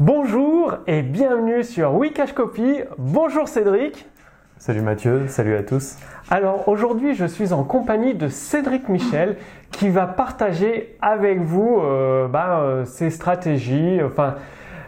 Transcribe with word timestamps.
Bonjour 0.00 0.74
et 0.88 1.02
bienvenue 1.02 1.62
sur 1.62 1.94
Wikash 1.94 2.32
Copy. 2.32 2.80
Bonjour 2.98 3.46
Cédric. 3.46 4.08
Salut 4.58 4.80
Mathieu, 4.80 5.28
salut 5.28 5.54
à 5.54 5.62
tous. 5.62 5.98
Alors 6.30 6.66
aujourd'hui, 6.66 7.14
je 7.14 7.24
suis 7.24 7.52
en 7.52 7.62
compagnie 7.62 8.12
de 8.12 8.26
Cédric 8.26 8.88
Michel 8.88 9.36
qui 9.70 9.90
va 9.90 10.06
partager 10.06 10.96
avec 11.00 11.40
vous 11.40 11.78
euh, 11.80 12.26
bah, 12.26 12.58
euh, 12.58 12.84
ses 12.84 13.10
stratégies, 13.10 14.00
enfin 14.02 14.34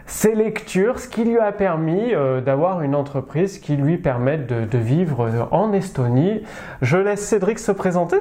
ses 0.07 0.35
lectures, 0.35 0.99
ce 0.99 1.07
qui 1.07 1.23
lui 1.23 1.39
a 1.39 1.53
permis 1.53 2.13
euh, 2.13 2.41
d'avoir 2.41 2.81
une 2.81 2.93
entreprise 2.93 3.59
qui 3.59 3.77
lui 3.77 3.97
permette 3.97 4.45
de, 4.45 4.77
vivre 4.77 5.47
en 5.51 5.71
Estonie. 5.71 6.43
Je 6.81 6.97
laisse 6.97 7.25
Cédric 7.25 7.59
se 7.59 7.71
présenter. 7.71 8.17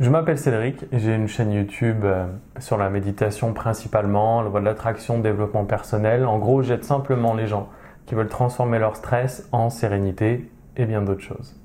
Je 0.00 0.10
m'appelle 0.10 0.38
Cédric 0.38 0.84
j'ai 0.92 1.12
une 1.12 1.26
chaîne 1.26 1.50
YouTube 1.50 2.04
sur 2.60 2.78
la 2.78 2.88
méditation 2.88 3.52
principalement, 3.52 4.42
la 4.42 4.48
voie 4.48 4.60
de 4.60 4.64
l'attraction, 4.64 5.18
développement 5.18 5.64
personnel. 5.64 6.24
En 6.24 6.38
gros, 6.38 6.62
j'aide 6.62 6.84
simplement 6.84 7.34
les 7.34 7.48
gens 7.48 7.68
qui 8.06 8.14
veulent 8.14 8.28
transformer 8.28 8.78
leur 8.78 8.94
stress 8.94 9.48
en 9.50 9.70
sérénité 9.70 10.48
et 10.76 10.84
bien 10.84 11.02
d'autres 11.02 11.22
choses. 11.22 11.56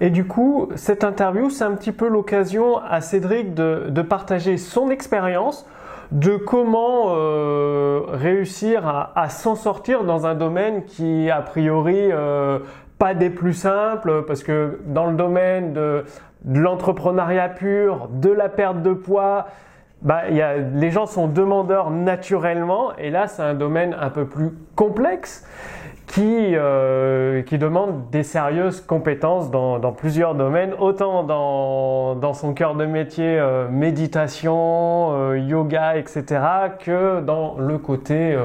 Et 0.00 0.08
du 0.08 0.26
coup, 0.26 0.70
cette 0.76 1.04
interview, 1.04 1.50
c'est 1.50 1.64
un 1.64 1.72
petit 1.72 1.92
peu 1.92 2.08
l'occasion 2.08 2.78
à 2.78 3.02
Cédric 3.02 3.52
de, 3.52 4.02
partager 4.02 4.56
son 4.56 4.88
expérience 4.88 5.68
de 6.12 6.36
comment 6.36 7.08
euh, 7.08 8.00
réussir 8.08 9.12
à, 9.14 9.28
s'en 9.28 9.56
sortir 9.56 10.04
dans 10.04 10.26
un 10.26 10.34
domaine 10.34 10.84
qui, 10.84 11.30
a 11.30 11.42
priori, 11.42 12.08
euh, 12.12 12.60
pas 12.98 13.14
des 13.14 13.28
plus 13.28 13.52
simples, 13.52 14.24
parce 14.26 14.42
que 14.42 14.80
dans 14.86 15.06
le 15.06 15.16
domaine 15.16 15.74
de, 15.74 16.04
de 16.46 16.60
l'entrepreneuriat 16.60 17.50
pur, 17.50 18.08
de 18.10 18.30
la 18.30 18.48
perte 18.48 18.82
de 18.82 18.92
poids, 18.92 19.46
bah, 20.02 20.30
y 20.30 20.40
a, 20.40 20.56
les 20.56 20.90
gens 20.90 21.06
sont 21.06 21.26
demandeurs 21.26 21.90
naturellement, 21.90 22.96
et 22.96 23.10
là, 23.10 23.26
c'est 23.26 23.42
un 23.42 23.54
domaine 23.54 23.96
un 23.98 24.10
peu 24.10 24.26
plus 24.26 24.50
complexe 24.74 25.44
qui, 26.06 26.52
euh, 26.54 27.42
qui 27.42 27.58
demande 27.58 28.10
des 28.10 28.22
sérieuses 28.22 28.80
compétences 28.80 29.50
dans, 29.50 29.92
plusieurs 29.92 30.34
domaines, 30.34 30.72
autant 30.78 31.24
dans, 31.24 32.32
son 32.32 32.54
cœur 32.54 32.74
de 32.74 32.86
métier 32.86 33.38
euh, 33.38 33.68
méditation, 33.68 35.10
euh, 35.12 35.38
yoga, 35.38 35.96
etc., 35.96 36.24
que 36.78 37.20
dans 37.20 37.56
le 37.58 37.78
côté 37.78 38.38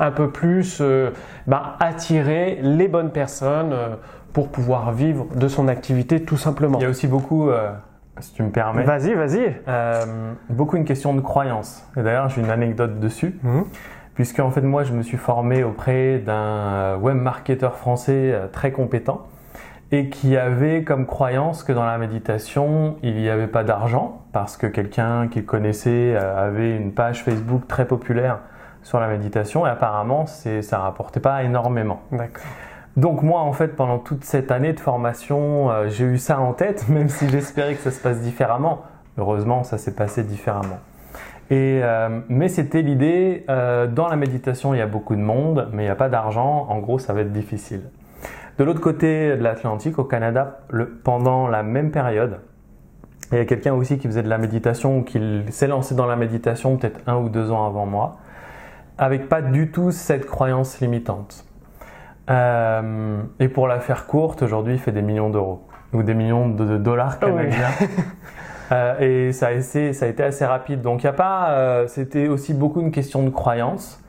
un 0.00 0.10
peu 0.10 0.30
plus 0.30 0.82
bah, 1.46 1.76
attirer 1.80 2.58
les 2.62 2.88
bonnes 2.88 3.10
personnes 3.10 3.74
pour 4.32 4.48
pouvoir 4.48 4.92
vivre 4.92 5.26
de 5.34 5.48
son 5.48 5.68
activité 5.68 6.22
tout 6.22 6.36
simplement. 6.36 6.78
Il 6.78 6.82
y 6.82 6.86
a 6.86 6.90
aussi 6.90 7.06
beaucoup, 7.06 7.50
si 8.20 8.32
tu 8.32 8.42
me 8.42 8.50
permets. 8.50 8.84
Vas-y, 8.84 9.14
vas-y. 9.14 9.54
beaucoup 10.50 10.76
une 10.76 10.84
question 10.84 11.14
de 11.14 11.20
croyance. 11.20 11.86
Et 11.96 12.02
d'ailleurs, 12.02 12.28
j'ai 12.28 12.40
une 12.40 12.50
anecdote 12.50 13.00
dessus. 13.00 13.38
Mmh 13.42 13.62
puisque 14.14 14.40
en 14.40 14.50
fait 14.50 14.62
moi 14.62 14.84
je 14.84 14.92
me 14.92 15.02
suis 15.02 15.16
formé 15.16 15.64
auprès 15.64 16.18
d'un 16.18 16.96
web 16.96 17.16
marketeur 17.16 17.76
français 17.76 18.32
euh, 18.32 18.46
très 18.48 18.70
compétent 18.72 19.26
et 19.90 20.08
qui 20.08 20.36
avait 20.36 20.84
comme 20.84 21.06
croyance 21.06 21.62
que 21.62 21.72
dans 21.72 21.84
la 21.84 21.98
méditation 21.98 22.96
il 23.02 23.16
n'y 23.16 23.28
avait 23.28 23.46
pas 23.46 23.64
d'argent 23.64 24.22
parce 24.32 24.56
que 24.56 24.66
quelqu'un 24.66 25.28
qu'il 25.28 25.44
connaissait 25.44 26.14
euh, 26.14 26.46
avait 26.46 26.76
une 26.76 26.92
page 26.92 27.22
Facebook 27.22 27.66
très 27.68 27.86
populaire 27.86 28.38
sur 28.82 28.98
la 29.00 29.08
méditation 29.08 29.66
et 29.66 29.70
apparemment 29.70 30.26
ça 30.26 30.78
rapportait 30.78 31.20
pas 31.20 31.44
énormément. 31.44 32.02
Donc 32.96 33.22
moi 33.22 33.40
en 33.40 33.52
fait 33.52 33.68
pendant 33.68 33.98
toute 33.98 34.24
cette 34.24 34.50
année 34.50 34.72
de 34.72 34.80
formation 34.80 35.70
euh, 35.70 35.88
j'ai 35.88 36.04
eu 36.04 36.18
ça 36.18 36.40
en 36.40 36.52
tête 36.52 36.88
même 36.90 37.08
si 37.08 37.28
j'espérais 37.28 37.74
que 37.74 37.80
ça 37.80 37.90
se 37.90 38.00
passe 38.00 38.20
différemment. 38.20 38.82
Heureusement 39.18 39.64
ça 39.64 39.78
s'est 39.78 39.94
passé 39.94 40.22
différemment. 40.22 40.78
Euh, 41.52 42.20
mais 42.28 42.48
c'était 42.48 42.82
l'idée, 42.82 43.44
euh, 43.50 43.86
dans 43.86 44.08
la 44.08 44.16
méditation, 44.16 44.74
il 44.74 44.78
y 44.78 44.80
a 44.80 44.86
beaucoup 44.86 45.14
de 45.14 45.20
monde, 45.20 45.68
mais 45.72 45.82
il 45.82 45.86
n'y 45.86 45.92
a 45.92 45.96
pas 45.96 46.08
d'argent. 46.08 46.66
En 46.68 46.78
gros, 46.78 46.98
ça 46.98 47.12
va 47.12 47.20
être 47.20 47.32
difficile. 47.32 47.82
De 48.58 48.64
l'autre 48.64 48.80
côté 48.80 49.36
de 49.36 49.42
l'Atlantique, 49.42 49.98
au 49.98 50.04
Canada, 50.04 50.60
pendant 51.04 51.48
la 51.48 51.62
même 51.62 51.90
période, 51.90 52.40
il 53.32 53.38
y 53.38 53.40
a 53.40 53.44
quelqu'un 53.44 53.72
aussi 53.74 53.98
qui 53.98 54.06
faisait 54.06 54.22
de 54.22 54.28
la 54.28 54.38
méditation 54.38 54.98
ou 54.98 55.02
qui 55.02 55.20
s'est 55.50 55.66
lancé 55.66 55.94
dans 55.94 56.06
la 56.06 56.16
méditation 56.16 56.76
peut-être 56.76 57.00
un 57.06 57.16
ou 57.16 57.28
deux 57.28 57.50
ans 57.50 57.66
avant 57.66 57.86
moi, 57.86 58.18
avec 58.98 59.28
pas 59.28 59.40
du 59.40 59.70
tout 59.70 59.90
cette 59.90 60.26
croyance 60.26 60.80
limitante. 60.80 61.44
Euh, 62.30 63.22
et 63.40 63.48
pour 63.48 63.66
la 63.66 63.80
faire 63.80 64.06
courte, 64.06 64.42
aujourd'hui, 64.42 64.74
il 64.74 64.78
fait 64.78 64.92
des 64.92 65.02
millions 65.02 65.30
d'euros 65.30 65.66
ou 65.92 66.02
des 66.02 66.14
millions 66.14 66.48
de 66.48 66.76
dollars 66.78 67.18
ah 67.20 67.26
canadiens. 67.26 67.68
Euh, 68.70 69.26
et 69.28 69.32
ça 69.32 69.48
a, 69.48 69.50
été, 69.50 69.92
ça 69.92 70.06
a 70.06 70.08
été 70.08 70.22
assez 70.22 70.46
rapide. 70.46 70.80
Donc 70.80 71.02
il 71.02 71.06
a 71.06 71.12
pas, 71.12 71.50
euh, 71.50 71.86
c'était 71.88 72.28
aussi 72.28 72.54
beaucoup 72.54 72.80
une 72.80 72.90
question 72.90 73.22
de 73.22 73.28
croyance. 73.28 74.02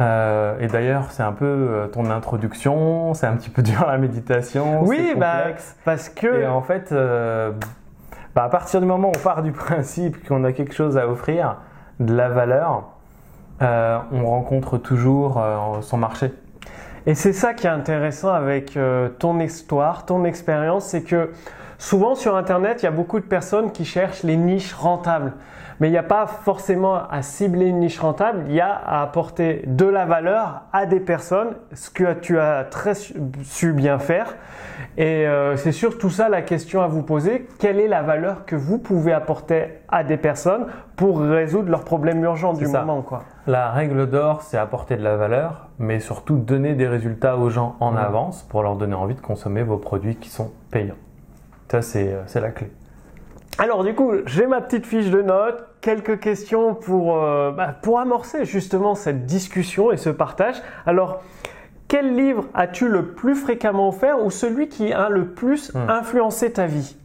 Et 0.00 0.66
d'ailleurs, 0.66 1.12
c'est 1.12 1.22
un 1.22 1.30
peu 1.30 1.88
ton 1.92 2.10
introduction, 2.10 3.14
c'est 3.14 3.28
un 3.28 3.36
petit 3.36 3.50
peu 3.50 3.62
dur 3.62 3.86
la 3.86 3.98
méditation. 3.98 4.82
Oui, 4.82 5.14
bah, 5.16 5.44
parce 5.84 6.08
que. 6.08 6.40
Et 6.40 6.46
en 6.48 6.62
fait, 6.62 6.92
bah, 6.92 8.42
à 8.42 8.48
partir 8.48 8.80
du 8.80 8.86
moment 8.86 9.10
où 9.10 9.12
on 9.16 9.22
part 9.22 9.44
du 9.44 9.52
principe 9.52 10.26
qu'on 10.26 10.42
a 10.42 10.50
quelque 10.50 10.74
chose 10.74 10.98
à 10.98 11.06
offrir, 11.06 11.58
de 12.00 12.12
la 12.12 12.30
valeur, 12.30 12.88
on 13.60 14.26
rencontre 14.26 14.76
toujours 14.76 15.40
son 15.82 15.98
marché. 15.98 16.32
Et 17.06 17.14
c'est 17.14 17.32
ça 17.32 17.54
qui 17.54 17.66
est 17.66 17.70
intéressant 17.70 18.32
avec 18.32 18.78
ton 19.18 19.40
histoire, 19.40 20.04
ton 20.04 20.24
expérience, 20.24 20.86
c'est 20.86 21.02
que 21.02 21.30
Souvent 21.80 22.14
sur 22.14 22.36
Internet, 22.36 22.82
il 22.82 22.84
y 22.84 22.88
a 22.88 22.92
beaucoup 22.92 23.20
de 23.20 23.24
personnes 23.24 23.72
qui 23.72 23.86
cherchent 23.86 24.22
les 24.22 24.36
niches 24.36 24.74
rentables. 24.74 25.32
Mais 25.80 25.88
il 25.88 25.92
n'y 25.92 25.98
a 25.98 26.02
pas 26.02 26.26
forcément 26.26 27.08
à 27.08 27.22
cibler 27.22 27.66
une 27.66 27.80
niche 27.80 27.98
rentable, 27.98 28.44
il 28.48 28.54
y 28.54 28.60
a 28.60 28.70
à 28.70 29.02
apporter 29.02 29.62
de 29.66 29.86
la 29.86 30.04
valeur 30.04 30.62
à 30.74 30.84
des 30.84 31.00
personnes, 31.00 31.54
ce 31.72 31.88
que 31.88 32.12
tu 32.12 32.38
as 32.38 32.64
très 32.64 32.92
su 32.94 33.72
bien 33.72 33.98
faire. 33.98 34.36
Et 34.98 35.26
euh, 35.26 35.56
c'est 35.56 35.72
surtout 35.72 36.10
ça 36.10 36.28
la 36.28 36.42
question 36.42 36.82
à 36.82 36.86
vous 36.86 37.02
poser. 37.02 37.48
Quelle 37.58 37.80
est 37.80 37.88
la 37.88 38.02
valeur 38.02 38.44
que 38.44 38.56
vous 38.56 38.78
pouvez 38.78 39.12
apporter 39.12 39.78
à 39.88 40.04
des 40.04 40.18
personnes 40.18 40.66
pour 40.96 41.20
résoudre 41.20 41.70
leurs 41.70 41.84
problèmes 41.84 42.22
urgents 42.22 42.52
du 42.52 42.66
moment 42.66 43.00
quoi? 43.00 43.22
La 43.46 43.70
règle 43.70 44.08
d'or, 44.08 44.42
c'est 44.42 44.58
apporter 44.58 44.96
de 44.96 45.02
la 45.02 45.16
valeur, 45.16 45.68
mais 45.78 45.98
surtout 45.98 46.36
donner 46.36 46.74
des 46.74 46.86
résultats 46.86 47.38
aux 47.38 47.48
gens 47.48 47.76
en 47.80 47.96
avance 47.96 48.42
pour 48.42 48.62
leur 48.62 48.76
donner 48.76 48.94
envie 48.94 49.14
de 49.14 49.20
consommer 49.20 49.62
vos 49.62 49.78
produits 49.78 50.16
qui 50.16 50.28
sont 50.28 50.52
payants. 50.70 50.94
Ça, 51.70 51.78
euh, 51.96 52.22
c'est 52.26 52.40
la 52.40 52.50
clé. 52.50 52.70
Alors 53.58 53.84
du 53.84 53.94
coup, 53.94 54.12
j'ai 54.26 54.46
ma 54.46 54.60
petite 54.60 54.86
fiche 54.86 55.10
de 55.10 55.22
notes, 55.22 55.64
quelques 55.80 56.20
questions 56.20 56.74
pour, 56.74 57.16
euh, 57.16 57.52
bah, 57.52 57.74
pour 57.80 58.00
amorcer 58.00 58.44
justement 58.44 58.94
cette 58.94 59.26
discussion 59.26 59.92
et 59.92 59.96
ce 59.96 60.10
partage. 60.10 60.56
Alors, 60.86 61.22
quel 61.88 62.14
livre 62.14 62.44
as-tu 62.54 62.88
le 62.88 63.06
plus 63.06 63.34
fréquemment 63.34 63.88
offert 63.88 64.24
ou 64.24 64.30
celui 64.30 64.68
qui 64.68 64.92
a 64.92 65.08
le 65.08 65.26
plus 65.26 65.74
hmm. 65.74 65.88
influencé 65.88 66.52
ta 66.52 66.66
vie? 66.66 66.96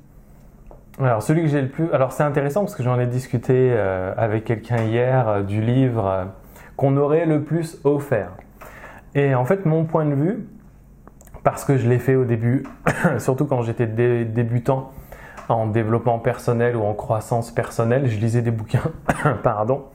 Alors 0.99 1.21
celui 1.21 1.41
que 1.41 1.47
j'ai 1.49 1.61
le 1.61 1.67
plus, 1.67 1.91
alors 1.91 2.13
c'est 2.13 2.23
intéressant 2.23 2.61
parce 2.61 2.75
que 2.75 2.83
j'en 2.83 2.97
ai 2.97 3.05
discuté 3.05 3.53
euh, 3.53 4.13
avec 4.15 4.45
quelqu'un 4.45 4.83
hier 4.83 5.43
du 5.43 5.59
livre 5.59 6.27
qu'on 6.77 6.95
aurait 6.95 7.25
le 7.25 7.43
plus 7.43 7.79
offert. 7.83 8.31
Et 9.13 9.35
en 9.35 9.43
fait, 9.45 9.65
mon 9.65 9.85
point 9.85 10.05
de 10.05 10.13
vue, 10.13 10.47
parce 11.43 11.65
que 11.65 11.77
je 11.77 11.89
l'ai 11.89 11.99
fait 11.99 12.15
au 12.15 12.23
début, 12.23 12.63
surtout 13.17 13.45
quand 13.45 13.61
j'étais 13.61 13.87
débutant 13.87 14.91
en 15.49 15.67
développement 15.67 16.19
personnel 16.19 16.75
ou 16.75 16.83
en 16.83 16.93
croissance 16.93 17.51
personnelle, 17.51 18.07
je 18.07 18.17
lisais 18.17 18.41
des 18.41 18.51
bouquins, 18.51 18.91
pardon, 19.43 19.85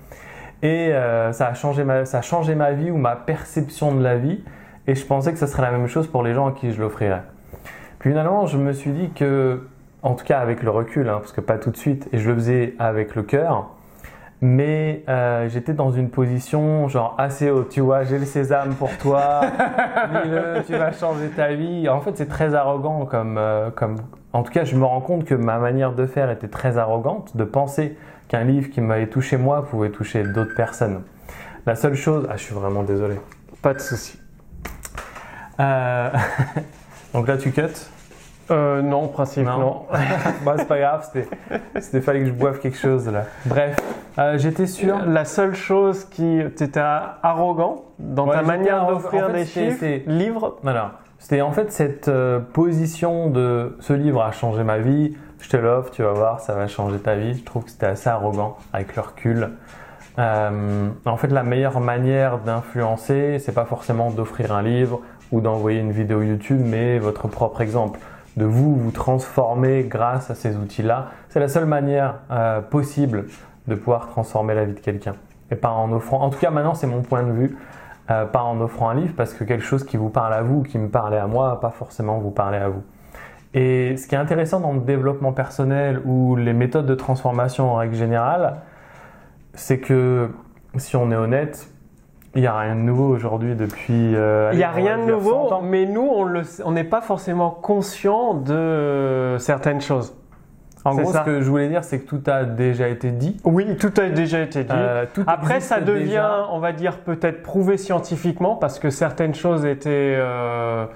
et 0.62 0.92
euh, 0.92 1.32
ça, 1.32 1.48
a 1.48 1.54
changé 1.54 1.84
ma, 1.84 2.72
vie 2.72 2.90
ou 2.90 2.96
ma 2.96 3.16
perception 3.16 3.94
de 3.94 4.02
la 4.02 4.16
vie, 4.16 4.42
et 4.86 4.94
je 4.94 5.04
pensais 5.06 5.32
que 5.32 5.38
ce 5.38 5.46
serait 5.46 5.62
la 5.62 5.70
même 5.70 5.86
chose 5.86 6.06
pour 6.06 6.22
les 6.22 6.34
gens 6.34 6.48
à 6.48 6.52
qui 6.52 6.72
je 6.72 6.80
l'offrirais. 6.80 7.22
Puis 7.98 8.10
finalement, 8.10 8.46
je 8.46 8.58
me 8.58 8.72
suis 8.72 8.90
dit 8.90 9.10
que, 9.10 9.66
en 10.02 10.14
tout 10.14 10.24
cas 10.24 10.38
avec 10.38 10.62
le 10.62 10.70
recul, 10.70 11.08
hein, 11.08 11.18
parce 11.20 11.32
que 11.32 11.40
pas 11.40 11.58
tout 11.58 11.70
de 11.70 11.76
suite, 11.76 12.08
et 12.12 12.18
je 12.18 12.28
le 12.28 12.34
faisais 12.34 12.74
avec 12.78 13.14
le 13.14 13.22
cœur, 13.22 13.70
mais 14.42 15.04
euh, 15.08 15.48
j'étais 15.48 15.74
dans 15.74 15.90
une 15.90 16.08
position 16.08 16.88
genre 16.88 17.14
assez 17.18 17.50
haute, 17.50 17.68
tu 17.68 17.80
vois, 17.80 18.04
j'ai 18.04 18.18
le 18.18 18.24
sésame 18.24 18.74
pour 18.74 18.96
toi, 18.98 19.42
lis-le, 20.24 20.62
tu 20.66 20.72
vas 20.72 20.92
changer 20.92 21.28
ta 21.28 21.52
vie. 21.52 21.88
En 21.88 22.00
fait, 22.00 22.16
c'est 22.16 22.28
très 22.28 22.54
arrogant 22.54 23.04
comme, 23.04 23.36
euh, 23.38 23.70
comme... 23.70 23.96
En 24.32 24.42
tout 24.42 24.52
cas, 24.52 24.64
je 24.64 24.76
me 24.76 24.84
rends 24.84 25.00
compte 25.00 25.24
que 25.24 25.34
ma 25.34 25.58
manière 25.58 25.92
de 25.92 26.06
faire 26.06 26.30
était 26.30 26.48
très 26.48 26.78
arrogante, 26.78 27.36
de 27.36 27.44
penser 27.44 27.96
qu'un 28.28 28.44
livre 28.44 28.70
qui 28.70 28.80
m'avait 28.80 29.08
touché 29.08 29.36
moi 29.36 29.66
pouvait 29.66 29.90
toucher 29.90 30.22
d'autres 30.22 30.54
personnes. 30.54 31.02
La 31.66 31.74
seule 31.74 31.94
chose... 31.94 32.26
Ah, 32.30 32.36
je 32.36 32.44
suis 32.44 32.54
vraiment 32.54 32.82
désolé. 32.82 33.16
Pas 33.60 33.74
de 33.74 33.80
souci. 33.80 34.18
Euh... 35.58 36.10
Donc 37.12 37.26
là, 37.26 37.36
tu 37.36 37.50
cut 37.52 37.62
euh, 38.50 38.82
non, 38.82 39.08
principe, 39.08 39.46
non. 39.46 39.82
bah, 40.44 40.54
c'est 40.58 40.68
pas 40.68 40.78
grave, 40.78 41.08
c'était, 41.80 42.00
fallait 42.00 42.20
que 42.20 42.26
je 42.26 42.32
boive 42.32 42.58
quelque 42.58 42.76
chose 42.76 43.08
là. 43.08 43.24
Bref, 43.46 43.76
euh, 44.18 44.38
j'étais 44.38 44.66
sûr. 44.66 44.98
La 45.06 45.24
seule 45.24 45.54
chose 45.54 46.04
qui, 46.06 46.40
t'étais 46.56 46.80
arrogant 46.80 47.84
dans 47.98 48.26
ta 48.26 48.42
manière 48.42 48.86
d'offrir 48.86 49.30
des 49.30 49.44
chiffres, 49.44 49.84
livres. 50.06 50.58
Voilà. 50.62 50.92
C'était 51.18 51.42
en 51.42 51.52
fait 51.52 51.70
cette 51.70 52.08
euh, 52.08 52.40
position 52.40 53.28
de 53.28 53.76
ce 53.80 53.92
livre 53.92 54.22
a 54.22 54.32
changé 54.32 54.64
ma 54.64 54.78
vie, 54.78 55.16
je 55.38 55.50
te 55.50 55.56
l'offre, 55.56 55.90
tu 55.90 56.02
vas 56.02 56.12
voir, 56.12 56.40
ça 56.40 56.54
va 56.54 56.66
changer 56.66 56.98
ta 56.98 57.14
vie. 57.14 57.34
Je 57.34 57.44
trouve 57.44 57.64
que 57.64 57.70
c'était 57.70 57.86
assez 57.86 58.08
arrogant 58.08 58.56
avec 58.72 58.96
le 58.96 59.02
recul. 59.02 59.50
en 60.18 61.16
fait, 61.16 61.28
la 61.28 61.42
meilleure 61.42 61.80
manière 61.80 62.38
d'influencer, 62.38 63.38
c'est 63.38 63.54
pas 63.54 63.66
forcément 63.66 64.10
d'offrir 64.10 64.52
un 64.52 64.62
livre 64.62 65.00
ou 65.30 65.40
d'envoyer 65.40 65.78
une 65.78 65.92
vidéo 65.92 66.22
YouTube, 66.22 66.60
mais 66.64 66.98
votre 66.98 67.28
propre 67.28 67.60
exemple 67.60 68.00
de 68.36 68.44
vous 68.44 68.76
vous 68.76 68.90
transformer 68.90 69.84
grâce 69.84 70.30
à 70.30 70.34
ces 70.34 70.56
outils-là. 70.56 71.08
C'est 71.28 71.40
la 71.40 71.48
seule 71.48 71.66
manière 71.66 72.16
euh, 72.30 72.60
possible 72.60 73.26
de 73.66 73.74
pouvoir 73.74 74.08
transformer 74.08 74.54
la 74.54 74.64
vie 74.64 74.74
de 74.74 74.80
quelqu'un. 74.80 75.14
Et 75.50 75.56
pas 75.56 75.70
en 75.70 75.92
offrant, 75.92 76.20
en 76.20 76.30
tout 76.30 76.38
cas 76.38 76.50
maintenant 76.50 76.74
c'est 76.74 76.86
mon 76.86 77.02
point 77.02 77.22
de 77.22 77.32
vue, 77.32 77.56
euh, 78.10 78.24
pas 78.24 78.42
en 78.42 78.60
offrant 78.60 78.88
un 78.88 78.94
livre 78.94 79.14
parce 79.16 79.34
que 79.34 79.44
quelque 79.44 79.64
chose 79.64 79.84
qui 79.84 79.96
vous 79.96 80.10
parle 80.10 80.32
à 80.32 80.42
vous, 80.42 80.62
qui 80.62 80.78
me 80.78 80.88
parlait 80.88 81.18
à 81.18 81.26
moi, 81.26 81.60
pas 81.60 81.70
forcément 81.70 82.18
vous 82.18 82.30
parler 82.30 82.58
à 82.58 82.68
vous. 82.68 82.82
Et 83.52 83.96
ce 83.96 84.06
qui 84.06 84.14
est 84.14 84.18
intéressant 84.18 84.60
dans 84.60 84.72
le 84.72 84.80
développement 84.80 85.32
personnel 85.32 86.00
ou 86.04 86.36
les 86.36 86.52
méthodes 86.52 86.86
de 86.86 86.94
transformation 86.94 87.72
en 87.72 87.76
règle 87.76 87.96
générale, 87.96 88.58
c'est 89.54 89.78
que 89.78 90.30
si 90.76 90.94
on 90.94 91.10
est 91.10 91.16
honnête, 91.16 91.68
il 92.34 92.42
n'y 92.42 92.46
a 92.46 92.56
rien 92.56 92.76
de 92.76 92.80
nouveau 92.80 93.08
aujourd'hui 93.08 93.56
depuis. 93.56 94.14
Euh, 94.14 94.50
il 94.52 94.58
n'y 94.58 94.64
a 94.64 94.70
rien 94.70 94.98
de 94.98 95.10
nouveau, 95.10 95.50
mais 95.62 95.86
nous, 95.86 96.08
on 96.64 96.70
n'est 96.70 96.84
pas 96.84 97.00
forcément 97.00 97.50
conscient 97.50 98.34
de 98.34 99.36
certaines 99.38 99.80
choses. 99.80 100.14
En 100.84 100.94
gros, 100.94 101.12
ce 101.12 101.18
que 101.18 101.40
je 101.40 101.50
voulais 101.50 101.68
dire, 101.68 101.84
c'est 101.84 102.00
que 102.00 102.08
tout 102.08 102.22
a 102.30 102.44
déjà 102.44 102.88
été 102.88 103.10
dit. 103.10 103.36
Oui, 103.44 103.76
tout 103.76 103.92
a 103.98 104.08
déjà 104.08 104.40
été 104.40 104.64
dit. 104.64 104.72
Euh, 104.72 105.04
Après, 105.26 105.60
ça 105.60 105.80
devient, 105.80 106.46
on 106.50 106.58
va 106.58 106.72
dire, 106.72 106.98
peut-être 107.00 107.42
prouvé 107.42 107.76
scientifiquement 107.76 108.56
parce 108.56 108.78
que 108.78 108.90
certaines 108.90 109.34
choses 109.34 109.66
étaient 109.66 110.16
euh, 110.16 110.86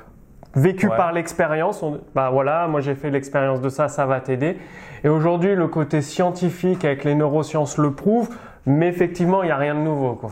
vécues 0.54 0.88
par 0.88 1.12
l'expérience. 1.12 1.84
Bah 2.14 2.30
voilà, 2.32 2.66
moi 2.68 2.80
j'ai 2.80 2.94
fait 2.94 3.10
l'expérience 3.10 3.60
de 3.60 3.68
ça, 3.68 3.88
ça 3.88 4.06
va 4.06 4.20
t'aider. 4.20 4.56
Et 5.02 5.08
aujourd'hui, 5.08 5.54
le 5.54 5.68
côté 5.68 6.00
scientifique 6.00 6.84
avec 6.84 7.04
les 7.04 7.14
neurosciences 7.14 7.76
le 7.76 7.90
prouve, 7.90 8.30
mais 8.64 8.88
effectivement, 8.88 9.42
il 9.42 9.46
n'y 9.46 9.52
a 9.52 9.56
rien 9.56 9.74
de 9.74 9.80
nouveau. 9.80 10.14
Quoi. 10.14 10.30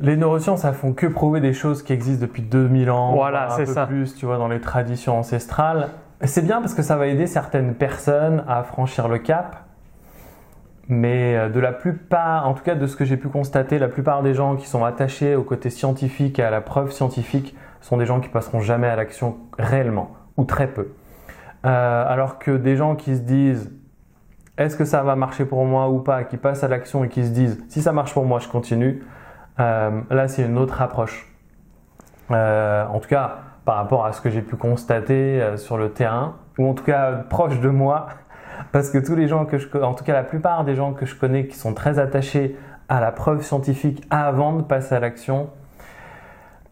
Les 0.00 0.16
neurosciences, 0.16 0.64
elles 0.64 0.74
font 0.74 0.92
que 0.92 1.06
prouver 1.06 1.40
des 1.40 1.52
choses 1.52 1.82
qui 1.82 1.92
existent 1.92 2.22
depuis 2.22 2.42
2000 2.42 2.90
ans. 2.90 3.14
Voilà, 3.14 3.48
c'est 3.50 3.66
ça. 3.66 3.86
plus, 3.86 4.14
tu 4.14 4.26
vois, 4.26 4.38
dans 4.38 4.48
les 4.48 4.60
traditions 4.60 5.18
ancestrales. 5.18 5.88
C'est 6.22 6.42
bien 6.42 6.60
parce 6.60 6.74
que 6.74 6.82
ça 6.82 6.96
va 6.96 7.06
aider 7.06 7.26
certaines 7.26 7.74
personnes 7.74 8.44
à 8.48 8.62
franchir 8.62 9.08
le 9.08 9.18
cap. 9.18 9.64
Mais 10.88 11.36
euh, 11.36 11.48
de 11.48 11.60
la 11.60 11.72
plupart, 11.72 12.46
en 12.46 12.54
tout 12.54 12.62
cas 12.62 12.74
de 12.74 12.86
ce 12.86 12.96
que 12.96 13.04
j'ai 13.04 13.16
pu 13.16 13.28
constater, 13.28 13.78
la 13.78 13.88
plupart 13.88 14.22
des 14.22 14.34
gens 14.34 14.56
qui 14.56 14.66
sont 14.66 14.84
attachés 14.84 15.34
au 15.34 15.42
côté 15.42 15.70
scientifique 15.70 16.38
et 16.38 16.42
à 16.42 16.50
la 16.50 16.60
preuve 16.60 16.90
scientifique 16.90 17.56
sont 17.80 17.96
des 17.96 18.06
gens 18.06 18.20
qui 18.20 18.28
passeront 18.28 18.60
jamais 18.60 18.88
à 18.88 18.96
l'action 18.96 19.36
réellement, 19.58 20.10
ou 20.36 20.44
très 20.44 20.66
peu. 20.66 20.88
Euh, 21.64 22.04
alors 22.06 22.38
que 22.38 22.50
des 22.50 22.76
gens 22.76 22.96
qui 22.96 23.16
se 23.16 23.20
disent 23.20 23.70
est-ce 24.56 24.76
que 24.76 24.84
ça 24.84 25.02
va 25.02 25.16
marcher 25.16 25.44
pour 25.44 25.64
moi 25.64 25.88
ou 25.88 25.98
pas, 25.98 26.22
qui 26.24 26.36
passent 26.36 26.62
à 26.62 26.68
l'action 26.68 27.02
et 27.02 27.08
qui 27.08 27.24
se 27.24 27.30
disent 27.30 27.62
si 27.68 27.82
ça 27.82 27.92
marche 27.92 28.12
pour 28.12 28.24
moi, 28.24 28.38
je 28.38 28.48
continue, 28.48 29.02
euh, 29.60 30.00
là, 30.10 30.28
c'est 30.28 30.42
une 30.42 30.58
autre 30.58 30.80
approche. 30.82 31.26
Euh, 32.30 32.86
en 32.86 32.98
tout 32.98 33.08
cas, 33.08 33.38
par 33.64 33.76
rapport 33.76 34.06
à 34.06 34.12
ce 34.12 34.20
que 34.20 34.30
j'ai 34.30 34.42
pu 34.42 34.56
constater 34.56 35.40
euh, 35.42 35.56
sur 35.56 35.76
le 35.76 35.90
terrain, 35.90 36.36
ou 36.58 36.68
en 36.68 36.74
tout 36.74 36.84
cas 36.84 37.12
proche 37.12 37.60
de 37.60 37.68
moi, 37.68 38.08
parce 38.72 38.90
que 38.90 38.98
tous 38.98 39.14
les 39.14 39.28
gens 39.28 39.44
que 39.44 39.58
je, 39.58 39.68
en 39.78 39.94
tout 39.94 40.04
cas 40.04 40.12
la 40.12 40.24
plupart 40.24 40.64
des 40.64 40.74
gens 40.74 40.92
que 40.92 41.06
je 41.06 41.14
connais 41.14 41.46
qui 41.46 41.56
sont 41.56 41.74
très 41.74 41.98
attachés 41.98 42.56
à 42.88 43.00
la 43.00 43.12
preuve 43.12 43.42
scientifique 43.42 44.04
avant 44.10 44.52
de 44.54 44.62
passer 44.62 44.94
à 44.94 45.00
l'action, 45.00 45.50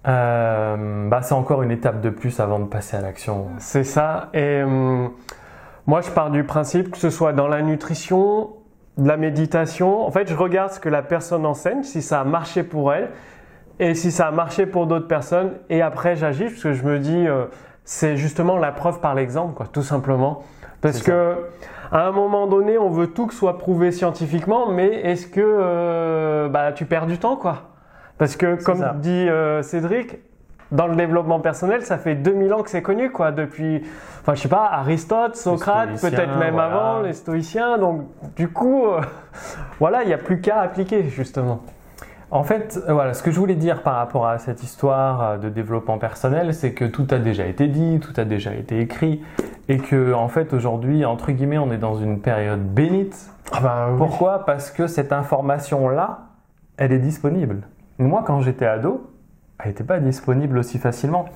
bah, 0.05 1.21
c'est 1.23 1.35
encore 1.35 1.63
une 1.63 1.71
étape 1.71 2.01
de 2.01 2.11
plus 2.11 2.41
avant 2.41 2.59
de 2.59 2.67
passer 2.67 2.97
à 2.97 3.01
l'action. 3.01 3.49
C'est 3.59 3.85
ça. 3.85 4.31
Et 4.35 4.63
hum, 4.63 5.13
moi, 5.87 6.01
je 6.01 6.11
pars 6.11 6.31
du 6.31 6.45
principe 6.45 6.91
que 6.91 6.99
ce 6.99 7.11
soit 7.11 7.33
dans 7.33 7.49
la 7.49 7.63
nutrition, 7.63 8.51
de 8.99 9.09
la 9.09 9.17
méditation, 9.17 10.07
en 10.07 10.11
fait, 10.11 10.29
je 10.29 10.35
regarde 10.35 10.73
ce 10.73 10.81
que 10.81 10.89
la 10.89 11.03
personne 11.03 11.47
enseigne, 11.47 11.83
si 11.83 12.03
ça 12.03 12.21
a 12.21 12.25
marché 12.25 12.63
pour 12.63 12.93
elle 12.93 13.11
et 13.79 13.95
si 13.95 14.13
ça 14.13 14.29
a 14.29 14.31
marché 14.31 14.67
pour 14.67 14.87
d'autres 14.87 15.09
personnes. 15.09 15.53
Et 15.71 15.83
après, 15.83 16.15
j'agis 16.17 16.45
parce 16.45 16.63
que 16.63 16.73
je 16.73 16.85
me 16.85 16.99
dis, 16.99 17.27
euh, 17.27 17.47
c'est 17.85 18.17
justement 18.17 18.59
la 18.59 18.71
preuve 18.71 19.01
par 19.01 19.15
l'exemple, 19.15 19.55
quoi, 19.55 19.67
tout 19.67 19.83
simplement. 19.83 20.43
Parce 20.81 21.03
que 21.03 21.37
à 21.93 22.07
un 22.07 22.13
moment 22.13 22.47
donné, 22.47 22.79
on 22.79 22.89
veut 22.89 23.09
tout 23.09 23.27
que 23.27 23.35
soit 23.35 23.59
prouvé 23.59 23.93
scientifiquement, 23.93 24.71
mais 24.71 24.89
est-ce 25.03 25.27
que 25.27 25.41
euh, 25.43 26.49
bah, 26.49 26.73
tu 26.73 26.87
perds 26.87 27.07
du 27.07 27.19
temps, 27.19 27.37
quoi? 27.37 27.71
Parce 28.19 28.37
que, 28.37 28.63
comme 28.63 28.85
dit 29.01 29.29
euh, 29.29 29.63
Cédric, 29.63 30.19
dans 30.73 30.87
le 30.87 30.97
développement 30.97 31.39
personnel, 31.39 31.83
ça 31.83 31.99
fait 31.99 32.15
2000 32.15 32.55
ans 32.55 32.63
que 32.63 32.71
c'est 32.71 32.83
connu, 32.83 33.11
quoi, 33.11 33.31
depuis, 33.31 33.83
enfin, 34.23 34.35
je 34.35 34.41
sais 34.41 34.49
pas, 34.49 34.69
Aristote, 34.73 35.37
Socrate, 35.37 36.01
peut-être 36.01 36.39
même 36.39 36.59
avant, 36.59 37.01
les 37.01 37.13
stoïciens. 37.13 37.77
Donc, 37.79 38.07
du 38.37 38.49
coup, 38.49 38.87
euh, 38.87 39.01
voilà, 39.79 40.03
il 40.03 40.09
n'y 40.09 40.15
a 40.15 40.19
plus 40.19 40.41
qu'à 40.41 40.61
appliquer, 40.61 41.05
justement. 41.05 41.61
En 42.31 42.43
fait, 42.43 42.81
euh, 42.89 42.95
voilà, 42.95 43.13
ce 43.13 43.23
que 43.23 43.31
je 43.31 43.39
voulais 43.39 43.55
dire 43.55 43.83
par 43.83 43.97
rapport 43.97 44.27
à 44.27 44.39
cette 44.39 44.63
histoire 44.63 45.23
euh, 45.23 45.37
de 45.37 45.51
développement 45.51 45.99
personnel, 45.99 46.55
c'est 46.55 46.73
que 46.73 46.87
tout 46.87 47.07
a 47.11 47.19
déjà 47.19 47.45
été 47.45 47.69
dit, 47.69 48.01
tout 48.01 48.19
a 48.19 48.25
déjà 48.25 48.55
été 48.55 48.81
écrit, 48.81 49.23
et 49.69 49.77
que, 49.77 50.15
en 50.15 50.29
fait, 50.29 50.55
aujourd'hui, 50.55 51.05
entre 51.05 51.33
guillemets, 51.33 51.59
on 51.59 51.71
est 51.71 51.79
dans 51.79 51.97
une 51.97 52.21
période 52.21 52.63
bénite. 52.63 53.31
Ah 53.53 53.61
bah 53.61 53.89
Pourquoi? 53.99 54.47
Parce 54.47 54.71
que 54.71 54.87
cette 54.87 55.13
information-là, 55.13 56.21
elle 56.79 56.93
est 56.93 56.99
disponible. 56.99 57.61
Moi, 57.99 58.25
quand 58.27 58.41
j'étais 58.41 58.65
ado, 58.65 59.12
n'était 59.69 59.85
pas 59.85 59.99
disponible 59.99 60.59
aussi 60.59 60.79
facilement. 60.79 61.27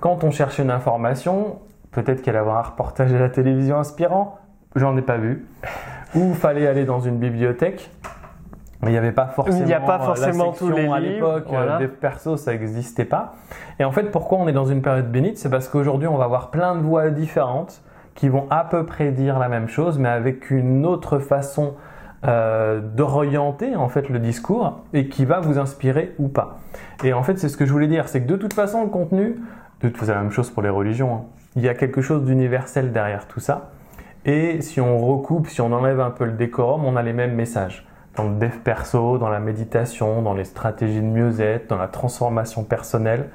Quand 0.00 0.24
on 0.24 0.30
cherche 0.30 0.58
une 0.58 0.70
information, 0.70 1.58
peut-être 1.90 2.22
qu'elle 2.22 2.36
avait 2.36 2.50
un 2.50 2.62
reportage 2.62 3.12
à 3.12 3.18
la 3.18 3.28
télévision 3.28 3.78
inspirant, 3.78 4.38
j'en 4.74 4.96
ai 4.96 5.02
pas 5.02 5.16
vu. 5.16 5.46
Ou 6.14 6.34
fallait 6.34 6.66
aller 6.66 6.84
dans 6.84 7.00
une 7.00 7.18
bibliothèque, 7.18 7.90
mais 8.82 8.90
il 8.90 8.92
n'y 8.92 8.98
avait 8.98 9.12
pas 9.12 9.26
forcément, 9.26 9.58
il 9.58 9.64
n'y 9.64 9.74
a 9.74 9.80
pas 9.80 9.98
forcément 9.98 10.52
tous 10.52 10.70
les 10.70 10.86
à 10.86 11.00
l'époque. 11.00 11.46
Euh, 11.52 11.78
des 11.78 11.88
persos, 11.88 12.36
ça 12.36 12.52
n'existait 12.52 13.04
pas. 13.04 13.34
Et 13.78 13.84
en 13.84 13.92
fait, 13.92 14.10
pourquoi 14.10 14.38
on 14.38 14.48
est 14.48 14.52
dans 14.52 14.66
une 14.66 14.82
période 14.82 15.10
bénite 15.10 15.38
C'est 15.38 15.50
parce 15.50 15.68
qu'aujourd'hui, 15.68 16.08
on 16.08 16.16
va 16.16 16.24
avoir 16.24 16.50
plein 16.50 16.74
de 16.76 16.82
voix 16.82 17.10
différentes 17.10 17.82
qui 18.14 18.28
vont 18.28 18.46
à 18.50 18.64
peu 18.64 18.84
près 18.86 19.12
dire 19.12 19.38
la 19.38 19.48
même 19.48 19.68
chose, 19.68 19.98
mais 19.98 20.08
avec 20.08 20.50
une 20.50 20.86
autre 20.86 21.18
façon 21.18 21.74
euh, 22.24 22.80
d'orienter 22.80 23.76
en 23.76 23.88
fait 23.88 24.08
le 24.08 24.18
discours 24.18 24.80
et 24.92 25.08
qui 25.08 25.24
va 25.24 25.40
vous 25.40 25.58
inspirer 25.58 26.14
ou 26.18 26.28
pas. 26.28 26.58
Et 27.04 27.12
en 27.12 27.22
fait, 27.22 27.38
c'est 27.38 27.48
ce 27.48 27.56
que 27.56 27.66
je 27.66 27.72
voulais 27.72 27.88
dire, 27.88 28.08
c'est 28.08 28.22
que 28.22 28.26
de 28.26 28.36
toute 28.36 28.54
façon, 28.54 28.82
le 28.82 28.88
contenu, 28.88 29.36
de 29.82 29.88
toute 29.88 29.98
façon, 29.98 30.12
la 30.12 30.22
même 30.22 30.30
chose 30.30 30.50
pour 30.50 30.62
les 30.62 30.70
religions. 30.70 31.14
Hein. 31.14 31.24
Il 31.56 31.62
y 31.62 31.68
a 31.68 31.74
quelque 31.74 32.00
chose 32.00 32.24
d'universel 32.24 32.92
derrière 32.92 33.26
tout 33.26 33.40
ça. 33.40 33.70
Et 34.24 34.60
si 34.60 34.80
on 34.80 34.98
recoupe, 34.98 35.48
si 35.48 35.60
on 35.60 35.72
enlève 35.72 36.00
un 36.00 36.10
peu 36.10 36.24
le 36.24 36.32
décorum, 36.32 36.84
on 36.84 36.96
a 36.96 37.02
les 37.02 37.12
mêmes 37.12 37.34
messages. 37.34 37.86
Dans 38.16 38.24
le 38.24 38.34
dev 38.36 38.56
perso, 38.64 39.18
dans 39.18 39.28
la 39.28 39.38
méditation, 39.38 40.22
dans 40.22 40.34
les 40.34 40.44
stratégies 40.44 41.00
de 41.00 41.06
mieux-être, 41.06 41.68
dans 41.68 41.76
la 41.76 41.86
transformation 41.86 42.64
personnelle, 42.64 43.28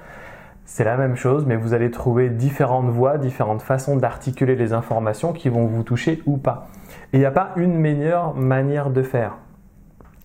c'est 0.65 0.83
la 0.83 0.97
même 0.97 1.15
chose, 1.15 1.45
mais 1.45 1.55
vous 1.55 1.73
allez 1.73 1.91
trouver 1.91 2.29
différentes 2.29 2.89
voies, 2.89 3.17
différentes 3.17 3.61
façons 3.61 3.97
d'articuler 3.97 4.55
les 4.55 4.73
informations 4.73 5.33
qui 5.33 5.49
vont 5.49 5.65
vous 5.65 5.83
toucher 5.83 6.21
ou 6.25 6.37
pas. 6.37 6.69
Et 7.13 7.17
il 7.17 7.19
n'y 7.19 7.25
a 7.25 7.31
pas 7.31 7.51
une 7.57 7.77
meilleure 7.77 8.35
manière 8.35 8.89
de 8.89 9.03
faire. 9.03 9.37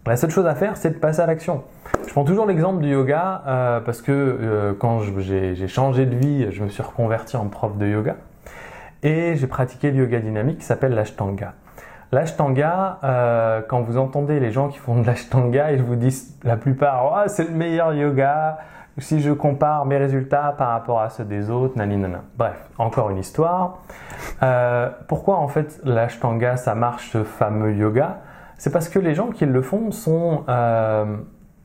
La 0.06 0.16
seule 0.16 0.30
chose 0.30 0.46
à 0.46 0.54
faire, 0.54 0.76
c'est 0.76 0.90
de 0.90 0.98
passer 0.98 1.20
à 1.20 1.26
l'action. 1.26 1.64
Je 2.06 2.12
prends 2.12 2.24
toujours 2.24 2.46
l'exemple 2.46 2.80
du 2.80 2.90
yoga 2.90 3.42
euh, 3.46 3.80
parce 3.80 4.02
que 4.02 4.12
euh, 4.12 4.72
quand 4.78 5.00
j'ai 5.00 5.66
changé 5.66 6.06
de 6.06 6.14
vie, 6.14 6.46
je 6.52 6.62
me 6.62 6.68
suis 6.68 6.82
reconverti 6.82 7.36
en 7.36 7.46
prof 7.48 7.76
de 7.76 7.86
yoga 7.86 8.16
et 9.02 9.34
j'ai 9.34 9.48
pratiqué 9.48 9.90
le 9.90 9.98
yoga 9.98 10.20
dynamique 10.20 10.58
qui 10.58 10.64
s'appelle 10.64 10.94
l'ashtanga. 10.94 11.54
L'ashtanga, 12.12 13.00
euh, 13.02 13.62
quand 13.68 13.82
vous 13.82 13.98
entendez 13.98 14.38
les 14.38 14.52
gens 14.52 14.68
qui 14.68 14.78
font 14.78 15.00
de 15.00 15.06
l'ashtanga, 15.06 15.72
ils 15.72 15.82
vous 15.82 15.96
disent 15.96 16.38
la 16.44 16.56
plupart 16.56 17.12
oh, 17.12 17.28
c'est 17.28 17.48
le 17.48 17.54
meilleur 17.54 17.92
yoga. 17.92 18.58
Si 18.98 19.20
je 19.20 19.30
compare 19.30 19.84
mes 19.84 19.98
résultats 19.98 20.54
par 20.56 20.68
rapport 20.68 21.00
à 21.00 21.10
ceux 21.10 21.24
des 21.24 21.50
autres, 21.50 21.76
naninana. 21.76 22.22
Bref, 22.36 22.68
encore 22.78 23.10
une 23.10 23.18
histoire. 23.18 23.78
pourquoi 25.08 25.36
en 25.36 25.48
fait 25.48 25.80
l'ashtanga 25.84 26.56
ça 26.56 26.74
marche 26.74 27.10
ce 27.10 27.24
fameux 27.24 27.74
yoga? 27.74 28.20
C'est 28.58 28.70
parce 28.70 28.88
que 28.88 28.98
les 28.98 29.14
gens 29.14 29.28
qui 29.28 29.44
le 29.44 29.62
font 29.62 29.90
sont, 29.90 30.44
euh, 30.48 31.16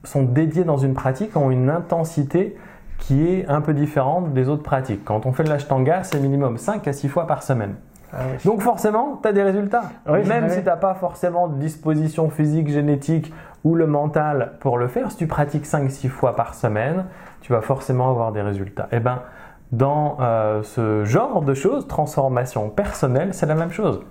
sont 0.03 0.23
dédiés 0.23 0.65
dans 0.65 0.77
une 0.77 0.93
pratique, 0.93 1.37
ont 1.37 1.51
une 1.51 1.69
intensité 1.69 2.57
qui 2.97 3.27
est 3.27 3.47
un 3.47 3.61
peu 3.61 3.73
différente 3.73 4.33
des 4.33 4.49
autres 4.49 4.63
pratiques. 4.63 5.03
Quand 5.05 5.25
on 5.25 5.31
fait 5.31 5.43
de 5.43 5.49
l'ashtanga, 5.49 6.03
c'est 6.03 6.19
minimum 6.19 6.57
5 6.57 6.87
à 6.87 6.93
6 6.93 7.07
fois 7.07 7.27
par 7.27 7.43
semaine. 7.43 7.75
Ah 8.13 8.17
Donc 8.45 8.61
forcément, 8.61 9.19
tu 9.21 9.27
as 9.27 9.33
des 9.33 9.43
résultats. 9.43 9.83
Même 10.07 10.49
si 10.49 10.59
tu 10.59 10.65
n'as 10.65 10.75
pas 10.75 10.93
forcément 10.93 11.47
de 11.47 11.57
disposition 11.59 12.29
physique, 12.29 12.69
génétique 12.69 13.33
ou 13.63 13.75
le 13.75 13.87
mental 13.87 14.53
pour 14.59 14.77
le 14.77 14.87
faire, 14.87 15.11
si 15.11 15.17
tu 15.17 15.27
pratiques 15.27 15.65
5-6 15.65 16.09
fois 16.09 16.35
par 16.35 16.53
semaine, 16.53 17.05
tu 17.41 17.53
vas 17.53 17.61
forcément 17.61 18.09
avoir 18.09 18.31
des 18.31 18.41
résultats. 18.41 18.87
Et 18.91 18.97
eh 18.97 18.99
ben, 18.99 19.21
dans 19.71 20.17
euh, 20.19 20.63
ce 20.63 21.05
genre 21.05 21.41
de 21.41 21.53
choses, 21.53 21.87
transformation 21.87 22.69
personnelle, 22.69 23.33
c'est 23.33 23.45
la 23.45 23.55
même 23.55 23.71
chose. 23.71 24.01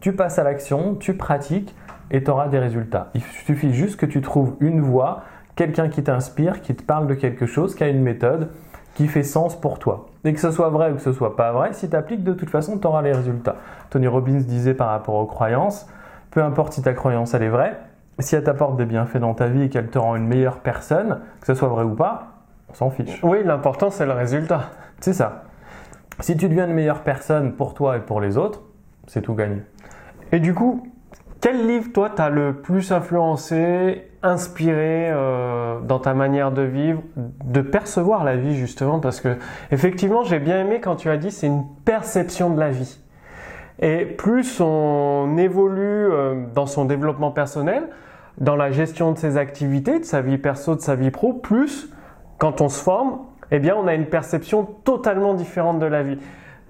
Tu 0.00 0.12
passes 0.12 0.38
à 0.38 0.44
l'action, 0.44 0.94
tu 0.94 1.14
pratiques, 1.14 1.74
et 2.10 2.22
tu 2.22 2.30
auras 2.30 2.48
des 2.48 2.58
résultats. 2.58 3.10
Il 3.14 3.22
suffit 3.22 3.72
juste 3.72 3.98
que 3.98 4.06
tu 4.06 4.20
trouves 4.20 4.56
une 4.60 4.80
voie, 4.80 5.22
quelqu'un 5.56 5.88
qui 5.88 6.02
t'inspire, 6.02 6.62
qui 6.62 6.74
te 6.74 6.82
parle 6.82 7.06
de 7.06 7.14
quelque 7.14 7.46
chose, 7.46 7.74
qui 7.74 7.84
a 7.84 7.88
une 7.88 8.02
méthode 8.02 8.50
qui 8.94 9.06
fait 9.06 9.22
sens 9.22 9.58
pour 9.60 9.78
toi. 9.78 10.07
Et 10.24 10.32
que 10.32 10.40
ce 10.40 10.50
soit 10.50 10.68
vrai 10.68 10.90
ou 10.90 10.96
que 10.96 11.00
ce 11.00 11.12
soit 11.12 11.36
pas 11.36 11.52
vrai, 11.52 11.72
si 11.72 11.88
tu 11.88 11.96
appliques, 11.96 12.24
de 12.24 12.32
toute 12.32 12.50
façon, 12.50 12.78
tu 12.78 12.86
auras 12.86 13.02
les 13.02 13.12
résultats. 13.12 13.56
Tony 13.90 14.06
Robbins 14.06 14.40
disait 14.40 14.74
par 14.74 14.88
rapport 14.88 15.14
aux 15.14 15.26
croyances, 15.26 15.88
peu 16.30 16.42
importe 16.42 16.72
si 16.72 16.82
ta 16.82 16.92
croyance 16.92 17.34
elle 17.34 17.44
est 17.44 17.48
vraie, 17.48 17.78
si 18.18 18.34
elle 18.34 18.42
t'apporte 18.42 18.76
des 18.76 18.84
bienfaits 18.84 19.18
dans 19.18 19.34
ta 19.34 19.46
vie 19.46 19.62
et 19.62 19.68
qu'elle 19.68 19.88
te 19.88 19.98
rend 19.98 20.16
une 20.16 20.26
meilleure 20.26 20.58
personne, 20.58 21.20
que 21.40 21.46
ce 21.46 21.54
soit 21.54 21.68
vrai 21.68 21.84
ou 21.84 21.94
pas, 21.94 22.32
on 22.68 22.74
s'en 22.74 22.90
fiche. 22.90 23.20
Oui, 23.22 23.42
l'important 23.44 23.90
c'est 23.90 24.06
le 24.06 24.12
résultat. 24.12 24.70
C'est 25.00 25.12
ça. 25.12 25.44
Si 26.20 26.36
tu 26.36 26.48
deviens 26.48 26.66
une 26.66 26.74
meilleure 26.74 27.02
personne 27.02 27.52
pour 27.52 27.74
toi 27.74 27.96
et 27.96 28.00
pour 28.00 28.20
les 28.20 28.36
autres, 28.36 28.62
c'est 29.06 29.22
tout 29.22 29.34
gagné. 29.34 29.62
Et 30.32 30.40
du 30.40 30.52
coup, 30.52 30.86
quel 31.40 31.66
livre, 31.66 31.92
toi, 31.92 32.10
t'as 32.14 32.28
le 32.28 32.54
plus 32.54 32.90
influencé, 32.90 34.07
inspiré 34.22 35.10
euh, 35.10 35.80
dans 35.80 35.98
ta 35.98 36.14
manière 36.14 36.50
de 36.50 36.62
vivre, 36.62 37.02
de 37.16 37.60
percevoir 37.60 38.24
la 38.24 38.36
vie, 38.36 38.56
justement 38.56 38.98
Parce 38.98 39.20
que, 39.20 39.36
effectivement, 39.70 40.24
j'ai 40.24 40.38
bien 40.38 40.60
aimé 40.60 40.80
quand 40.80 40.96
tu 40.96 41.08
as 41.10 41.16
dit 41.16 41.30
c'est 41.30 41.46
une 41.46 41.64
perception 41.84 42.50
de 42.50 42.60
la 42.60 42.70
vie. 42.70 43.00
Et 43.80 44.04
plus 44.04 44.60
on 44.60 45.36
évolue 45.38 46.10
euh, 46.10 46.46
dans 46.54 46.66
son 46.66 46.84
développement 46.84 47.30
personnel, 47.30 47.84
dans 48.38 48.56
la 48.56 48.70
gestion 48.70 49.12
de 49.12 49.18
ses 49.18 49.36
activités, 49.36 50.00
de 50.00 50.04
sa 50.04 50.20
vie 50.20 50.38
perso, 50.38 50.74
de 50.74 50.80
sa 50.80 50.96
vie 50.96 51.10
pro, 51.10 51.32
plus 51.32 51.88
quand 52.38 52.60
on 52.60 52.68
se 52.68 52.82
forme, 52.82 53.18
eh 53.50 53.58
bien, 53.58 53.74
on 53.76 53.86
a 53.86 53.94
une 53.94 54.06
perception 54.06 54.64
totalement 54.84 55.34
différente 55.34 55.78
de 55.78 55.86
la 55.86 56.02
vie. 56.02 56.18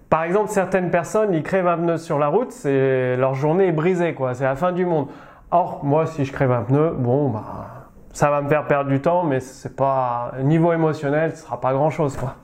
Par 0.08 0.22
exemple, 0.24 0.48
certaines 0.48 0.90
personnes, 0.90 1.34
ils 1.34 1.42
crèvent 1.42 1.66
un 1.66 1.76
pneu 1.76 1.96
sur 1.98 2.18
la 2.18 2.28
route, 2.28 2.52
c'est 2.52 3.16
leur 3.16 3.34
journée 3.34 3.66
est 3.66 3.72
brisée, 3.72 4.14
quoi. 4.14 4.32
C'est 4.34 4.44
la 4.44 4.56
fin 4.56 4.72
du 4.72 4.86
monde. 4.86 5.08
Or, 5.50 5.80
moi, 5.82 6.06
si 6.06 6.24
je 6.24 6.32
crève 6.32 6.52
un 6.52 6.62
pneu, 6.62 6.90
bon, 6.90 7.30
bah, 7.30 7.86
ça 8.12 8.30
va 8.30 8.42
me 8.42 8.48
faire 8.48 8.66
perdre 8.66 8.90
du 8.90 9.00
temps, 9.00 9.24
mais 9.24 9.40
c'est 9.40 9.74
pas 9.74 10.32
niveau 10.42 10.72
émotionnel, 10.72 11.32
ce 11.36 11.42
sera 11.44 11.60
pas 11.60 11.72
grand 11.72 11.90
chose, 11.90 12.16
quoi. 12.16 12.34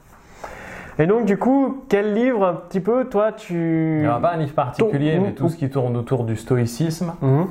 Et 0.99 1.07
donc, 1.07 1.25
du 1.25 1.37
coup, 1.37 1.85
quel 1.89 2.15
livre 2.15 2.47
un 2.47 2.55
petit 2.55 2.81
peu, 2.81 3.07
toi, 3.07 3.33
tu. 3.33 3.97
Il 3.99 4.03
n'y 4.03 4.07
a 4.07 4.19
pas 4.21 4.33
un 4.33 4.37
livre 4.37 4.55
particulier, 4.55 5.19
mais 5.19 5.33
tout 5.33 5.49
ce 5.49 5.57
qui 5.57 5.69
tourne 5.69 5.97
autour 5.97 6.25
du 6.25 6.37
stoïcisme. 6.37 7.15
Mhm. 7.21 7.47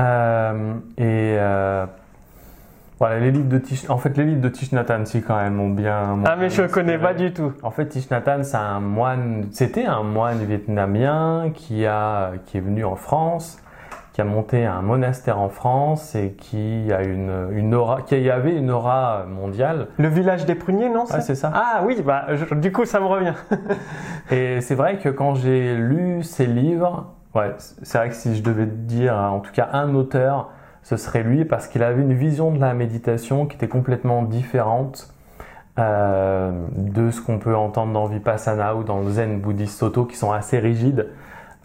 Euh, 0.00 0.74
et 0.96 1.36
euh, 1.38 1.86
voilà, 2.98 3.20
les 3.20 3.30
livres 3.30 3.48
de 3.48 3.58
Tish... 3.58 3.88
En 3.90 3.98
fait, 3.98 4.16
les 4.16 4.24
livres 4.24 4.40
de 4.40 4.48
Tish 4.48 4.72
Nathan, 4.72 5.04
si 5.04 5.22
quand 5.22 5.36
même, 5.36 5.60
ont 5.60 5.68
bien. 5.68 6.18
Ah, 6.24 6.34
mais 6.36 6.50
je 6.50 6.62
ne 6.62 6.66
connais 6.66 6.98
pas 6.98 7.14
du 7.14 7.32
tout. 7.32 7.52
En 7.62 7.70
fait, 7.70 7.86
Tish 7.86 8.10
Nathan, 8.10 8.42
c'est 8.42 8.56
un 8.56 8.80
moine. 8.80 9.46
C'était 9.52 9.84
un 9.84 10.02
moine 10.02 10.38
vietnamien 10.38 11.50
qui 11.54 11.86
a 11.86 12.32
qui 12.46 12.58
est 12.58 12.62
venu 12.62 12.84
en 12.84 12.96
France, 12.96 13.62
qui 14.12 14.20
a 14.20 14.24
monté 14.24 14.66
un 14.66 14.82
monastère 14.82 15.38
en 15.38 15.48
France 15.48 16.14
et 16.14 16.32
qui 16.32 16.92
a 16.92 17.02
une, 17.02 17.48
une 17.52 17.74
aura, 17.74 18.02
qui 18.02 18.28
avait 18.28 18.54
une 18.54 18.70
aura 18.70 19.24
mondiale. 19.26 19.88
Le 19.98 20.08
village 20.08 20.44
des 20.44 20.54
pruniers, 20.54 20.90
non 20.90 21.04
Ouais, 21.04 21.20
c'est 21.20 21.34
ça. 21.34 21.50
Ah 21.54 21.82
oui, 21.86 22.02
bah 22.04 22.26
du 22.56 22.72
coup, 22.72 22.84
ça 22.84 23.00
me 23.00 23.06
revient. 23.06 23.34
Et 24.30 24.60
c'est 24.60 24.74
vrai 24.74 24.98
que 24.98 25.08
quand 25.08 25.34
j'ai 25.34 25.74
lu 25.76 26.22
ces 26.22 26.46
livres, 26.46 27.12
ouais, 27.34 27.54
c'est 27.56 27.98
vrai 27.98 28.08
que 28.10 28.14
si 28.14 28.36
je 28.36 28.42
devais 28.42 28.66
dire, 28.66 29.14
en 29.14 29.40
tout 29.40 29.52
cas, 29.52 29.70
un 29.72 29.94
auteur 29.94 30.50
ce 30.82 30.96
serait 30.96 31.22
lui 31.22 31.44
parce 31.44 31.68
qu'il 31.68 31.82
avait 31.82 32.02
une 32.02 32.12
vision 32.12 32.50
de 32.50 32.60
la 32.60 32.74
méditation 32.74 33.46
qui 33.46 33.56
était 33.56 33.68
complètement 33.68 34.22
différente 34.22 35.12
euh, 35.78 36.50
de 36.76 37.10
ce 37.10 37.20
qu'on 37.22 37.38
peut 37.38 37.56
entendre 37.56 37.92
dans 37.92 38.06
Vipassana 38.06 38.74
ou 38.74 38.82
dans 38.82 39.00
le 39.00 39.10
Zen 39.10 39.40
bouddhiste 39.40 39.78
Soto 39.78 40.04
qui 40.04 40.16
sont 40.16 40.32
assez 40.32 40.58
rigides. 40.58 41.08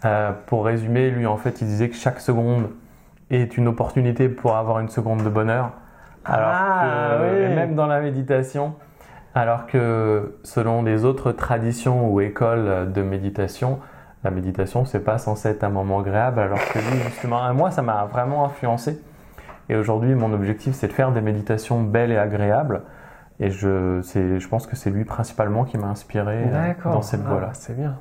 Euh, 0.04 0.32
pour 0.46 0.64
résumer, 0.64 1.10
lui 1.10 1.26
en 1.26 1.36
fait 1.36 1.60
il 1.60 1.66
disait 1.66 1.88
que 1.88 1.96
chaque 1.96 2.20
seconde 2.20 2.70
est 3.30 3.56
une 3.56 3.66
opportunité 3.68 4.28
pour 4.28 4.56
avoir 4.56 4.78
une 4.80 4.88
seconde 4.88 5.24
de 5.24 5.28
bonheur. 5.28 5.72
Alors 6.24 6.50
Ah, 6.52 7.16
que 7.20 7.48
oui. 7.48 7.54
même 7.54 7.74
dans 7.74 7.86
la 7.86 8.00
méditation, 8.00 8.74
alors 9.34 9.66
que 9.66 10.38
selon 10.44 10.82
les 10.82 11.04
autres 11.04 11.32
traditions 11.32 12.08
ou 12.10 12.20
écoles 12.20 12.92
de 12.92 13.02
méditation, 13.02 13.80
la 14.24 14.30
méditation 14.30 14.84
c'est 14.84 15.00
pas 15.00 15.18
censé 15.18 15.48
être 15.48 15.64
un 15.64 15.68
moment 15.68 16.00
agréable 16.00 16.40
alors 16.40 16.58
que 16.72 16.78
lui 16.78 17.00
justement 17.06 17.52
moi 17.54 17.70
ça 17.70 17.82
m'a 17.82 18.04
vraiment 18.04 18.44
influencé 18.44 19.00
et 19.68 19.76
aujourd'hui 19.76 20.14
mon 20.14 20.32
objectif 20.32 20.74
c'est 20.74 20.88
de 20.88 20.92
faire 20.92 21.12
des 21.12 21.20
méditations 21.20 21.82
belles 21.82 22.10
et 22.10 22.18
agréables 22.18 22.82
et 23.40 23.50
je, 23.50 24.00
je 24.02 24.48
pense 24.48 24.66
que 24.66 24.74
c'est 24.74 24.90
lui 24.90 25.04
principalement 25.04 25.64
qui 25.64 25.78
m'a 25.78 25.86
inspiré 25.86 26.44
euh, 26.52 26.72
dans 26.84 27.02
cette 27.02 27.20
Ah, 27.26 27.30
voie-là. 27.30 27.46
bah, 27.48 27.52
c'est 27.54 27.76
bien. 27.76 27.96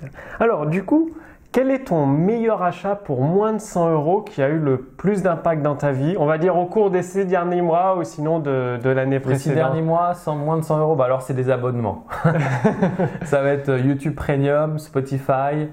Bien. 0.00 0.08
Alors, 0.40 0.66
du 0.66 0.84
coup, 0.84 1.10
quel 1.52 1.70
est 1.70 1.84
ton 1.84 2.06
meilleur 2.06 2.62
achat 2.62 2.96
pour 2.96 3.22
moins 3.22 3.52
de 3.54 3.60
100 3.60 3.90
euros 3.92 4.20
qui 4.22 4.42
a 4.42 4.48
eu 4.48 4.58
le 4.58 4.78
plus 4.78 5.22
d'impact 5.22 5.62
dans 5.62 5.74
ta 5.74 5.90
vie? 5.92 6.14
On 6.18 6.26
va 6.26 6.38
dire 6.38 6.56
au 6.56 6.66
cours 6.66 6.90
des 6.90 7.02
six 7.02 7.24
derniers 7.24 7.62
mois 7.62 7.96
ou 7.96 8.04
sinon 8.04 8.40
de, 8.40 8.78
de 8.82 8.90
l'année 8.90 9.16
Les 9.16 9.22
six 9.22 9.24
précédente. 9.50 9.56
derniers 9.56 9.82
mois, 9.82 10.14
sans 10.14 10.36
moins 10.36 10.58
de 10.58 10.62
100 10.64 10.80
euros, 10.80 10.96
bah 10.96 11.04
alors 11.04 11.22
c'est 11.22 11.34
des 11.34 11.48
abonnements. 11.50 12.04
ça 13.22 13.40
va 13.42 13.50
être 13.50 13.70
euh, 13.70 13.78
YouTube 13.78 14.14
Premium, 14.14 14.78
Spotify. 14.78 15.68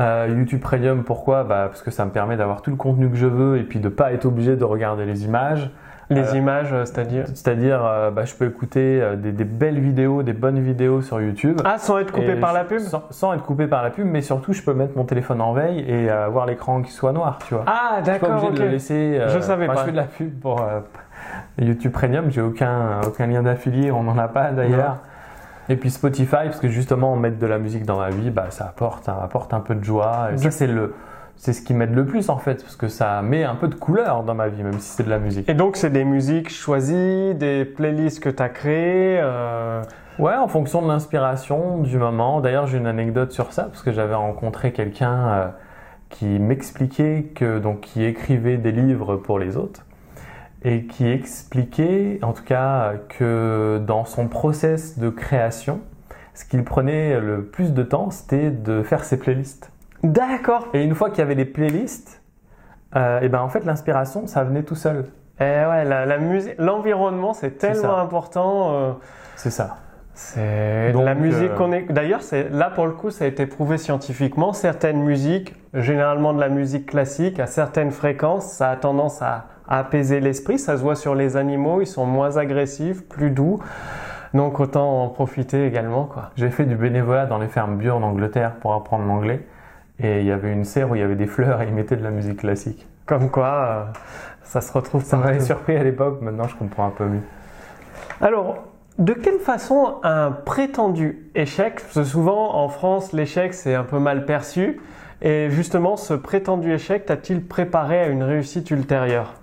Euh, 0.00 0.26
YouTube 0.36 0.60
Premium, 0.60 1.04
pourquoi? 1.04 1.44
Bah, 1.44 1.66
Parce 1.68 1.82
que 1.82 1.90
ça 1.90 2.04
me 2.04 2.10
permet 2.10 2.36
d'avoir 2.36 2.60
tout 2.62 2.70
le 2.70 2.76
contenu 2.76 3.08
que 3.08 3.16
je 3.16 3.26
veux 3.26 3.58
et 3.58 3.62
puis 3.62 3.78
de 3.78 3.88
pas 3.88 4.12
être 4.12 4.26
obligé 4.26 4.56
de 4.56 4.64
regarder 4.64 5.06
les 5.06 5.24
images. 5.24 5.70
Les 6.14 6.32
Euh, 6.34 6.36
images, 6.36 6.72
euh, 6.72 6.84
c'est-à-dire 6.84 7.24
C'est-à-dire, 7.28 7.84
euh, 7.84 8.10
bah, 8.10 8.24
je 8.24 8.34
peux 8.34 8.46
écouter 8.46 9.02
des, 9.16 9.32
des 9.32 9.44
belles 9.44 9.78
vidéos, 9.80 10.22
des 10.22 10.32
bonnes 10.32 10.58
vidéos 10.60 11.02
sur 11.02 11.20
YouTube. 11.20 11.60
Ah, 11.64 11.78
sans 11.78 11.98
être 11.98 12.12
coupé 12.12 12.34
par 12.36 12.52
la 12.52 12.62
je- 12.62 12.68
pub 12.68 12.78
sans, 12.80 13.02
sans 13.10 13.32
être 13.34 13.42
coupé 13.44 13.66
par 13.66 13.82
la 13.82 13.90
pub, 13.90 14.06
mais 14.06 14.22
surtout, 14.22 14.52
je 14.52 14.62
peux 14.62 14.74
mettre 14.74 14.96
mon 14.96 15.04
téléphone 15.04 15.40
en 15.40 15.52
veille 15.52 15.80
et 15.88 16.10
avoir 16.10 16.46
l'écran 16.46 16.82
qui 16.82 16.92
soit 16.92 17.12
noir, 17.12 17.38
tu 17.46 17.54
vois. 17.54 17.64
Ah, 17.66 17.98
Je 18.04 18.10
suis 18.10 18.20
pas 18.20 18.26
d'accord, 18.26 18.30
obligé 18.44 18.48
ok. 18.48 18.54
de 18.58 18.62
le 18.62 18.68
laisser. 18.70 19.20
Je 19.28 19.38
savais 19.40 19.64
enfin, 19.66 19.74
pas. 19.74 19.80
Je 19.80 19.84
fais 19.86 19.92
de 19.92 19.96
la 19.96 20.04
pub 20.04 20.40
pour 20.40 20.64
YouTube 21.58 21.92
Premium. 21.92 22.30
J'ai 22.30 22.40
aucun, 22.40 23.00
aucun 23.06 23.26
lien 23.26 23.42
d'affilié. 23.42 23.90
On 23.90 24.02
n'en 24.02 24.18
a 24.18 24.28
pas 24.28 24.50
d'ailleurs. 24.50 24.98
Et 25.68 25.76
puis 25.76 25.90
Spotify, 25.90 26.30
parce 26.46 26.58
que 26.58 26.68
justement, 26.68 27.14
mettre 27.16 27.38
de 27.38 27.46
la 27.46 27.58
musique 27.58 27.84
dans 27.86 27.98
ma 27.98 28.10
vie, 28.10 28.30
bah, 28.30 28.46
ça 28.50 28.64
apporte, 28.64 29.04
ça 29.04 29.18
apporte 29.22 29.54
un 29.54 29.60
peu 29.60 29.74
de 29.74 29.84
joie. 29.84 30.30
Et 30.32 30.36
ça, 30.36 30.50
c'est 30.50 30.66
le, 30.66 30.94
c'est 31.36 31.52
ce 31.52 31.62
qui 31.62 31.74
m'aide 31.74 31.94
le 31.94 32.06
plus 32.06 32.28
en 32.28 32.38
fait, 32.38 32.62
parce 32.62 32.76
que 32.76 32.88
ça 32.88 33.20
met 33.22 33.44
un 33.44 33.54
peu 33.54 33.68
de 33.68 33.74
couleur 33.74 34.22
dans 34.22 34.34
ma 34.34 34.48
vie, 34.48 34.62
même 34.62 34.78
si 34.78 34.88
c'est 34.96 35.02
de 35.02 35.10
la 35.10 35.18
musique. 35.18 35.48
Et 35.48 35.54
donc, 35.54 35.76
c'est 35.76 35.90
des 35.90 36.04
musiques 36.04 36.50
choisies, 36.50 37.34
des 37.34 37.64
playlists 37.64 38.20
que 38.20 38.28
tu 38.30 38.42
as 38.42 38.48
créées. 38.48 39.18
euh, 39.20 39.82
Ouais, 40.18 40.34
en 40.34 40.46
fonction 40.46 40.82
de 40.82 40.88
l'inspiration 40.88 41.78
du 41.78 41.96
moment. 41.96 42.40
D'ailleurs, 42.42 42.66
j'ai 42.66 42.76
une 42.76 42.86
anecdote 42.86 43.32
sur 43.32 43.52
ça 43.52 43.64
parce 43.64 43.82
que 43.82 43.92
j'avais 43.92 44.14
rencontré 44.14 44.72
quelqu'un 44.72 45.28
euh, 45.28 45.46
qui 46.10 46.26
m'expliquait 46.26 47.32
que 47.34 47.58
donc 47.58 47.80
qui 47.80 48.04
écrivait 48.04 48.58
des 48.58 48.72
livres 48.72 49.16
pour 49.16 49.38
les 49.38 49.56
autres 49.56 49.86
et 50.64 50.84
qui 50.84 51.08
expliquait, 51.08 52.20
en 52.22 52.32
tout 52.34 52.44
cas, 52.44 52.92
que 53.08 53.80
dans 53.84 54.04
son 54.04 54.28
process 54.28 54.98
de 54.98 55.08
création, 55.08 55.80
ce 56.34 56.44
qu'il 56.44 56.62
prenait 56.62 57.18
le 57.18 57.46
plus 57.46 57.72
de 57.72 57.82
temps, 57.82 58.10
c'était 58.10 58.50
de 58.50 58.82
faire 58.82 59.04
ses 59.04 59.18
playlists. 59.18 59.71
D'accord. 60.02 60.68
Et 60.74 60.82
une 60.82 60.94
fois 60.94 61.10
qu'il 61.10 61.20
y 61.20 61.22
avait 61.22 61.34
les 61.34 61.44
playlists, 61.44 62.22
euh, 62.96 63.20
et 63.20 63.28
ben 63.28 63.40
en 63.40 63.48
fait 63.48 63.64
l'inspiration, 63.64 64.26
ça 64.26 64.44
venait 64.44 64.62
tout 64.62 64.74
seul. 64.74 65.06
Et 65.40 65.44
ouais, 65.44 65.84
la, 65.84 66.06
la 66.06 66.18
musique, 66.18 66.54
l'environnement, 66.58 67.32
c'est 67.32 67.58
tellement 67.58 67.96
important. 67.98 68.74
euh, 68.74 68.92
C'est 69.36 69.50
ça. 69.50 69.76
C'est 70.14 70.92
la 70.92 71.14
musique 71.14 71.52
euh, 71.52 71.56
qu'on 71.56 71.72
est. 71.72 71.90
D'ailleurs, 71.90 72.20
c'est 72.22 72.50
là 72.50 72.68
pour 72.68 72.86
le 72.86 72.92
coup, 72.92 73.10
ça 73.10 73.24
a 73.24 73.28
été 73.28 73.46
prouvé 73.46 73.78
scientifiquement. 73.78 74.52
Certaines 74.52 75.02
musiques, 75.02 75.54
généralement 75.72 76.34
de 76.34 76.40
la 76.40 76.50
musique 76.50 76.86
classique, 76.86 77.40
à 77.40 77.46
certaines 77.46 77.90
fréquences, 77.90 78.44
ça 78.46 78.70
a 78.70 78.76
tendance 78.76 79.22
à, 79.22 79.46
à 79.66 79.78
apaiser 79.78 80.20
l'esprit. 80.20 80.58
Ça 80.58 80.76
se 80.76 80.82
voit 80.82 80.96
sur 80.96 81.14
les 81.14 81.38
animaux, 81.38 81.80
ils 81.80 81.86
sont 81.86 82.04
moins 82.04 82.36
agressifs, 82.36 83.08
plus 83.08 83.30
doux. 83.30 83.58
Donc 84.34 84.60
autant 84.60 85.02
en 85.02 85.08
profiter 85.08 85.66
également, 85.66 86.04
quoi. 86.04 86.30
J'ai 86.36 86.50
fait 86.50 86.64
du 86.66 86.76
bénévolat 86.76 87.24
dans 87.26 87.38
les 87.38 87.48
fermes 87.48 87.76
bio 87.76 87.94
en 87.94 88.02
Angleterre 88.02 88.56
pour 88.60 88.74
apprendre 88.74 89.06
l'anglais. 89.06 89.46
Et 90.02 90.20
il 90.20 90.26
y 90.26 90.32
avait 90.32 90.52
une 90.52 90.64
serre 90.64 90.90
où 90.90 90.96
il 90.96 91.00
y 91.00 91.04
avait 91.04 91.16
des 91.16 91.26
fleurs 91.26 91.62
et 91.62 91.66
ils 91.66 91.74
mettaient 91.74 91.96
de 91.96 92.02
la 92.02 92.10
musique 92.10 92.38
classique. 92.38 92.86
Comme 93.06 93.30
quoi, 93.30 93.46
euh, 93.46 93.84
ça 94.42 94.60
se 94.60 94.72
retrouve 94.72 95.04
Ça 95.04 95.16
m'avait 95.16 95.40
surpris 95.40 95.76
à 95.76 95.82
l'époque, 95.82 96.20
maintenant 96.20 96.48
je 96.48 96.56
comprends 96.56 96.86
un 96.86 96.90
peu 96.90 97.04
mieux. 97.04 97.22
Alors, 98.20 98.64
de 98.98 99.12
quelle 99.12 99.38
façon 99.38 99.96
un 100.02 100.30
prétendu 100.32 101.30
échec, 101.34 101.80
parce 101.80 101.94
que 101.94 102.04
souvent 102.04 102.56
en 102.56 102.68
France 102.68 103.12
l'échec 103.12 103.54
c'est 103.54 103.74
un 103.74 103.84
peu 103.84 103.98
mal 103.98 104.24
perçu, 104.24 104.80
et 105.22 105.50
justement 105.50 105.96
ce 105.96 106.14
prétendu 106.14 106.72
échec 106.72 107.06
t'a-t-il 107.06 107.44
préparé 107.44 108.00
à 108.00 108.06
une 108.08 108.22
réussite 108.22 108.70
ultérieure? 108.70 109.34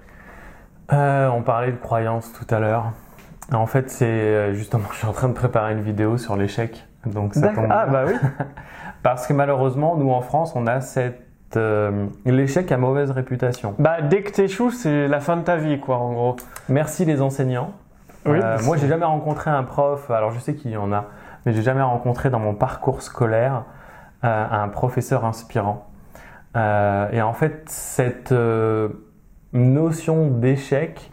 Euh, 0.91 1.29
on 1.29 1.41
parlait 1.41 1.71
de 1.71 1.77
croyances 1.77 2.31
tout 2.33 2.53
à 2.53 2.59
l'heure. 2.59 2.91
En 3.51 3.65
fait, 3.65 3.89
c'est 3.89 4.05
euh, 4.05 4.53
justement, 4.53 4.85
je 4.91 4.97
suis 4.97 5.07
en 5.07 5.13
train 5.13 5.29
de 5.29 5.33
préparer 5.33 5.73
une 5.73 5.81
vidéo 5.81 6.17
sur 6.17 6.35
l'échec. 6.35 6.85
Donc 7.05 7.33
ça 7.33 7.49
tombe 7.49 7.67
Ah 7.69 7.85
bah 7.85 8.03
oui. 8.05 8.13
Parce 9.03 9.27
que 9.27 9.33
malheureusement, 9.33 9.95
nous 9.95 10.11
en 10.11 10.21
France, 10.21 10.53
on 10.55 10.67
a 10.67 10.81
cette. 10.81 11.21
euh, 11.55 12.05
l'échec 12.25 12.71
a 12.71 12.77
mauvaise 12.77 13.09
réputation. 13.11 13.73
Bah 13.79 14.01
dès 14.01 14.21
que 14.21 14.31
t'échoues 14.31 14.69
c'est 14.71 15.07
la 15.07 15.19
fin 15.19 15.35
de 15.37 15.41
ta 15.41 15.55
vie 15.55 15.79
quoi 15.79 15.97
en 15.97 16.13
gros. 16.13 16.35
Merci 16.67 17.05
les 17.05 17.21
enseignants. 17.21 17.71
Oui, 18.25 18.39
Euh, 18.43 18.57
moi, 18.65 18.75
j'ai 18.77 18.87
jamais 18.87 19.05
rencontré 19.05 19.49
un 19.49 19.63
prof, 19.63 20.11
alors 20.11 20.31
je 20.31 20.39
sais 20.39 20.53
qu'il 20.53 20.71
y 20.71 20.77
en 20.77 20.91
a, 20.91 21.05
mais 21.45 21.53
j'ai 21.53 21.61
jamais 21.63 21.81
rencontré 21.81 22.29
dans 22.29 22.37
mon 22.39 22.53
parcours 22.53 23.01
scolaire 23.01 23.63
euh, 24.25 24.45
un 24.51 24.67
professeur 24.67 25.23
inspirant. 25.25 25.87
Euh, 26.57 27.09
et 27.13 27.21
en 27.21 27.33
fait, 27.33 27.63
cette 27.67 28.33
notion 29.53 30.27
d'échec, 30.27 31.11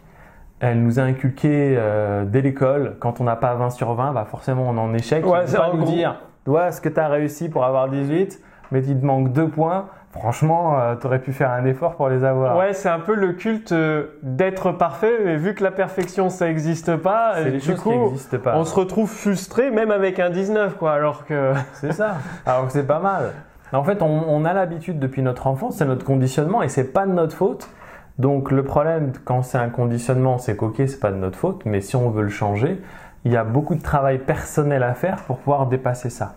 elle 0.59 0.81
nous 0.83 0.99
a 0.99 1.03
inculqué 1.03 1.79
dès 2.27 2.41
l'école. 2.41 2.97
Quand 2.99 3.21
on 3.21 3.23
n'a 3.23 3.35
pas 3.35 3.55
20 3.55 3.69
sur 3.71 3.93
20, 3.93 4.11
bah 4.13 4.25
forcément 4.29 4.65
on 4.69 4.75
est 4.75 4.79
en 4.79 4.93
échec. 4.93 5.25
Ouais, 5.25 5.41
c'est 5.45 5.55
faut 5.57 5.63
pas 5.63 5.71
nous 5.73 5.83
gros. 5.83 5.91
dire, 5.91 6.19
voilà 6.51 6.71
ce 6.71 6.81
que 6.81 6.89
tu 6.89 6.99
as 6.99 7.07
réussi 7.07 7.49
pour 7.49 7.65
avoir 7.65 7.89
18, 7.89 8.41
mais 8.71 8.83
il 8.85 8.99
te 8.99 9.05
manque 9.05 9.31
2 9.33 9.47
points. 9.49 9.87
franchement, 10.11 10.79
euh, 10.79 10.95
tu 10.95 11.05
aurais 11.05 11.19
pu 11.19 11.31
faire 11.31 11.51
un 11.51 11.65
effort 11.65 11.95
pour 11.95 12.09
les 12.09 12.23
avoir. 12.23 12.57
Ouais, 12.57 12.73
c'est 12.73 12.89
un 12.89 12.99
peu 12.99 13.13
le 13.13 13.33
culte 13.33 13.71
euh, 13.71 14.17
d'être 14.23 14.71
parfait, 14.71 15.19
mais 15.23 15.35
vu 15.35 15.53
que 15.53 15.63
la 15.63 15.71
perfection, 15.71 16.29
ça 16.29 16.47
n'existe 16.47 16.95
pas, 16.95 17.35
choses 17.59 17.83
qui 17.83 18.37
pas. 18.37 18.57
on 18.57 18.63
se 18.63 18.73
retrouve 18.75 19.09
frustré 19.09 19.69
même 19.69 19.91
avec 19.91 20.19
un 20.19 20.29
19, 20.29 20.77
quoi, 20.77 20.93
alors 20.93 21.25
que... 21.25 21.53
C'est 21.73 21.91
ça, 21.91 22.15
alors 22.45 22.65
que 22.65 22.71
c'est 22.73 22.87
pas 22.87 22.99
mal. 22.99 23.33
En 23.73 23.83
fait, 23.83 24.01
on, 24.01 24.45
a 24.45 24.53
l'habitude 24.53 24.97
depuis 24.97 25.21
notre 25.21 25.47
enfance, 25.47 25.75
c'est 25.77 25.85
notre 25.85 26.05
conditionnement, 26.05 26.63
et 26.63 26.69
c'est 26.69 26.93
pas 26.93 27.05
de 27.05 27.11
notre 27.11 27.35
faute. 27.35 27.69
Donc 28.17 28.49
le 28.49 28.63
problème, 28.63 29.11
quand 29.25 29.43
c'est 29.43 29.57
un 29.57 29.69
conditionnement, 29.69 30.37
c'est 30.37 30.55
qu'ok, 30.55 30.75
c'est 30.77 30.99
pas 30.99 31.11
de 31.11 31.17
notre 31.17 31.37
faute, 31.37 31.63
mais 31.65 31.81
si 31.81 31.95
on 31.95 32.09
veut 32.09 32.23
le 32.23 32.29
changer, 32.29 32.81
il 33.27 33.33
y 33.33 33.37
a 33.37 33.43
beaucoup 33.43 33.75
de 33.75 33.81
travail 33.81 34.19
personnel 34.19 34.83
à 34.83 34.93
faire 34.93 35.17
pour 35.23 35.39
pouvoir 35.39 35.67
dépasser 35.67 36.09
ça. 36.09 36.35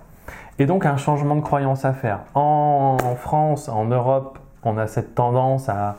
Et 0.59 0.66
donc 0.66 0.87
un 0.87 0.97
changement 0.97 1.37
de 1.37 1.40
croyance 1.40 1.85
à 1.85 1.92
faire. 1.92 2.18
En, 2.35 2.97
France, 3.16 3.68
en 3.68 3.85
Europe, 3.85 4.40
on 4.64 4.76
a 4.76 4.88
cette 4.88 5.14
tendance 5.14 5.68
à 5.68 5.94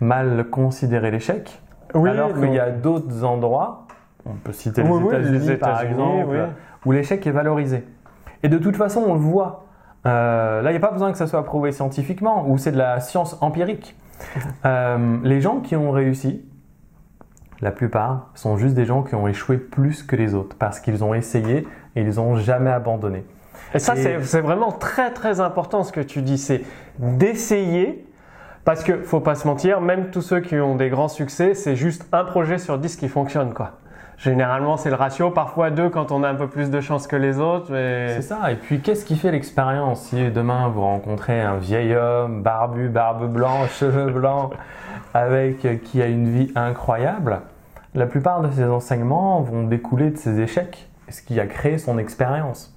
mal 0.00 0.44
considérer 0.50 1.10
l'échec. 1.10 1.62
alors 1.94 2.34
qu'il 2.34 2.52
y 2.52 2.60
a 2.60 2.68
d'autres 2.70 3.24
endroits, 3.24 3.86
on 4.26 4.34
peut 4.34 4.52
citer 4.52 4.82
les 4.82 5.50
États-Unis 5.50 5.56
par 5.56 5.80
exemple, 5.80 6.48
où 6.84 6.92
l'échec 6.92 7.26
est 7.26 7.30
valorisé. 7.30 7.86
Et 8.42 8.48
de 8.50 8.58
toute 8.58 8.76
façon, 8.76 9.02
on 9.06 9.14
le 9.14 9.20
voit. 9.20 9.64
Euh, 10.04 10.60
là, 10.60 10.70
il 10.70 10.74
n'y 10.74 10.76
a 10.76 10.86
pas 10.86 10.92
besoin 10.92 11.10
que 11.10 11.16
ça 11.16 11.26
soit 11.26 11.46
prouvé 11.46 11.72
scientifiquement, 11.72 12.44
ou 12.46 12.58
c'est 12.58 12.72
de 12.72 12.76
la 12.76 13.00
science 13.00 13.38
empirique. 13.40 13.96
Euh, 14.64 15.18
les 15.22 15.40
gens 15.40 15.60
qui 15.60 15.76
ont 15.76 15.90
réussi, 15.90 16.44
la 17.64 17.72
plupart, 17.72 18.28
sont 18.34 18.56
juste 18.56 18.74
des 18.74 18.84
gens 18.84 19.02
qui 19.02 19.16
ont 19.16 19.26
échoué 19.26 19.56
plus 19.56 20.04
que 20.04 20.14
les 20.14 20.34
autres, 20.34 20.54
parce 20.56 20.78
qu'ils 20.78 21.02
ont 21.02 21.14
essayé 21.14 21.66
et 21.96 22.02
ils 22.02 22.16
n'ont 22.16 22.36
jamais 22.36 22.70
abandonné. 22.70 23.24
Et 23.74 23.80
ça, 23.80 23.94
c'est 23.96 24.40
vraiment 24.40 24.70
très 24.70 25.10
très 25.10 25.40
important 25.40 25.82
ce 25.82 25.90
que 25.90 26.00
tu 26.00 26.22
dis, 26.22 26.38
c'est 26.38 26.62
d'essayer. 26.98 28.06
Parce 28.64 28.82
que 28.82 29.02
faut 29.02 29.20
pas 29.20 29.34
se 29.34 29.46
mentir, 29.46 29.82
même 29.82 30.10
tous 30.10 30.22
ceux 30.22 30.40
qui 30.40 30.58
ont 30.58 30.74
des 30.74 30.88
grands 30.88 31.08
succès, 31.08 31.52
c'est 31.52 31.76
juste 31.76 32.06
un 32.12 32.24
projet 32.24 32.56
sur 32.56 32.78
dix 32.78 32.96
qui 32.96 33.08
fonctionne, 33.08 33.52
quoi. 33.52 33.72
Généralement, 34.16 34.78
c'est 34.78 34.88
le 34.88 34.94
ratio, 34.94 35.30
parfois 35.30 35.70
deux 35.70 35.90
quand 35.90 36.12
on 36.12 36.22
a 36.22 36.30
un 36.30 36.34
peu 36.34 36.46
plus 36.46 36.70
de 36.70 36.80
chance 36.80 37.06
que 37.06 37.16
les 37.16 37.40
autres. 37.40 37.66
C'est 37.68 38.22
ça. 38.22 38.50
Et 38.50 38.56
puis, 38.56 38.80
qu'est-ce 38.80 39.04
qui 39.04 39.16
fait 39.16 39.30
l'expérience? 39.32 40.04
Si 40.04 40.30
demain 40.30 40.68
vous 40.68 40.80
rencontrez 40.80 41.42
un 41.42 41.56
vieil 41.56 41.94
homme, 41.94 42.42
barbu, 42.42 42.88
barbe 42.88 43.30
blanche, 43.30 43.70
cheveux 43.80 44.10
blancs, 44.10 44.54
avec 45.12 45.82
qui 45.82 46.00
a 46.00 46.06
une 46.06 46.30
vie 46.30 46.50
incroyable, 46.54 47.40
la 47.94 48.06
plupart 48.06 48.40
de 48.42 48.50
ces 48.50 48.64
enseignements 48.64 49.40
vont 49.40 49.64
découler 49.64 50.10
de 50.10 50.16
ses 50.16 50.40
échecs, 50.40 50.88
ce 51.08 51.22
qui 51.22 51.38
a 51.38 51.46
créé 51.46 51.78
son 51.78 51.98
expérience. 51.98 52.76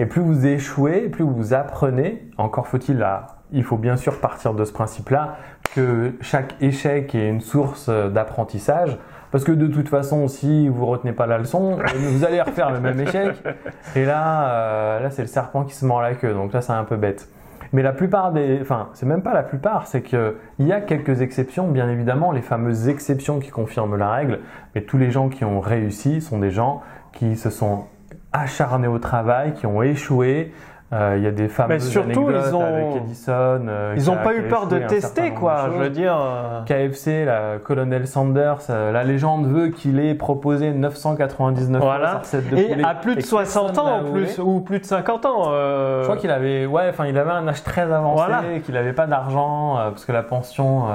Et 0.00 0.06
plus 0.06 0.20
vous 0.20 0.46
échouez, 0.46 1.08
plus 1.08 1.24
vous 1.24 1.54
apprenez, 1.54 2.28
encore 2.38 2.66
faut-il 2.68 3.04
il 3.50 3.64
faut 3.64 3.76
bien 3.76 3.96
sûr 3.96 4.20
partir 4.20 4.54
de 4.54 4.64
ce 4.64 4.72
principe-là, 4.72 5.36
que 5.74 6.12
chaque 6.20 6.54
échec 6.60 7.14
est 7.14 7.28
une 7.28 7.40
source 7.40 7.88
d'apprentissage. 7.88 8.98
Parce 9.30 9.44
que 9.44 9.52
de 9.52 9.66
toute 9.66 9.88
façon, 9.88 10.26
si 10.28 10.68
vous 10.68 10.86
retenez 10.86 11.12
pas 11.12 11.26
la 11.26 11.38
leçon, 11.38 11.78
vous 11.96 12.24
allez 12.24 12.40
refaire 12.40 12.70
le 12.70 12.80
même 12.80 12.98
échec. 13.00 13.36
Et 13.94 14.04
là, 14.04 14.50
euh, 14.50 15.00
là 15.00 15.10
c'est 15.10 15.22
le 15.22 15.28
serpent 15.28 15.64
qui 15.64 15.74
se 15.74 15.84
mord 15.84 16.00
la 16.00 16.14
queue. 16.14 16.32
Donc 16.32 16.52
là, 16.52 16.62
c'est 16.62 16.72
un 16.72 16.84
peu 16.84 16.96
bête. 16.96 17.28
Mais 17.72 17.82
la 17.82 17.92
plupart 17.92 18.32
des, 18.32 18.58
enfin, 18.60 18.88
c'est 18.94 19.06
même 19.06 19.22
pas 19.22 19.34
la 19.34 19.42
plupart, 19.42 19.86
c'est 19.86 20.02
qu'il 20.02 20.34
y 20.58 20.72
a 20.72 20.80
quelques 20.80 21.20
exceptions, 21.20 21.68
bien 21.68 21.88
évidemment, 21.88 22.32
les 22.32 22.42
fameuses 22.42 22.88
exceptions 22.88 23.40
qui 23.40 23.50
confirment 23.50 23.96
la 23.96 24.10
règle. 24.10 24.40
Mais 24.74 24.82
tous 24.82 24.98
les 24.98 25.10
gens 25.10 25.28
qui 25.28 25.44
ont 25.44 25.60
réussi 25.60 26.20
sont 26.20 26.38
des 26.38 26.50
gens 26.50 26.82
qui 27.12 27.36
se 27.36 27.50
sont 27.50 27.84
acharnés 28.32 28.88
au 28.88 28.98
travail, 28.98 29.54
qui 29.54 29.66
ont 29.66 29.82
échoué. 29.82 30.52
Euh, 30.90 31.16
il 31.18 31.22
y 31.22 31.26
a 31.26 31.30
des 31.32 31.48
fameuses 31.48 31.84
Mais 31.84 31.90
surtout, 31.90 32.30
ils 32.30 32.54
ont, 32.54 32.62
avec 32.62 32.96
Edison. 32.96 33.66
Euh, 33.68 33.94
ils 33.94 34.06
n'ont 34.06 34.16
pas 34.16 34.34
eu 34.34 34.44
peur 34.44 34.66
de 34.68 34.78
tester, 34.78 35.32
quoi. 35.32 35.68
Je 35.72 35.78
veux 35.78 35.90
dire. 35.90 36.16
Euh. 36.18 36.62
KFC, 36.64 37.26
la 37.26 37.58
Colonel 37.62 38.06
Sanders, 38.06 38.60
la 38.68 39.04
légende 39.04 39.46
veut 39.46 39.68
qu'il 39.68 40.00
ait 40.00 40.14
proposé 40.14 40.72
999 40.72 41.82
voilà. 41.82 42.22
Et 42.56 42.82
à 42.82 42.94
plus 42.94 43.16
de 43.16 43.20
60 43.20 43.78
ans, 43.78 44.00
en 44.00 44.12
plus, 44.12 44.38
ou 44.38 44.60
plus 44.60 44.80
de 44.80 44.84
50 44.84 45.26
ans. 45.26 45.44
Je 45.44 46.04
crois 46.04 46.16
qu'il 46.16 46.30
avait, 46.30 46.64
ouais, 46.64 46.88
enfin, 46.88 47.06
il 47.06 47.18
avait 47.18 47.32
un 47.32 47.46
âge 47.46 47.62
très 47.62 47.92
avancé, 47.92 48.60
qu'il 48.64 48.74
n'avait 48.74 48.92
pas 48.92 49.06
d'argent 49.06 49.74
parce 49.76 50.04
que 50.04 50.12
la 50.12 50.22
pension 50.22 50.86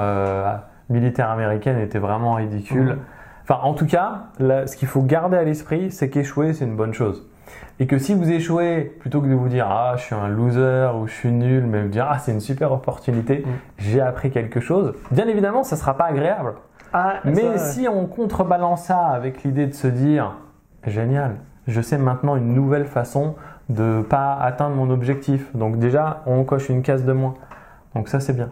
militaire 0.90 1.30
américaine 1.30 1.78
était 1.78 1.98
vraiment 1.98 2.34
ridicule. 2.34 2.84
Mhm. 2.84 2.98
Enfin, 3.44 3.60
en 3.62 3.74
tout 3.74 3.86
cas, 3.86 4.24
ce 4.40 4.76
qu'il 4.76 4.88
faut 4.88 5.02
garder 5.02 5.36
à 5.36 5.44
l'esprit, 5.44 5.90
c'est 5.90 6.10
qu'échouer, 6.10 6.52
c'est 6.52 6.64
une 6.64 6.76
bonne 6.76 6.94
chose. 6.94 7.26
Et 7.80 7.86
que 7.86 7.98
si 7.98 8.14
vous 8.14 8.30
échouez, 8.30 8.82
plutôt 9.00 9.20
que 9.20 9.26
de 9.26 9.34
vous 9.34 9.48
dire 9.48 9.66
ah 9.68 9.94
je 9.96 10.02
suis 10.02 10.14
un 10.14 10.28
loser 10.28 10.90
ou 10.96 11.06
je 11.06 11.12
suis 11.12 11.32
nul, 11.32 11.66
mais 11.66 11.82
vous 11.82 11.88
dire 11.88 12.06
ah 12.08 12.18
c'est 12.18 12.32
une 12.32 12.40
super 12.40 12.72
opportunité, 12.72 13.44
mm. 13.44 13.50
j'ai 13.78 14.00
appris 14.00 14.30
quelque 14.30 14.60
chose. 14.60 14.94
Bien 15.10 15.26
évidemment, 15.26 15.64
ça 15.64 15.76
sera 15.76 15.96
pas 15.96 16.04
agréable. 16.04 16.54
Ah, 16.92 17.14
mais 17.24 17.58
si 17.58 17.88
on 17.88 18.06
contrebalance 18.06 18.84
ça 18.84 19.06
avec 19.08 19.42
l'idée 19.42 19.66
de 19.66 19.74
se 19.74 19.88
dire 19.88 20.36
génial, 20.86 21.36
je 21.66 21.80
sais 21.80 21.98
maintenant 21.98 22.36
une 22.36 22.54
nouvelle 22.54 22.86
façon 22.86 23.34
de 23.68 24.02
pas 24.02 24.34
atteindre 24.34 24.76
mon 24.76 24.90
objectif. 24.90 25.54
Donc 25.56 25.78
déjà, 25.78 26.22
on 26.26 26.44
coche 26.44 26.68
une 26.68 26.82
case 26.82 27.04
de 27.04 27.12
moins. 27.12 27.34
Donc 27.96 28.08
ça 28.08 28.20
c'est 28.20 28.34
bien. 28.34 28.50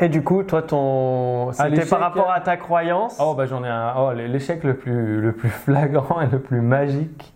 Et 0.00 0.08
du 0.08 0.22
coup, 0.22 0.44
toi, 0.44 0.62
ton, 0.62 1.52
c'était 1.52 1.84
par 1.84 2.00
rapport 2.00 2.30
à 2.30 2.40
ta 2.40 2.56
croyance? 2.56 3.18
Oh, 3.20 3.34
bah 3.34 3.46
j'en 3.46 3.64
ai 3.64 3.68
un. 3.68 3.92
Oh, 3.98 4.12
l'échec 4.12 4.62
le 4.62 4.74
plus, 4.74 5.20
le 5.20 5.32
plus 5.32 5.48
flagrant 5.48 6.20
et 6.20 6.26
le 6.26 6.38
plus 6.38 6.60
magique. 6.60 7.34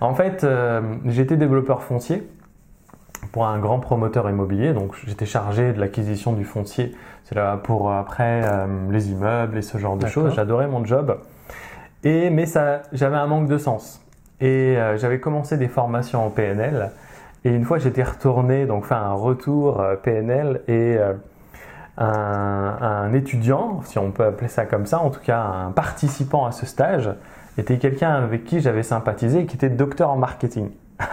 En 0.00 0.14
fait, 0.14 0.44
euh, 0.44 0.80
j'étais 1.06 1.36
développeur 1.36 1.82
foncier 1.82 2.28
pour 3.32 3.46
un 3.46 3.58
grand 3.58 3.80
promoteur 3.80 4.28
immobilier, 4.28 4.72
donc 4.72 4.94
j'étais 5.06 5.26
chargé 5.26 5.72
de 5.72 5.80
l'acquisition 5.80 6.32
du 6.32 6.44
foncier. 6.44 6.94
C'est 7.24 7.34
là 7.34 7.56
pour 7.56 7.92
après 7.92 8.42
euh, 8.44 8.66
les 8.90 9.10
immeubles 9.10 9.58
et 9.58 9.62
ce 9.62 9.78
genre 9.78 9.96
de 9.96 10.06
choses. 10.06 10.34
J'adorais 10.34 10.68
mon 10.68 10.84
job. 10.84 11.18
Et 12.04 12.30
mais 12.30 12.46
ça, 12.46 12.82
j'avais 12.92 13.16
un 13.16 13.26
manque 13.26 13.48
de 13.48 13.58
sens. 13.58 14.00
Et 14.40 14.76
euh, 14.76 14.96
j'avais 14.96 15.18
commencé 15.18 15.56
des 15.56 15.68
formations 15.68 16.24
en 16.24 16.30
PNL. 16.30 16.90
Et 17.44 17.50
une 17.50 17.64
fois, 17.64 17.78
j'étais 17.78 18.02
retourné, 18.02 18.66
donc 18.66 18.84
faire 18.86 19.02
un 19.02 19.12
retour 19.12 19.82
PNL 20.02 20.62
et 20.66 20.98
un, 21.96 23.12
étudiant, 23.12 23.80
si 23.84 23.98
on 23.98 24.10
peut 24.10 24.24
appeler 24.24 24.48
ça 24.48 24.66
comme 24.66 24.84
ça, 24.86 24.98
en 24.98 25.10
tout 25.10 25.20
cas 25.20 25.40
un 25.40 25.70
participant 25.70 26.44
à 26.44 26.52
ce 26.52 26.66
stage, 26.66 27.08
était 27.58 27.78
quelqu'un 27.78 28.10
avec 28.10 28.44
qui 28.44 28.60
j'avais 28.60 28.82
sympathisé 28.82 29.40
et 29.40 29.46
qui 29.46 29.56
était 29.56 29.68
docteur 29.68 30.10
en 30.10 30.16
marketing. 30.16 30.70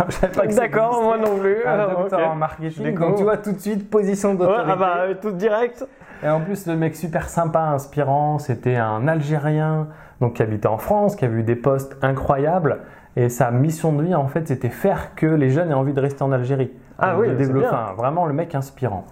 D'accord, 0.56 1.02
moi 1.04 1.18
non 1.18 1.38
plus. 1.38 1.66
Un 1.66 1.88
docteur 1.88 2.32
en 2.32 2.36
marketing. 2.36 2.98
Donc 2.98 3.16
tu 3.18 3.24
vois 3.24 3.38
tout 3.38 3.52
de 3.52 3.60
suite 3.60 3.90
position 3.90 4.34
d'autorité. 4.34 4.72
ah 4.72 4.76
bah 4.76 4.98
tout 5.22 5.32
direct. 5.32 5.86
Et 6.24 6.30
en 6.30 6.40
plus 6.40 6.68
le 6.68 6.76
mec 6.76 6.96
super 6.96 7.28
sympa, 7.28 7.60
inspirant, 7.60 8.40
c'était 8.40 8.78
un 8.78 9.08
Algérien 9.08 9.88
donc 10.22 10.36
qui 10.36 10.42
habitait 10.42 10.68
en 10.68 10.78
France, 10.78 11.18
qui 11.18 11.26
avait 11.26 11.40
eu 11.40 11.44
des 11.44 11.56
postes 11.58 11.98
incroyables 12.02 12.80
et 13.16 13.30
sa 13.30 13.52
mission 13.52 13.92
de 13.94 14.04
vie 14.04 14.16
en 14.16 14.28
fait 14.28 14.48
c'était 14.48 14.70
faire 14.70 15.16
que 15.16 15.28
les 15.28 15.50
jeunes 15.50 15.70
aient 15.70 15.76
envie 15.76 15.94
de 15.94 16.00
rester 16.00 16.24
en 16.24 16.32
Algérie. 16.32 16.72
Ah 16.98 17.18
oui, 17.18 17.28
c'est 17.38 17.52
bien. 17.52 17.94
vraiment 17.98 18.26
le 18.26 18.34
mec 18.34 18.56
inspirant. 18.56 19.06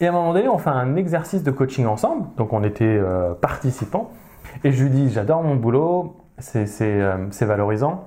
Et 0.00 0.06
à 0.06 0.10
un 0.10 0.12
moment 0.12 0.32
donné, 0.32 0.48
on 0.48 0.58
fait 0.58 0.70
un 0.70 0.96
exercice 0.96 1.42
de 1.42 1.50
coaching 1.50 1.86
ensemble. 1.86 2.26
Donc, 2.36 2.52
on 2.52 2.62
était 2.62 2.84
euh, 2.84 3.34
participants. 3.34 4.10
Et 4.64 4.72
je 4.72 4.82
lui 4.82 4.90
dis, 4.90 5.10
j'adore 5.10 5.42
mon 5.42 5.56
boulot, 5.56 6.16
c'est 6.38 7.44
valorisant, 7.44 8.06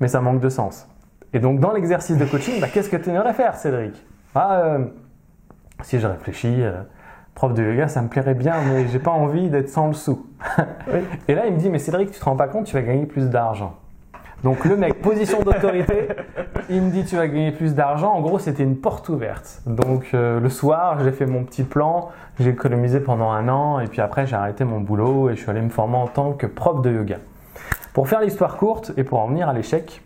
mais 0.00 0.08
ça 0.08 0.20
manque 0.20 0.40
de 0.40 0.48
sens. 0.48 0.88
Et 1.32 1.38
donc, 1.38 1.60
dans 1.60 1.72
l'exercice 1.72 2.16
de 2.16 2.24
coaching, 2.24 2.60
bah, 2.60 2.68
qu'est-ce 2.72 2.88
que 2.88 2.96
tu 2.96 3.10
aimerais 3.10 3.34
faire, 3.34 3.56
Cédric? 3.56 3.94
Ah, 4.34 4.60
euh, 4.60 4.84
Si 5.82 6.00
je 6.00 6.06
réfléchis, 6.06 6.62
prof 7.34 7.52
de 7.52 7.62
yoga, 7.62 7.88
ça 7.88 8.00
me 8.02 8.08
plairait 8.08 8.34
bien, 8.34 8.54
mais 8.68 8.86
j'ai 8.88 8.98
pas 8.98 9.10
envie 9.10 9.50
d'être 9.50 9.68
sans 9.68 9.88
le 9.88 9.94
sou. 9.94 10.26
Et 11.28 11.34
là, 11.34 11.46
il 11.46 11.52
me 11.52 11.58
dit, 11.58 11.68
mais 11.68 11.78
Cédric, 11.78 12.10
tu 12.10 12.18
te 12.18 12.24
rends 12.24 12.36
pas 12.36 12.48
compte, 12.48 12.66
tu 12.66 12.74
vas 12.74 12.82
gagner 12.82 13.06
plus 13.06 13.28
d'argent. 13.28 13.74
Donc 14.44 14.64
le 14.64 14.76
mec, 14.76 15.00
position 15.00 15.42
d'autorité, 15.42 16.08
il 16.68 16.82
me 16.82 16.90
dit 16.90 17.04
tu 17.04 17.16
vas 17.16 17.26
gagner 17.26 17.52
plus 17.52 17.74
d'argent. 17.74 18.12
En 18.12 18.20
gros, 18.20 18.38
c'était 18.38 18.62
une 18.62 18.76
porte 18.76 19.08
ouverte. 19.08 19.62
Donc 19.66 20.10
euh, 20.12 20.40
le 20.40 20.48
soir, 20.50 20.98
j'ai 21.02 21.12
fait 21.12 21.26
mon 21.26 21.42
petit 21.42 21.62
plan, 21.62 22.10
j'ai 22.38 22.50
économisé 22.50 23.00
pendant 23.00 23.30
un 23.30 23.48
an 23.48 23.80
et 23.80 23.86
puis 23.86 24.00
après 24.00 24.26
j'ai 24.26 24.36
arrêté 24.36 24.64
mon 24.64 24.80
boulot 24.80 25.30
et 25.30 25.36
je 25.36 25.40
suis 25.40 25.50
allé 25.50 25.62
me 25.62 25.70
former 25.70 25.96
en 25.96 26.06
tant 26.06 26.32
que 26.32 26.46
prof 26.46 26.82
de 26.82 26.92
yoga. 26.92 27.16
Pour 27.96 28.08
faire 28.08 28.20
l'histoire 28.20 28.58
courte 28.58 28.92
et 28.98 29.04
pour 29.04 29.20
en 29.20 29.28
venir 29.28 29.48
à 29.48 29.54
l'échec, 29.54 30.02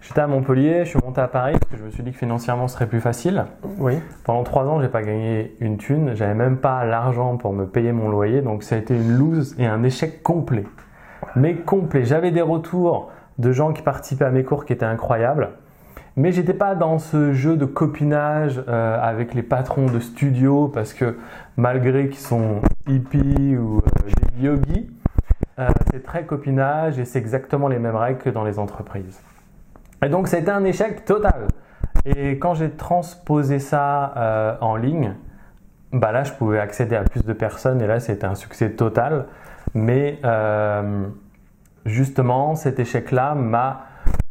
j'étais 0.00 0.20
à 0.20 0.28
Montpellier, 0.28 0.84
je 0.84 0.90
suis 0.90 1.00
monté 1.04 1.20
à 1.20 1.26
Paris 1.26 1.54
parce 1.58 1.72
que 1.72 1.76
je 1.76 1.82
me 1.82 1.90
suis 1.90 2.04
dit 2.04 2.12
que 2.12 2.16
financièrement 2.16 2.68
ce 2.68 2.74
serait 2.76 2.86
plus 2.86 3.00
facile. 3.00 3.46
Oui. 3.78 3.94
Pendant 4.22 4.44
trois 4.44 4.64
ans, 4.66 4.80
j'ai 4.80 4.86
pas 4.86 5.02
gagné 5.02 5.56
une 5.58 5.76
thune, 5.76 6.14
j'avais 6.14 6.34
même 6.34 6.58
pas 6.58 6.84
l'argent 6.84 7.36
pour 7.38 7.52
me 7.52 7.66
payer 7.66 7.90
mon 7.90 8.08
loyer, 8.08 8.42
donc 8.42 8.62
ça 8.62 8.76
a 8.76 8.78
été 8.78 8.94
une 8.94 9.18
lose 9.18 9.56
et 9.58 9.66
un 9.66 9.82
échec 9.82 10.22
complet. 10.22 10.62
Mais 11.34 11.56
complet. 11.56 12.04
J'avais 12.04 12.30
des 12.30 12.42
retours 12.42 13.10
de 13.40 13.50
gens 13.50 13.72
qui 13.72 13.82
participaient 13.82 14.26
à 14.26 14.30
mes 14.30 14.44
cours 14.44 14.64
qui 14.64 14.72
étaient 14.72 14.86
incroyables. 14.86 15.50
Mais 16.14 16.30
j'étais 16.30 16.54
pas 16.54 16.76
dans 16.76 17.00
ce 17.00 17.32
jeu 17.32 17.56
de 17.56 17.64
copinage 17.64 18.62
euh, 18.68 19.02
avec 19.02 19.34
les 19.34 19.42
patrons 19.42 19.86
de 19.86 19.98
studio 19.98 20.68
parce 20.68 20.94
que 20.94 21.18
malgré 21.56 22.08
qu'ils 22.08 22.20
sont 22.20 22.60
hippies 22.86 23.56
ou 23.56 23.78
euh, 23.78 24.10
des 24.38 24.44
yogis, 24.44 24.90
euh, 25.68 25.72
c'est 25.90 26.02
très 26.02 26.24
copinage 26.24 26.98
et 26.98 27.04
c'est 27.04 27.18
exactement 27.18 27.68
les 27.68 27.78
mêmes 27.78 27.96
règles 27.96 28.18
que 28.18 28.30
dans 28.30 28.44
les 28.44 28.58
entreprises. 28.58 29.20
Et 30.04 30.08
donc 30.08 30.32
été 30.32 30.50
un 30.50 30.64
échec 30.64 31.04
total. 31.04 31.48
Et 32.04 32.38
quand 32.38 32.54
j'ai 32.54 32.70
transposé 32.70 33.60
ça 33.60 34.58
en 34.60 34.74
ligne, 34.74 35.14
bah 35.92 36.10
là, 36.10 36.24
je 36.24 36.32
pouvais 36.32 36.58
accéder 36.58 36.96
à 36.96 37.04
plus 37.04 37.24
de 37.24 37.32
personnes 37.32 37.82
et 37.82 37.86
là, 37.86 38.00
c'était 38.00 38.24
un 38.24 38.34
succès 38.34 38.70
total. 38.70 39.26
Mais 39.74 40.18
euh, 40.24 41.04
justement, 41.84 42.54
cet 42.54 42.78
échec-là 42.78 43.34
m'a 43.34 43.86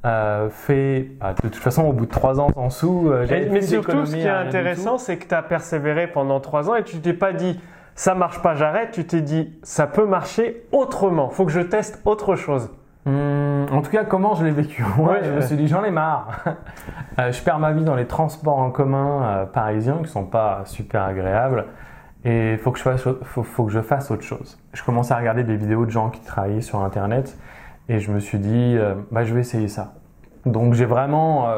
euh, 0.05 0.49
fait, 0.49 1.11
bah, 1.19 1.33
de 1.33 1.49
toute 1.49 1.55
façon, 1.55 1.83
au 1.83 1.93
bout 1.93 2.07
de 2.07 2.11
trois 2.11 2.39
ans 2.39 2.49
en 2.55 2.69
sous, 2.71 3.09
euh, 3.09 3.25
j'avais 3.27 3.47
Mais 3.49 3.61
surtout, 3.61 4.05
ce 4.05 4.15
qui 4.15 4.21
est 4.21 4.29
intéressant, 4.29 4.97
c'est 4.97 5.17
que 5.17 5.27
tu 5.27 5.35
as 5.35 5.43
persévéré 5.43 6.07
pendant 6.07 6.39
trois 6.39 6.69
ans 6.69 6.75
et 6.75 6.83
tu 6.83 6.99
t'es 6.99 7.13
pas 7.13 7.33
dit 7.33 7.59
ça 7.95 8.15
marche 8.15 8.41
pas, 8.41 8.55
j'arrête. 8.55 8.91
Tu 8.91 9.05
t'es 9.05 9.21
dit 9.21 9.57
ça 9.63 9.87
peut 9.87 10.05
marcher 10.05 10.67
autrement. 10.71 11.29
Faut 11.29 11.45
que 11.45 11.51
je 11.51 11.61
teste 11.61 12.01
autre 12.05 12.35
chose. 12.35 12.71
Hmm, 13.05 13.65
en 13.71 13.81
tout 13.81 13.89
cas, 13.89 14.03
comment 14.03 14.35
je 14.35 14.45
l'ai 14.45 14.51
vécu 14.51 14.85
Moi, 14.97 15.23
je 15.23 15.31
me 15.31 15.41
suis 15.41 15.55
dit, 15.55 15.67
j'en 15.67 15.83
ai 15.83 15.91
marre. 15.91 16.43
Euh, 17.19 17.29
je 17.33 17.43
perds 17.43 17.59
ma 17.59 17.73
vie 17.73 17.83
dans 17.83 17.95
les 17.95 18.07
transports 18.07 18.57
en 18.57 18.71
commun 18.71 19.23
euh, 19.23 19.45
parisiens 19.45 19.97
qui 20.01 20.07
sont 20.07 20.23
pas 20.23 20.61
super 20.63 21.03
agréables. 21.03 21.65
Et 22.23 22.53
il 22.53 22.57
faut, 22.57 22.71
que 22.71 22.77
je 22.77 22.83
fasse, 22.83 23.05
faut, 23.23 23.65
que 23.65 23.71
je 23.71 23.81
fasse 23.81 24.11
autre 24.11 24.23
chose. 24.23 24.57
Je 24.71 24.81
commençais 24.81 25.13
à 25.13 25.17
regarder 25.17 25.43
des 25.43 25.57
vidéos 25.57 25.85
de 25.85 25.91
gens 25.91 26.09
qui 26.09 26.21
travaillaient 26.21 26.61
sur 26.61 26.79
Internet 26.79 27.37
et 27.89 27.99
je 27.99 28.11
me 28.13 28.19
suis 28.19 28.39
dit, 28.39 28.77
euh, 28.77 28.95
bah, 29.11 29.25
je 29.25 29.33
vais 29.33 29.41
essayer 29.41 29.67
ça. 29.67 29.95
Donc 30.45 30.73
j'ai 30.73 30.85
vraiment 30.85 31.49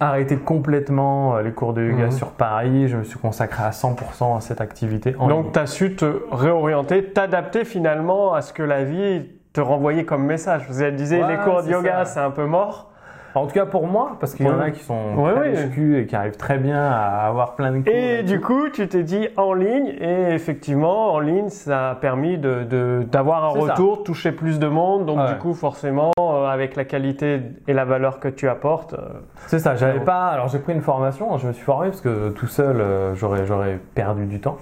arrêté 0.00 0.36
complètement 0.36 1.38
les 1.38 1.52
cours 1.52 1.72
de 1.72 1.82
yoga 1.82 2.06
mhm. 2.06 2.10
sur 2.10 2.30
Paris. 2.32 2.88
Je 2.88 2.96
me 2.96 3.04
suis 3.04 3.18
consacré 3.18 3.64
à 3.64 3.70
100% 3.70 4.36
à 4.36 4.40
cette 4.40 4.60
activité. 4.60 5.12
Donc 5.12 5.52
tu 5.52 5.58
as 5.58 5.66
su 5.66 5.96
te 5.96 6.22
réorienter, 6.30 7.04
t'adapter 7.12 7.64
finalement 7.64 8.34
à 8.34 8.42
ce 8.42 8.52
que 8.52 8.62
la 8.62 8.84
vie 8.84 9.24
te 9.52 9.60
renvoyer 9.62 10.04
comme 10.04 10.24
message. 10.24 10.66
Vous 10.68 10.82
avez 10.82 10.92
dit, 10.92 11.04
les 11.04 11.38
cours 11.42 11.62
de 11.62 11.70
yoga, 11.70 12.04
c'est 12.04 12.20
un 12.20 12.30
peu 12.30 12.44
mort. 12.44 12.92
En 13.36 13.46
tout 13.46 13.52
cas 13.52 13.66
pour 13.66 13.86
moi, 13.86 14.16
parce 14.18 14.34
qu'il 14.34 14.46
y 14.46 14.48
en 14.48 14.58
a 14.58 14.70
qui 14.70 14.82
sont 14.82 15.14
ouais, 15.16 15.52
très 15.52 16.00
et 16.00 16.06
qui 16.06 16.16
arrivent 16.16 16.38
très 16.38 16.56
bien 16.56 16.82
à 16.82 17.26
avoir 17.26 17.54
plein 17.54 17.70
de 17.70 17.82
cours. 17.82 17.92
Et, 17.92 18.22
du 18.22 18.40
coup, 18.40 18.70
tu 18.70 18.88
t'es 18.88 19.02
dit 19.02 19.28
en 19.36 19.52
ligne, 19.52 19.94
et 20.00 20.32
effectivement, 20.32 21.12
en 21.12 21.20
ligne, 21.20 21.50
ça 21.50 21.90
a 21.90 21.94
permis 21.96 22.38
d'avoir 22.38 23.52
de, 23.52 23.58
un 23.58 23.60
retour, 23.60 24.04
toucher 24.04 24.32
plus 24.32 24.58
de 24.58 24.66
monde. 24.66 25.04
Donc 25.04 25.28
du 25.28 25.34
coup, 25.36 25.52
forcément, 25.52 26.12
euh, 26.18 26.46
avec 26.46 26.76
la 26.76 26.86
qualité 26.86 27.42
et 27.68 27.74
la 27.74 27.84
valeur 27.84 28.20
que 28.20 28.28
tu 28.28 28.48
apportes. 28.48 28.94
Euh, 28.94 29.20
c'est 29.48 29.58
ça, 29.58 29.76
j'avais 29.76 30.00
pas. 30.00 30.28
Alors 30.28 30.48
j'ai 30.48 30.58
pris 30.58 30.72
une 30.72 30.80
formation, 30.80 31.36
je 31.36 31.46
me 31.46 31.52
suis 31.52 31.64
formé 31.64 31.88
parce 31.88 32.00
que 32.00 32.30
tout 32.30 32.46
seul, 32.46 32.80
euh, 32.80 33.14
j'aurais 33.14 33.44
j'aurais 33.44 33.78
perdu 33.94 34.24
du 34.24 34.40
temps. 34.40 34.56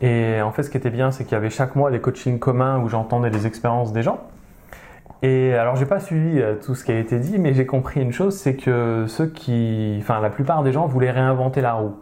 Et 0.00 0.42
en 0.42 0.50
fait, 0.50 0.64
ce 0.64 0.70
qui 0.70 0.76
était 0.76 0.90
bien, 0.90 1.12
c'est 1.12 1.22
qu'il 1.22 1.34
y 1.34 1.36
avait 1.36 1.50
chaque 1.50 1.76
mois 1.76 1.92
des 1.92 2.00
coachings 2.00 2.40
communs 2.40 2.80
où 2.80 2.88
j'entendais 2.88 3.30
les 3.30 3.46
expériences 3.46 3.92
des 3.92 4.02
gens. 4.02 4.18
Et 5.24 5.54
alors, 5.54 5.74
j'ai 5.76 5.86
pas 5.86 6.00
suivi 6.00 6.38
euh, 6.38 6.54
tout 6.54 6.74
ce 6.74 6.84
qui 6.84 6.92
a 6.92 6.98
été 6.98 7.18
dit, 7.18 7.38
mais 7.38 7.54
j'ai 7.54 7.64
compris 7.64 8.02
une 8.02 8.12
chose, 8.12 8.36
c'est 8.36 8.56
que 8.56 9.06
ceux 9.08 9.26
qui, 9.26 9.96
enfin, 9.98 10.20
la 10.20 10.28
plupart 10.28 10.62
des 10.62 10.70
gens 10.70 10.86
voulaient 10.86 11.10
réinventer 11.10 11.62
la 11.62 11.72
roue, 11.72 11.96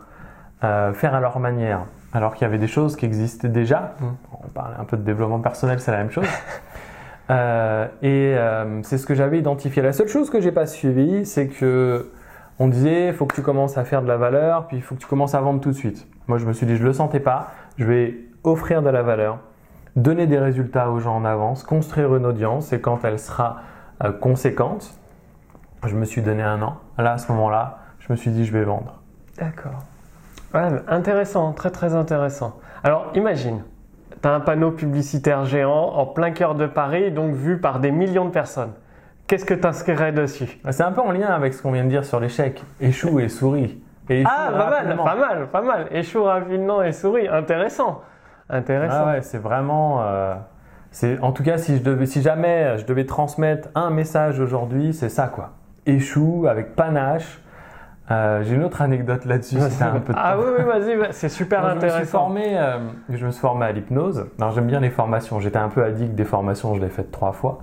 euh, 0.65 0.93
faire 0.93 1.15
à 1.15 1.21
leur 1.21 1.39
manière, 1.39 1.87
alors 2.13 2.35
qu'il 2.35 2.43
y 2.43 2.49
avait 2.49 2.59
des 2.59 2.67
choses 2.67 2.97
qui 2.97 3.07
existaient 3.07 3.49
déjà. 3.49 3.95
Mmh. 4.01 4.05
On 4.45 4.49
parlait 4.49 4.75
un 4.77 4.85
peu 4.85 4.97
de 4.97 5.03
développement 5.03 5.39
personnel, 5.39 5.79
c'est 5.79 5.93
la 5.93 5.99
même 5.99 6.11
chose. 6.11 6.27
Euh, 7.31 7.87
et 8.03 8.37
c'est 8.83 8.99
ce 8.99 9.07
que 9.07 9.15
j'avais 9.15 9.39
identifié. 9.39 9.81
La 9.81 9.93
seule 9.93 10.09
chose 10.09 10.29
que 10.29 10.41
j'ai 10.41 10.51
pas 10.53 10.67
suivi, 10.67 11.25
c'est 11.25 11.47
que 11.47 12.11
on 12.59 12.69
disait, 12.69 13.07
il 13.07 13.15
faut 13.15 13.25
que 13.25 13.35
tu 13.35 13.43
commences 13.43 13.79
à 13.79 13.85
faire 13.85 14.03
de 14.03 14.09
la 14.09 14.19
valeur, 14.19 14.67
puis 14.67 14.77
il 14.77 14.83
faut 14.83 14.97
que 14.97 15.01
tu 15.01 15.07
commences 15.07 15.35
à 15.35 15.41
vendre 15.41 15.61
tout 15.61 15.71
de 15.71 15.77
suite. 15.77 16.07
Moi, 16.27 16.37
je 16.37 16.45
me 16.45 16.53
suis 16.53 16.67
dit, 16.67 16.77
je 16.77 16.83
le 16.83 16.93
sentais 16.93 17.21
pas 17.21 17.53
je 17.79 17.85
vais 17.85 18.17
offrir 18.45 18.83
de 18.83 18.91
la 18.91 19.03
valeur, 19.03 19.39
donner 19.97 20.27
des 20.27 20.39
résultats 20.39 20.91
aux 20.91 21.01
gens 21.01 21.17
en 21.17 21.25
avance, 21.25 21.65
construire 21.65 22.15
une 22.17 22.27
audience 22.27 22.73
et 22.73 22.81
quand 22.81 23.05
elle 23.05 23.19
sera 23.19 23.61
euh, 24.03 24.13
conséquente, 24.13 24.95
je 25.87 25.95
me 25.95 26.05
suis 26.05 26.23
donné 26.23 26.43
un 26.43 26.63
an. 26.63 26.77
Là, 26.99 27.13
à 27.13 27.19
ce 27.19 27.31
moment-là, 27.33 27.79
je 27.99 28.13
me 28.13 28.17
suis 28.17 28.31
dit 28.31 28.45
je 28.45 28.53
vais 28.53 28.65
vendre. 28.65 29.01
D'accord. 29.39 29.85
intéressant, 30.89 31.53
très 31.53 31.71
très 31.71 31.95
intéressant. 31.95 32.59
Alors 32.85 33.11
imagine, 33.15 33.63
tu 34.23 34.29
as 34.29 34.33
un 34.33 34.41
panneau 34.41 34.71
publicitaire 34.71 35.45
géant 35.45 35.95
en 35.95 36.07
plein 36.07 36.31
cœur 36.31 36.55
de 36.55 36.67
Paris, 36.67 37.11
donc 37.11 37.35
vu 37.35 37.59
par 37.59 37.81
des 37.81 37.91
millions 37.91 38.25
de 38.25 38.31
personnes. 38.31 38.73
Qu'est-ce 39.27 39.45
que 39.45 39.55
tu 39.55 39.67
inscrirais 39.67 40.13
dessus 40.13 40.61
C'est 40.71 40.83
un 40.83 40.93
peu 40.93 41.01
en 41.01 41.11
lien 41.11 41.29
avec 41.29 41.55
ce 41.55 41.63
qu'on 41.63 41.73
vient 41.73 41.85
de 41.85 41.89
dire 41.89 42.05
sur 42.05 42.21
l'échec. 42.21 42.63
Échoue 42.81 43.21
et 43.21 43.29
souris 43.29 43.83
ah, 44.25 44.51
pas 44.53 44.71
mal, 44.71 44.97
pas 44.97 45.15
mal, 45.15 45.47
pas 45.49 45.63
mal. 45.63 45.87
Échoue 45.91 46.25
rapidement 46.25 46.83
et 46.83 46.93
souris. 46.93 47.29
Intéressant. 47.29 48.03
Intéressant. 48.53 49.05
Ah 49.07 49.13
ouais, 49.13 49.23
c'est 49.23 49.39
vraiment. 49.39 50.03
Euh, 50.03 50.35
c'est, 50.91 51.19
en 51.21 51.33
tout 51.33 51.43
cas, 51.43 51.57
si, 51.57 51.79
je 51.79 51.83
devais, 51.83 52.05
si 52.05 52.21
jamais 52.21 52.77
je 52.77 52.85
devais 52.85 53.07
transmettre 53.07 53.69
un 53.75 53.89
message 53.89 54.41
aujourd'hui, 54.41 54.93
c'est 54.93 55.09
ça 55.09 55.27
quoi. 55.27 55.53
Échoue 55.87 56.47
avec 56.49 56.77
panache. 56.77 57.41
Euh, 58.11 58.43
j'ai 58.43 58.57
une 58.57 58.65
autre 58.65 58.83
anecdote 58.83 59.25
là-dessus. 59.25 59.57
un 59.57 60.01
peu 60.01 60.13
ah 60.15 60.37
oui, 60.39 60.45
oui 60.59 60.65
vas-y, 60.65 61.13
c'est 61.13 61.31
super 61.31 61.65
intéressant. 61.65 61.97
Je 61.97 62.01
me, 62.01 62.05
suis 62.05 62.11
formé, 62.11 62.59
euh, 62.59 62.79
je 63.09 63.27
me 63.27 63.31
suis 63.31 63.41
formé 63.41 63.65
à 63.65 63.73
l'hypnose. 63.73 64.27
j'aime 64.55 64.67
bien 64.67 64.81
les 64.81 64.91
formations. 64.91 65.41
J'étais 65.41 65.59
un 65.59 65.71
peu 65.71 65.83
addict 65.83 66.15
des 66.15 66.25
formations, 66.25 66.75
je 66.75 66.81
l'ai 66.81 66.91
faites 66.91 67.11
trois 67.11 67.33
fois. 67.33 67.61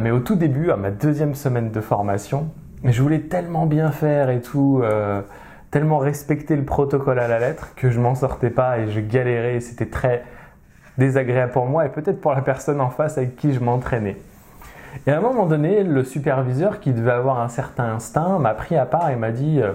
mais 0.00 0.10
au 0.10 0.18
tout 0.18 0.34
début, 0.34 0.70
à 0.70 0.76
ma 0.76 0.90
deuxième 0.90 1.34
semaine 1.34 1.70
de 1.70 1.80
formation, 1.80 2.50
je 2.84 3.00
voulais 3.00 3.20
tellement 3.20 3.64
bien 3.64 3.90
faire 3.92 4.28
et 4.28 4.42
tout 4.42 4.82
tellement 5.72 5.98
respecté 5.98 6.54
le 6.54 6.64
protocole 6.64 7.18
à 7.18 7.26
la 7.26 7.40
lettre 7.40 7.74
que 7.74 7.90
je 7.90 7.98
m'en 7.98 8.14
sortais 8.14 8.50
pas 8.50 8.78
et 8.78 8.90
je 8.90 9.00
galérais. 9.00 9.58
C'était 9.60 9.86
très 9.86 10.22
désagréable 10.98 11.50
pour 11.50 11.66
moi 11.66 11.86
et 11.86 11.88
peut-être 11.88 12.20
pour 12.20 12.34
la 12.34 12.42
personne 12.42 12.80
en 12.80 12.90
face 12.90 13.16
avec 13.18 13.34
qui 13.36 13.54
je 13.54 13.58
m'entraînais. 13.58 14.18
Et 15.06 15.10
à 15.10 15.16
un 15.16 15.22
moment 15.22 15.46
donné, 15.46 15.82
le 15.82 16.04
superviseur 16.04 16.78
qui 16.78 16.92
devait 16.92 17.12
avoir 17.12 17.40
un 17.40 17.48
certain 17.48 17.94
instinct 17.94 18.38
m'a 18.38 18.52
pris 18.52 18.76
à 18.76 18.84
part 18.84 19.08
et 19.08 19.16
m'a 19.16 19.30
dit 19.30 19.62
euh, 19.62 19.72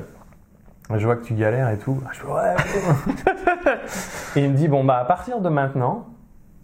Je 0.96 1.04
vois 1.04 1.16
que 1.16 1.26
tu 1.26 1.34
galères 1.34 1.72
et 1.72 1.80
tout. 1.80 2.00
Je 2.12 2.26
ouais. 2.28 2.56
et 4.36 4.46
il 4.46 4.52
me 4.52 4.56
dit 4.56 4.68
Bon, 4.68 4.84
bah, 4.84 5.00
à 5.00 5.06
partir 5.06 5.42
de 5.42 5.50
maintenant, 5.50 6.06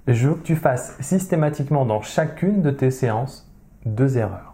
je 0.08 0.28
veux 0.28 0.36
que 0.36 0.43
tu 0.43 0.56
fasses 0.56 0.96
systématiquement 1.00 1.86
dans 1.86 2.04
chacune 2.04 2.62
de 2.62 2.69
tes 2.69 2.91
séances 2.91 3.52
deux 3.84 4.19
erreurs 4.19 4.54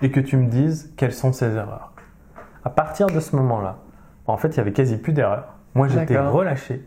et 0.00 0.10
que 0.10 0.20
tu 0.20 0.38
me 0.38 0.46
dises 0.46 0.94
quelles 0.96 1.12
sont 1.12 1.34
ces 1.34 1.54
erreurs. 1.54 1.92
À 2.64 2.70
partir 2.70 3.08
de 3.08 3.20
ce 3.20 3.36
moment-là, 3.36 3.76
en 4.26 4.36
fait, 4.36 4.48
il 4.48 4.56
y 4.56 4.60
avait 4.60 4.72
quasi 4.72 4.96
plus 4.96 5.12
d'erreurs. 5.12 5.54
Moi, 5.74 5.88
j'étais 5.88 6.18
relâché 6.18 6.82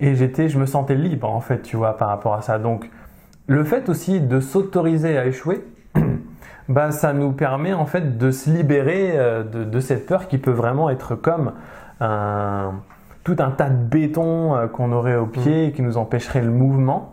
et 0.00 0.14
j'étais, 0.14 0.48
je 0.48 0.58
me 0.58 0.66
sentais 0.66 0.94
libre 0.94 1.30
en 1.30 1.40
fait, 1.40 1.62
tu 1.62 1.76
vois, 1.76 1.96
par 1.96 2.08
rapport 2.08 2.34
à 2.34 2.42
ça. 2.42 2.58
Donc, 2.58 2.90
le 3.46 3.64
fait 3.64 3.88
aussi 3.88 4.20
de 4.20 4.40
s'autoriser 4.40 5.18
à 5.18 5.26
échouer, 5.26 5.64
bah, 6.68 6.90
ça 6.90 7.12
nous 7.12 7.32
permet 7.32 7.72
en 7.74 7.86
fait 7.86 8.18
de 8.18 8.30
se 8.30 8.50
libérer 8.50 9.12
euh, 9.14 9.42
de, 9.42 9.80
cette 9.80 10.06
peur 10.06 10.28
qui 10.28 10.38
peut 10.38 10.50
vraiment 10.50 10.90
être 10.90 11.14
comme 11.14 11.52
un, 12.00 12.72
tout 13.22 13.36
un 13.38 13.50
tas 13.50 13.68
de 13.68 13.76
béton 13.76 14.56
euh, 14.56 14.66
qu'on 14.66 14.92
aurait 14.92 15.16
au 15.16 15.26
pied 15.26 15.66
et 15.66 15.72
qui 15.72 15.82
nous 15.82 15.96
empêcherait 15.96 16.42
le 16.42 16.50
mouvement. 16.50 17.12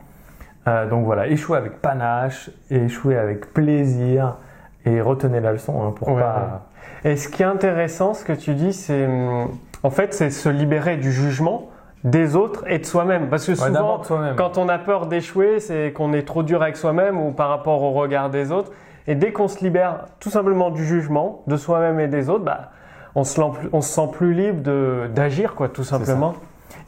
Euh, 0.68 0.88
donc 0.88 1.06
voilà, 1.06 1.28
échouer 1.28 1.58
avec 1.58 1.82
panache, 1.82 2.50
échouer 2.70 3.18
avec 3.18 3.54
plaisir 3.54 4.38
et 4.86 5.02
retenez 5.02 5.40
la 5.40 5.52
leçon 5.54 5.86
hein, 5.86 5.92
pour 5.92 6.16
pas. 6.18 6.71
Et 7.04 7.16
ce 7.16 7.28
qui 7.28 7.42
est 7.42 7.46
intéressant, 7.46 8.14
ce 8.14 8.24
que 8.24 8.34
tu 8.34 8.54
dis, 8.54 8.74
c'est 8.74 9.06
hum, 9.06 9.50
en 9.84 9.90
fait, 9.90 10.14
c'est 10.14 10.30
se 10.30 10.50
libérer 10.50 10.98
du 10.98 11.12
jugement 11.12 11.70
des 12.04 12.36
autres 12.36 12.64
et 12.68 12.80
de 12.80 12.86
soi-même. 12.86 13.30
Parce 13.30 13.46
que 13.46 13.56
souvent, 13.56 14.02
quand 14.36 14.58
on 14.58 14.70
a 14.70 14.78
peur 14.78 15.08
d'échouer, 15.08 15.60
c'est 15.60 15.92
qu'on 15.92 16.14
est 16.14 16.24
trop 16.24 16.44
dur 16.44 16.62
avec 16.62 16.78
soi-même 16.78 17.20
ou 17.20 17.32
par 17.32 17.50
rapport 17.50 17.82
au 17.84 17.92
regard 17.92 18.30
des 18.30 18.52
autres. 18.52 18.72
Et 19.08 19.16
dès 19.16 19.32
qu'on 19.32 19.48
se 19.48 19.64
libère 19.64 20.06
tout 20.20 20.30
simplement 20.30 20.70
du 20.70 20.86
jugement 20.86 21.44
de 21.48 21.58
soi-même 21.58 22.00
et 22.00 22.08
des 22.08 22.30
autres, 22.30 22.44
bah, 22.44 22.72
on, 23.16 23.24
se 23.24 23.42
on 23.72 23.82
se 23.82 23.90
sent 23.90 24.10
plus 24.12 24.34
libre 24.34 25.08
d'agir, 25.08 25.56
quoi, 25.56 25.70
tout 25.70 25.84
simplement. 25.84 26.36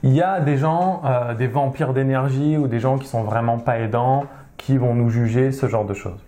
Il 0.04 0.14
y 0.14 0.22
a 0.22 0.40
des 0.40 0.58
gens, 0.58 1.02
euh, 1.06 1.34
des 1.34 1.48
vampires 1.48 1.94
d'énergie 1.94 2.58
ou 2.58 2.68
des 2.68 2.80
gens 2.80 2.98
qui 2.98 3.08
sont 3.08 3.24
vraiment 3.24 3.58
pas 3.58 3.80
aidants, 3.80 4.26
qui 4.58 4.78
vont 4.78 4.94
nous 4.94 5.10
juger, 5.10 5.52
ce 5.52 5.68
genre 5.68 5.86
de 5.86 5.94
choses. 5.94 6.24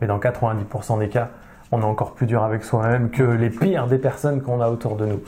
Mais 0.00 0.06
dans 0.06 0.18
90% 0.18 0.98
des 0.98 1.08
cas, 1.08 1.30
on 1.72 1.80
est 1.80 1.84
encore 1.84 2.14
plus 2.14 2.26
dur 2.26 2.42
avec 2.42 2.64
soi-même 2.64 3.10
que 3.10 3.22
les 3.22 3.50
pires 3.50 3.86
des 3.86 3.98
personnes 3.98 4.42
qu'on 4.42 4.60
a 4.60 4.68
autour 4.68 4.96
de 4.96 5.06
nous. 5.06 5.20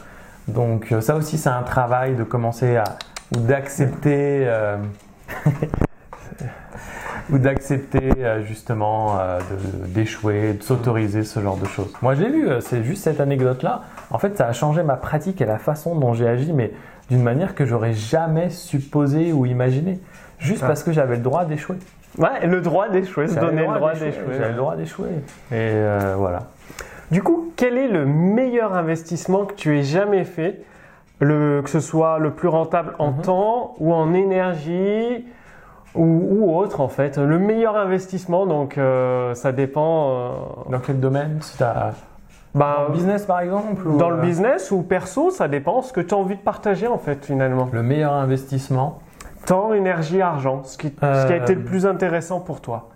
Donc 0.48 0.92
euh, 0.92 1.00
ça 1.00 1.16
aussi 1.16 1.38
c'est 1.38 1.50
un 1.50 1.62
travail 1.62 2.14
de 2.14 2.24
commencer 2.24 2.76
à 2.76 2.84
ou 3.36 3.40
d'accepter 3.40 4.44
euh, 4.46 4.78
ou 7.30 7.38
d'accepter 7.38 8.12
euh, 8.18 8.42
justement 8.42 9.18
d'échouer, 9.88 10.54
de, 10.54 10.62
s'autoriser 10.62 11.24
ce 11.24 11.40
genre 11.40 11.58
de 11.58 11.66
choses. 11.66 11.92
Moi 12.00 12.14
j'ai 12.14 12.30
vu, 12.30 12.48
c'est 12.60 12.82
juste 12.82 13.04
cette 13.04 13.20
anecdote 13.20 13.62
là. 13.62 13.82
En 14.10 14.18
fait 14.18 14.36
ça 14.38 14.46
a 14.46 14.52
changé 14.52 14.82
ma 14.82 14.96
pratique 14.96 15.40
et 15.42 15.46
la 15.46 15.58
façon 15.58 15.94
dont 15.96 16.14
j'ai 16.14 16.26
agi, 16.26 16.52
mais 16.52 16.72
d'une 17.10 17.22
manière 17.22 17.54
que 17.54 17.66
j'aurais 17.66 17.92
jamais 17.92 18.48
supposé 18.48 19.32
ou 19.32 19.44
imaginé, 19.44 20.00
juste 20.38 20.60
parce 20.60 20.82
que 20.82 20.92
j'avais 20.92 21.16
le 21.16 21.22
droit 21.22 21.44
d'échouer. 21.44 21.76
Ouais, 22.18 22.46
le 22.46 22.60
droit 22.60 22.88
d'échouer, 22.88 23.28
se 23.28 23.38
donner 23.38 23.66
le 23.66 23.74
droit 23.74 23.92
d'échouer. 23.92 24.32
J'avais 24.32 24.50
le 24.50 24.56
droit 24.56 24.76
d'échouer. 24.76 25.08
Et 25.52 25.54
euh, 25.54 26.14
voilà. 26.16 26.42
Du 27.10 27.22
coup, 27.22 27.52
quel 27.56 27.78
est 27.78 27.88
le 27.88 28.04
meilleur 28.04 28.74
investissement 28.74 29.44
que 29.44 29.54
tu 29.54 29.78
aies 29.78 29.84
jamais 29.84 30.24
fait? 30.24 30.62
Le, 31.20 31.62
Que 31.62 31.70
ce 31.70 31.80
soit 31.80 32.18
le 32.18 32.30
plus 32.32 32.48
rentable 32.48 32.94
en 32.98 33.12
mhm. 33.12 33.22
temps 33.22 33.74
ou 33.78 33.94
en 33.94 34.14
énergie 34.14 35.26
ou, 35.94 36.56
autre 36.56 36.80
en 36.80 36.88
fait. 36.88 37.18
Le 37.18 37.38
meilleur 37.38 37.76
investissement, 37.76 38.46
donc 38.46 38.78
euh, 38.78 39.34
ça 39.34 39.52
dépend. 39.52 40.10
Euh, 40.10 40.30
Dans 40.70 40.78
quel 40.78 41.00
domaine? 41.00 41.40
Bah, 42.54 42.76
dans 42.78 42.88
le 42.88 42.92
business 42.92 43.26
par 43.26 43.40
exemple 43.40 43.82
Dans 43.98 44.10
le 44.10 44.20
business 44.22 44.70
ou 44.70 44.82
perso, 44.82 45.30
ça 45.30 45.48
dépend 45.48 45.82
ce 45.82 45.92
que 45.92 46.00
tu 46.00 46.14
as 46.14 46.16
envie 46.16 46.36
de 46.36 46.40
partager 46.40 46.86
en 46.86 46.98
fait 46.98 47.24
finalement. 47.24 47.68
Le 47.72 47.82
meilleur 47.82 48.12
investissement? 48.12 49.00
Temps, 49.48 49.72
énergie, 49.72 50.20
argent, 50.20 50.62
ce 50.64 50.76
qui, 50.76 50.88
ce 50.88 51.26
qui 51.26 51.32
a 51.32 51.36
été 51.36 51.54
le 51.54 51.64
plus 51.64 51.86
intéressant 51.86 52.40
pour 52.40 52.60
toi. 52.60 52.90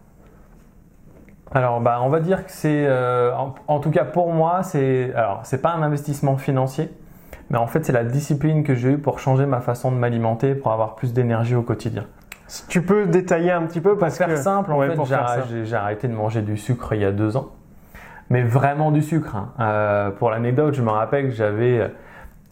Alors, 1.55 1.81
bah, 1.81 2.01
on 2.03 2.09
va 2.09 2.21
dire 2.21 2.45
que 2.45 2.53
c'est, 2.53 2.87
en, 2.88 3.55
en, 3.69 3.81
tout 3.81 3.91
cas 3.91 4.05
pour 4.05 4.33
moi, 4.33 4.62
c'est, 4.62 5.12
alors 5.15 5.41
c'est 5.45 5.62
pas 5.62 5.71
un 5.71 5.83
investissement 5.83 6.37
financier, 6.37 6.91
mais 7.51 7.59
en 7.59 7.67
fait 7.67 7.85
c'est 7.85 7.93
la 7.93 8.05
discipline 8.05 8.65
que 8.65 8.75
j'ai 8.75 8.93
eue 8.93 8.99
pour 8.99 9.19
changer 9.19 9.47
ma 9.47 9.61
façon 9.61 9.93
de 9.93 9.97
m'alimenter, 9.97 10.55
pour 10.55 10.73
avoir 10.73 10.95
plus 10.95 11.12
d'énergie 11.12 11.55
au 11.55 11.62
quotidien. 11.62 12.05
Si 12.47 12.67
tu 12.67 12.83
peux 12.83 13.07
détailler 13.07 13.51
un 13.51 13.62
petit 13.62 13.81
peu 13.81 13.97
parce 13.97 14.19
pour 14.19 14.27
faire 14.27 14.37
simple, 14.37 14.73
en 14.73 14.81
fait, 14.81 15.65
j'ai 15.65 15.75
arrêté 15.75 16.07
de 16.07 16.12
manger 16.12 16.43
du 16.43 16.59
sucre 16.59 16.93
il 16.93 17.01
y 17.01 17.05
a 17.05 17.12
deux 17.12 17.37
ans, 17.38 17.53
mais 18.29 18.43
vraiment 18.43 18.91
du 18.91 19.01
sucre. 19.01 19.37
Hein. 19.37 19.53
Euh, 19.59 20.11
pour 20.11 20.31
l'anecdote, 20.31 20.75
je 20.75 20.83
me 20.83 20.91
rappelle 20.91 21.29
que 21.29 21.35
j'avais 21.35 21.91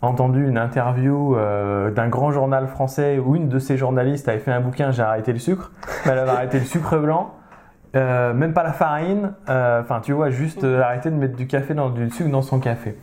entendu 0.02 0.48
une 0.48 0.58
interview 0.58 1.36
euh, 1.36 1.90
d'un 1.90 2.08
grand 2.08 2.30
journal 2.32 2.66
français 2.66 3.18
où 3.18 3.36
une 3.36 3.48
de 3.48 3.58
ces 3.58 3.76
journalistes 3.76 4.28
avait 4.28 4.38
fait 4.38 4.52
un 4.52 4.60
bouquin 4.60 4.90
J'ai 4.90 5.02
arrêté 5.02 5.32
le 5.32 5.38
sucre. 5.38 5.72
Elle 6.06 6.18
avait 6.18 6.30
arrêté 6.30 6.58
le 6.58 6.64
sucre 6.64 6.96
blanc, 6.98 7.34
euh, 7.96 8.32
même 8.32 8.52
pas 8.52 8.62
la 8.62 8.72
farine. 8.72 9.32
Enfin, 9.46 10.00
tu 10.02 10.12
vois, 10.12 10.30
juste 10.30 10.64
arrêter 10.64 11.10
de 11.10 11.16
mettre 11.16 11.36
du 11.36 11.46
café 11.46 11.74
dans 11.74 11.90
du 11.90 12.10
sucre 12.10 12.30
dans 12.30 12.42
son 12.42 12.60
café. 12.60 12.96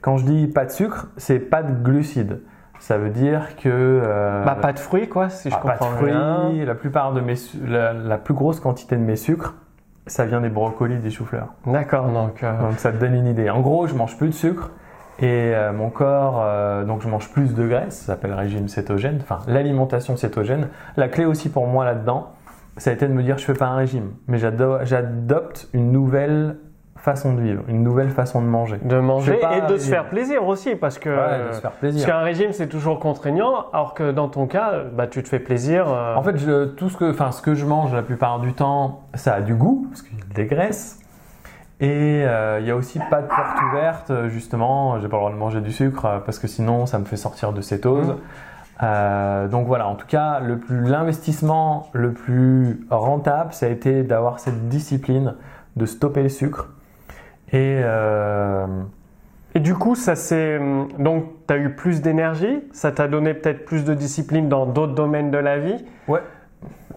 Quand 0.00 0.16
je 0.16 0.24
dis 0.24 0.46
pas 0.46 0.64
de 0.64 0.70
sucre, 0.70 1.08
c'est 1.16 1.38
pas 1.38 1.62
de 1.62 1.72
glucides. 1.72 2.40
Ça 2.80 2.96
veut 2.96 3.10
dire 3.10 3.56
que. 3.56 3.68
Euh, 3.68 4.42
bah, 4.44 4.56
pas 4.60 4.72
de 4.72 4.78
fruits, 4.78 5.08
quoi, 5.08 5.28
si 5.28 5.50
je 5.50 5.54
comprends 5.54 5.76
pas 5.76 5.90
de 5.90 5.96
fruits, 5.96 6.64
La 6.64 6.74
plupart 6.74 7.12
de 7.12 7.20
mes, 7.20 7.34
la, 7.68 8.16
plus 8.16 8.32
grosse 8.32 8.58
quantité 8.58 8.96
de 8.96 9.02
mes 9.02 9.16
sucres, 9.16 9.54
ça 10.06 10.24
vient 10.24 10.40
des 10.40 10.48
brocolis, 10.48 10.96
des 10.96 11.10
choux-fleurs. 11.10 11.48
D'accord, 11.66 12.08
donc. 12.08 12.42
Euh, 12.42 12.58
donc 12.58 12.78
ça 12.78 12.90
te 12.90 12.96
donne 12.96 13.14
une 13.14 13.26
idée. 13.26 13.50
En 13.50 13.60
gros, 13.60 13.86
je 13.86 13.94
mange 13.94 14.16
plus 14.16 14.28
de 14.28 14.34
sucre 14.34 14.70
et 15.20 15.54
euh, 15.54 15.72
mon 15.72 15.90
corps, 15.90 16.44
donc 16.86 17.02
je 17.02 17.08
mange 17.08 17.30
plus 17.30 17.54
de 17.54 17.66
graisse, 17.66 17.98
ça 17.98 18.06
s'appelle 18.14 18.32
régime 18.32 18.68
cétogène, 18.68 19.18
enfin 19.20 19.38
l'alimentation 19.46 20.16
cétogène. 20.16 20.68
La 20.96 21.08
clé 21.08 21.24
aussi 21.24 21.50
pour 21.50 21.66
moi 21.66 21.84
là-dedans, 21.84 22.32
ça 22.76 22.90
a 22.90 22.92
été 22.92 23.06
de 23.06 23.12
me 23.12 23.22
dire 23.22 23.38
je 23.38 23.44
fais 23.44 23.54
pas 23.54 23.66
un 23.66 23.76
régime, 23.76 24.12
mais 24.28 24.38
j'adopte 24.38 25.68
une 25.72 25.92
nouvelle 25.92 26.56
façon 27.00 27.34
de 27.34 27.40
vivre, 27.40 27.62
une 27.68 27.82
nouvelle 27.82 28.10
façon 28.10 28.40
de 28.42 28.46
manger. 28.46 28.78
De 28.82 28.98
manger 28.98 29.40
et 29.52 29.72
de 29.72 29.78
se 29.78 29.88
faire 29.88 30.08
plaisir 30.08 30.46
aussi, 30.46 30.76
parce 30.76 30.98
que 30.98 31.08
ouais, 31.08 31.48
de 31.48 31.52
se 31.54 31.60
faire 31.60 31.72
plaisir. 31.72 32.06
parce 32.06 32.18
qu'un 32.18 32.24
régime 32.24 32.52
c'est 32.52 32.68
toujours 32.68 33.00
contraignant, 33.00 33.66
alors 33.72 33.94
que 33.94 34.12
dans 34.12 34.28
ton 34.28 34.46
cas, 34.46 34.84
bah, 34.92 35.06
tu 35.06 35.22
te 35.22 35.28
fais 35.28 35.38
plaisir. 35.38 35.86
Euh. 35.88 36.14
En 36.14 36.22
fait, 36.22 36.36
je, 36.36 36.66
tout 36.66 36.88
ce 36.88 36.96
que, 36.96 37.10
enfin, 37.10 37.32
ce 37.32 37.42
que 37.42 37.54
je 37.54 37.64
mange 37.64 37.94
la 37.94 38.02
plupart 38.02 38.38
du 38.40 38.52
temps, 38.52 39.02
ça 39.14 39.34
a 39.34 39.40
du 39.40 39.54
goût, 39.54 39.86
parce 39.88 40.02
qu'il 40.02 40.18
y 40.18 40.20
a 40.20 40.34
des 40.34 40.46
graisses. 40.46 40.99
Et 41.80 42.22
euh, 42.24 42.58
il 42.60 42.66
y 42.66 42.70
a 42.70 42.76
aussi 42.76 42.98
pas 43.10 43.22
de 43.22 43.26
porte 43.26 43.62
ouverte, 43.70 44.12
justement. 44.28 45.00
J'ai 45.00 45.08
pas 45.08 45.16
le 45.16 45.20
droit 45.20 45.30
de 45.30 45.36
manger 45.36 45.60
du 45.60 45.72
sucre 45.72 46.04
euh, 46.04 46.18
parce 46.18 46.38
que 46.38 46.46
sinon 46.46 46.86
ça 46.86 46.98
me 46.98 47.04
fait 47.06 47.16
sortir 47.16 47.52
de 47.52 47.60
cétose. 47.60 48.16
Mmh. 48.80 49.48
donc 49.48 49.66
voilà, 49.66 49.88
en 49.88 49.94
tout 49.94 50.06
cas, 50.06 50.40
le 50.40 50.58
l'investissement 50.70 51.88
le 51.92 52.12
plus 52.12 52.86
rentable, 52.90 53.52
ça 53.52 53.66
a 53.66 53.68
été 53.68 54.02
d'avoir 54.02 54.38
cette 54.38 54.68
discipline 54.68 55.34
de 55.76 55.86
stopper 55.86 56.22
le 56.22 56.28
sucre 56.28 56.68
et, 57.52 57.80
euh, 57.82 58.66
et 59.54 59.60
du 59.60 59.74
coup, 59.74 59.94
ça 59.94 60.14
c'est 60.14 60.60
donc 60.98 61.24
tu 61.48 61.54
as 61.54 61.56
eu 61.56 61.74
plus 61.74 62.00
d'énergie, 62.00 62.60
ça 62.72 62.92
t'a 62.92 63.08
donné 63.08 63.34
peut-être 63.34 63.64
plus 63.64 63.84
de 63.84 63.94
discipline 63.94 64.48
dans 64.48 64.66
d'autres 64.66 64.94
domaines 64.94 65.30
de 65.30 65.38
la 65.38 65.58
vie. 65.58 65.84
Ouais. 66.06 66.22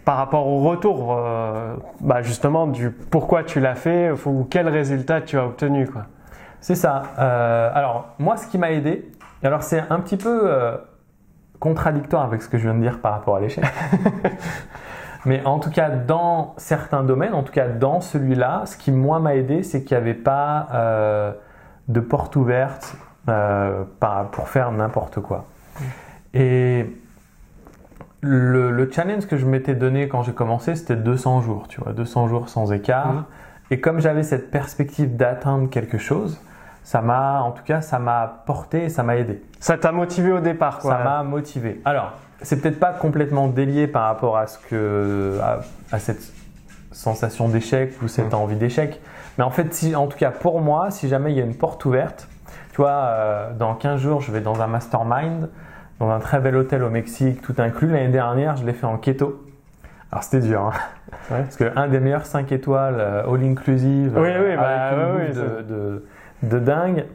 Par 0.06 0.18
rapport 0.18 0.48
au 0.48 0.62
retour, 0.62 1.16
euh, 1.18 1.76
bah 2.02 2.22
justement, 2.22 2.68
du 2.68 2.92
pourquoi 2.92 3.44
tu 3.44 3.60
l'as 3.60 3.76
fait 3.76 4.12
ou 4.26 4.46
quel 4.50 4.68
résultat 4.68 5.22
tu 5.22 5.38
as 5.38 5.46
obtenu. 5.46 5.88
quoi. 5.88 6.04
C'est 6.60 6.76
ça. 6.76 7.04
Euh, 7.20 7.72
alors, 7.74 8.10
moi, 8.20 8.36
ce 8.38 8.48
qui 8.48 8.58
m'a 8.58 8.72
aidé, 8.72 9.12
alors 9.44 9.64
c'est 9.64 9.84
un 9.90 10.00
petit 10.00 10.18
peu 10.18 10.52
contradictoire 11.60 12.24
avec 12.24 12.42
ce 12.42 12.50
que 12.50 12.58
je 12.58 12.64
viens 12.64 12.74
de 12.74 12.82
dire 12.82 13.00
par 13.00 13.14
rapport 13.14 13.38
à 13.38 13.40
l'échec. 13.40 13.64
Mais 15.26 15.46
en 15.46 15.60
tout 15.60 15.70
cas, 15.70 15.90
dans 15.90 16.54
certains 16.58 17.04
domaines, 17.04 17.34
en 17.34 17.44
tout 17.44 17.54
cas 17.54 17.68
dans 17.68 18.02
celui-là, 18.02 18.64
ce 18.66 18.76
qui 18.76 18.92
moi 18.92 19.20
m'a 19.20 19.36
aidé, 19.36 19.64
c'est 19.64 19.84
qu'il 19.84 19.96
n'y 19.96 20.02
avait 20.02 20.14
pas 20.14 20.68
euh, 20.74 21.32
de 21.88 22.00
porte 22.00 22.36
ouverte 22.36 22.98
euh, 23.30 23.84
pour 24.32 24.50
faire 24.50 24.72
n'importe 24.72 25.22
quoi. 25.22 25.46
Et 26.34 26.86
le, 28.24 28.90
challenge 28.92 29.28
que 29.28 29.38
je 29.38 29.46
m'étais 29.46 29.76
donné 29.76 30.08
quand 30.08 30.24
j'ai 30.24 30.34
commencé, 30.34 30.76
c'était 30.76 30.96
200 30.96 31.42
jours, 31.42 31.68
tu 31.68 31.82
vois, 31.82 31.94
200 31.94 32.28
jours 32.28 32.50
sans 32.50 32.72
écart. 32.72 33.14
Mmh. 33.14 33.26
Et 33.72 33.80
comme 33.80 34.00
j'avais 34.00 34.24
cette 34.24 34.52
perspective 34.52 35.16
d'atteindre 35.16 35.70
quelque 35.70 35.98
chose, 35.98 36.40
ça 36.84 37.02
m'a, 37.02 37.42
en 37.42 37.52
tout 37.52 37.64
cas, 37.64 37.82
ça 37.82 38.00
m'a 38.00 38.44
porté 38.46 38.86
et 38.86 38.90
ça 38.90 39.04
m'a 39.04 39.18
aidé. 39.18 39.42
Ça 39.60 39.78
t'a 39.78 39.92
motivé 39.92 40.32
au 40.32 40.40
départ, 40.40 40.80
quoi. 40.80 40.92
Ça 40.92 41.04
m'a 41.04 41.24
motivé. 41.24 41.82
Alors, 41.86 42.14
c'est 42.42 42.62
peut-être 42.62 42.80
pas 42.80 42.92
complètement 42.92 43.48
délié 43.48 43.88
par 43.88 44.04
rapport 44.04 44.38
à 44.38 44.48
ce 44.48 44.58
que 44.58 45.40
à, 45.92 46.00
cette 46.00 46.34
sensation 46.92 47.48
d'échec 47.50 47.94
ou 48.02 48.08
cette 48.08 48.34
mmh. 48.34 48.36
envie 48.36 48.56
d'échec. 48.56 49.02
Mais 49.38 49.44
en 49.44 49.50
fait, 49.50 49.74
si, 49.74 49.96
en 49.96 50.08
tout 50.08 50.18
cas 50.18 50.32
pour 50.32 50.62
moi, 50.62 50.92
si 50.92 51.08
jamais 51.08 51.32
il 51.32 51.38
y 51.38 51.42
a 51.42 51.46
une 51.46 51.56
porte 51.56 51.84
ouverte, 51.86 52.28
tu 52.72 52.78
vois, 52.78 52.92
euh, 52.92 53.54
dans 53.54 53.76
15 53.76 54.00
jours, 54.00 54.22
je 54.22 54.32
vais 54.32 54.42
dans 54.42 54.62
un 54.62 54.68
mastermind, 54.68 55.50
dans 56.00 56.10
un 56.10 56.20
très 56.20 56.40
bel 56.40 56.56
hôtel 56.56 56.84
au 56.84 56.90
Mexique, 56.90 57.42
tout 57.42 57.56
inclus. 57.58 57.88
L'année 57.88 58.10
dernière, 58.10 58.56
je 58.56 58.66
l'ai 58.66 58.74
fait 58.74 58.86
en 58.86 58.98
keto. 58.98 59.44
Alors 60.12 60.24
c'était 60.24 60.46
dur, 60.46 60.62
hein 60.62 60.72
parce 61.30 61.56
que 61.56 61.72
un 61.76 61.88
des 61.88 62.00
meilleurs 62.00 62.26
5 62.26 62.52
étoiles 62.52 62.98
euh, 63.00 63.32
all 63.32 63.44
inclusive, 63.44 64.14
oui, 64.16 64.30
oui, 64.30 64.56
bah, 64.56 64.92
de, 64.94 66.04
de 66.44 66.60
dingue. 66.60 67.06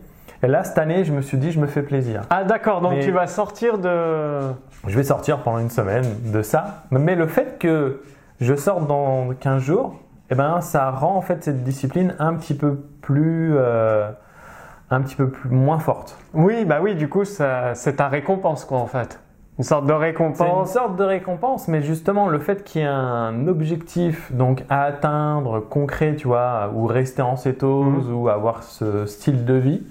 Et 0.42 0.46
là, 0.46 0.62
cette 0.62 0.78
année, 0.78 1.04
je 1.04 1.12
me 1.12 1.20
suis 1.20 1.36
dit, 1.36 1.50
je 1.50 1.60
me 1.60 1.66
fais 1.66 1.82
plaisir. 1.82 2.22
Ah 2.30 2.44
d'accord, 2.44 2.80
donc 2.80 3.00
tu 3.00 3.10
vas 3.10 3.26
sortir 3.26 3.78
de... 3.78 4.38
Je 4.86 4.96
vais 4.96 5.02
sortir 5.02 5.38
pendant 5.38 5.58
une 5.58 5.70
semaine 5.70 6.04
de 6.32 6.42
ça. 6.42 6.84
Mais 6.90 7.16
le 7.16 7.26
fait 7.26 7.58
que 7.58 8.02
je 8.40 8.54
sorte 8.54 8.86
dans 8.86 9.30
15 9.40 9.62
jours, 9.62 10.00
eh 10.30 10.36
ben, 10.36 10.60
ça 10.60 10.90
rend 10.90 11.16
en 11.16 11.22
fait 11.22 11.42
cette 11.42 11.64
discipline 11.64 12.14
un 12.18 12.34
petit 12.34 12.54
peu 12.54 12.76
plus... 13.02 13.52
Euh, 13.56 14.10
un 14.90 15.00
petit 15.00 15.16
peu 15.16 15.28
plus, 15.28 15.50
moins 15.50 15.78
forte. 15.78 16.18
Oui, 16.34 16.64
bah 16.64 16.78
oui, 16.82 16.94
du 16.94 17.08
coup, 17.08 17.24
c'est 17.24 17.96
ta 17.96 18.08
récompense, 18.08 18.64
quoi, 18.64 18.78
en 18.78 18.86
fait. 18.86 19.20
Une 19.58 19.64
sorte 19.64 19.86
de 19.86 19.92
récompense. 19.92 20.38
C'est 20.38 20.54
une 20.54 20.66
sorte 20.66 20.96
de 20.96 21.04
récompense, 21.04 21.66
mais 21.66 21.82
justement, 21.82 22.28
le 22.28 22.38
fait 22.38 22.62
qu'il 22.62 22.82
y 22.82 22.84
ait 22.84 22.88
un 22.88 23.48
objectif 23.48 24.32
donc 24.32 24.62
à 24.70 24.84
atteindre 24.84 25.58
concret, 25.58 26.14
tu 26.14 26.28
vois, 26.28 26.70
ou 26.74 26.86
rester 26.86 27.22
en 27.22 27.36
cétose, 27.36 28.08
mmh. 28.08 28.14
ou 28.14 28.28
avoir 28.28 28.62
ce 28.62 29.04
style 29.06 29.44
de 29.44 29.54
vie, 29.54 29.82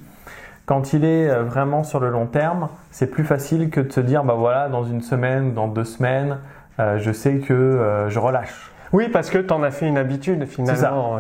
quand 0.68 0.94
il 0.94 1.06
est 1.06 1.30
euh, 1.30 1.44
vraiment 1.44 1.84
sur 1.84 2.00
le 2.00 2.10
long 2.10 2.28
terme, 2.28 2.70
c'est 2.92 3.08
plus 3.08 3.24
facile 3.24 3.70
que 3.70 3.80
de 3.80 3.92
se 3.92 4.02
dire, 4.02 4.24
bah 4.24 4.36
voilà, 4.38 4.70
dans 4.70 4.84
une 4.84 5.02
semaine, 5.02 5.54
dans 5.54 5.68
deux 5.68 5.86
semaines, 5.86 6.38
euh, 6.80 6.98
je 7.00 7.12
sais 7.12 7.40
que 7.40 7.54
euh, 7.54 8.10
je 8.10 8.20
relâche. 8.20 8.72
Oui, 8.94 9.10
parce 9.10 9.30
que 9.30 9.38
tu 9.38 9.54
en 9.54 9.64
as 9.64 9.72
fait 9.72 9.88
une 9.88 9.98
habitude 9.98 10.46
finalement. 10.46 11.20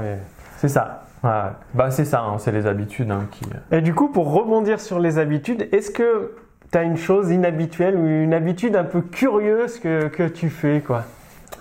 C'est 0.58 0.68
ça. 0.70 1.07
Bah, 1.24 1.60
c'est 1.90 2.06
ça, 2.06 2.22
hein, 2.22 2.38
c'est 2.38 2.52
les 2.52 2.68
habitudes 2.68 3.12
hein, 3.12 3.28
qui. 3.32 3.46
Et 3.72 3.82
du 3.82 3.94
coup, 3.94 4.10
pour 4.10 4.32
rebondir 4.32 4.80
sur 4.80 5.00
les 5.00 5.18
habitudes, 5.18 5.68
est-ce 5.72 5.92
que 5.92 6.36
tu 6.72 6.78
as 6.78 6.84
une 6.84 6.98
chose 6.98 7.32
inhabituelle 7.32 7.96
ou 7.96 8.06
une 8.06 8.34
habitude 8.34 8.76
un 8.76 8.84
peu 8.84 9.02
curieuse 9.02 9.80
que, 9.80 10.08
que 10.08 10.24
tu 10.28 10.50
fais 10.50 10.82
quoi? 10.82 11.04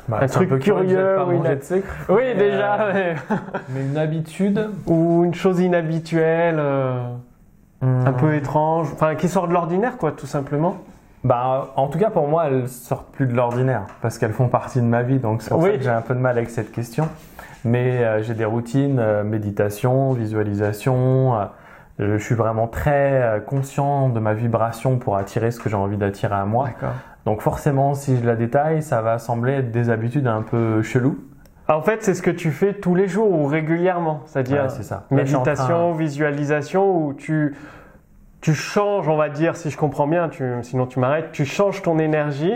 Bah, 0.08 0.18
un 0.22 0.26
truc 0.26 0.58
curieux 0.60 1.20
ou 1.26 1.32
une... 1.32 1.58
Oui, 2.08 2.34
déjà. 2.36 2.92
Mais... 2.92 3.14
mais... 3.70 3.84
une 3.86 3.98
habitude 3.98 4.70
ou 4.86 5.24
une 5.24 5.34
chose 5.34 5.60
inhabituelle. 5.60 6.60
Un 7.82 8.12
peu 8.12 8.34
étrange, 8.34 8.88
enfin 8.92 9.14
qui 9.14 9.28
sort 9.28 9.48
de 9.48 9.52
l'ordinaire 9.52 9.96
quoi, 9.98 10.12
tout 10.12 10.26
simplement. 10.26 10.78
Bah, 11.24 11.72
en 11.76 11.88
tout 11.88 11.98
cas 11.98 12.10
pour 12.10 12.26
moi, 12.28 12.46
elles 12.46 12.68
sortent 12.68 13.12
plus 13.12 13.26
de 13.26 13.34
l'ordinaire 13.34 13.82
parce 14.00 14.18
qu'elles 14.18 14.32
font 14.32 14.48
partie 14.48 14.80
de 14.80 14.86
ma 14.86 15.02
vie, 15.02 15.18
donc 15.18 15.42
c'est 15.42 15.50
pour 15.50 15.62
ça 15.62 15.70
que 15.70 15.82
j'ai 15.82 15.90
un 15.90 16.00
peu 16.00 16.14
de 16.14 16.20
mal 16.20 16.36
avec 16.36 16.50
cette 16.50 16.72
question. 16.72 17.08
Mais 17.66 18.04
euh, 18.04 18.22
j'ai 18.22 18.34
des 18.34 18.44
routines, 18.44 19.00
euh, 19.00 19.24
méditation, 19.24 20.12
visualisation. 20.12 21.34
Euh, 21.34 21.46
je 21.98 22.16
suis 22.16 22.34
vraiment 22.34 22.68
très 22.68 23.42
conscient 23.46 24.10
de 24.10 24.20
ma 24.20 24.34
vibration 24.34 24.98
pour 24.98 25.16
attirer 25.16 25.50
ce 25.50 25.58
que 25.58 25.70
j'ai 25.70 25.76
envie 25.76 25.96
d'attirer 25.96 26.34
à 26.34 26.44
moi. 26.44 26.68
Donc 27.24 27.40
forcément, 27.40 27.94
si 27.94 28.18
je 28.18 28.24
la 28.24 28.36
détaille, 28.36 28.82
ça 28.82 29.00
va 29.00 29.18
sembler 29.18 29.54
être 29.54 29.70
des 29.70 29.88
habitudes 29.88 30.26
un 30.26 30.42
peu 30.42 30.82
cheloues. 30.82 31.18
En 31.68 31.80
fait, 31.80 32.02
c'est 32.02 32.12
ce 32.12 32.20
que 32.20 32.30
tu 32.30 32.50
fais 32.50 32.74
tous 32.74 32.94
les 32.94 33.08
jours 33.08 33.32
ou 33.32 33.46
régulièrement, 33.46 34.20
c'est-à-dire 34.26 34.68
méditation, 35.10 35.92
visualisation, 35.92 36.98
où 36.98 37.14
tu, 37.14 37.56
tu 38.42 38.52
changes, 38.52 39.08
on 39.08 39.16
va 39.16 39.30
dire, 39.30 39.56
si 39.56 39.70
je 39.70 39.78
comprends 39.78 40.06
bien, 40.06 40.28
tu, 40.28 40.44
sinon 40.62 40.86
tu 40.86 41.00
m'arrêtes, 41.00 41.32
tu 41.32 41.46
changes 41.46 41.80
ton 41.80 41.98
énergie 41.98 42.54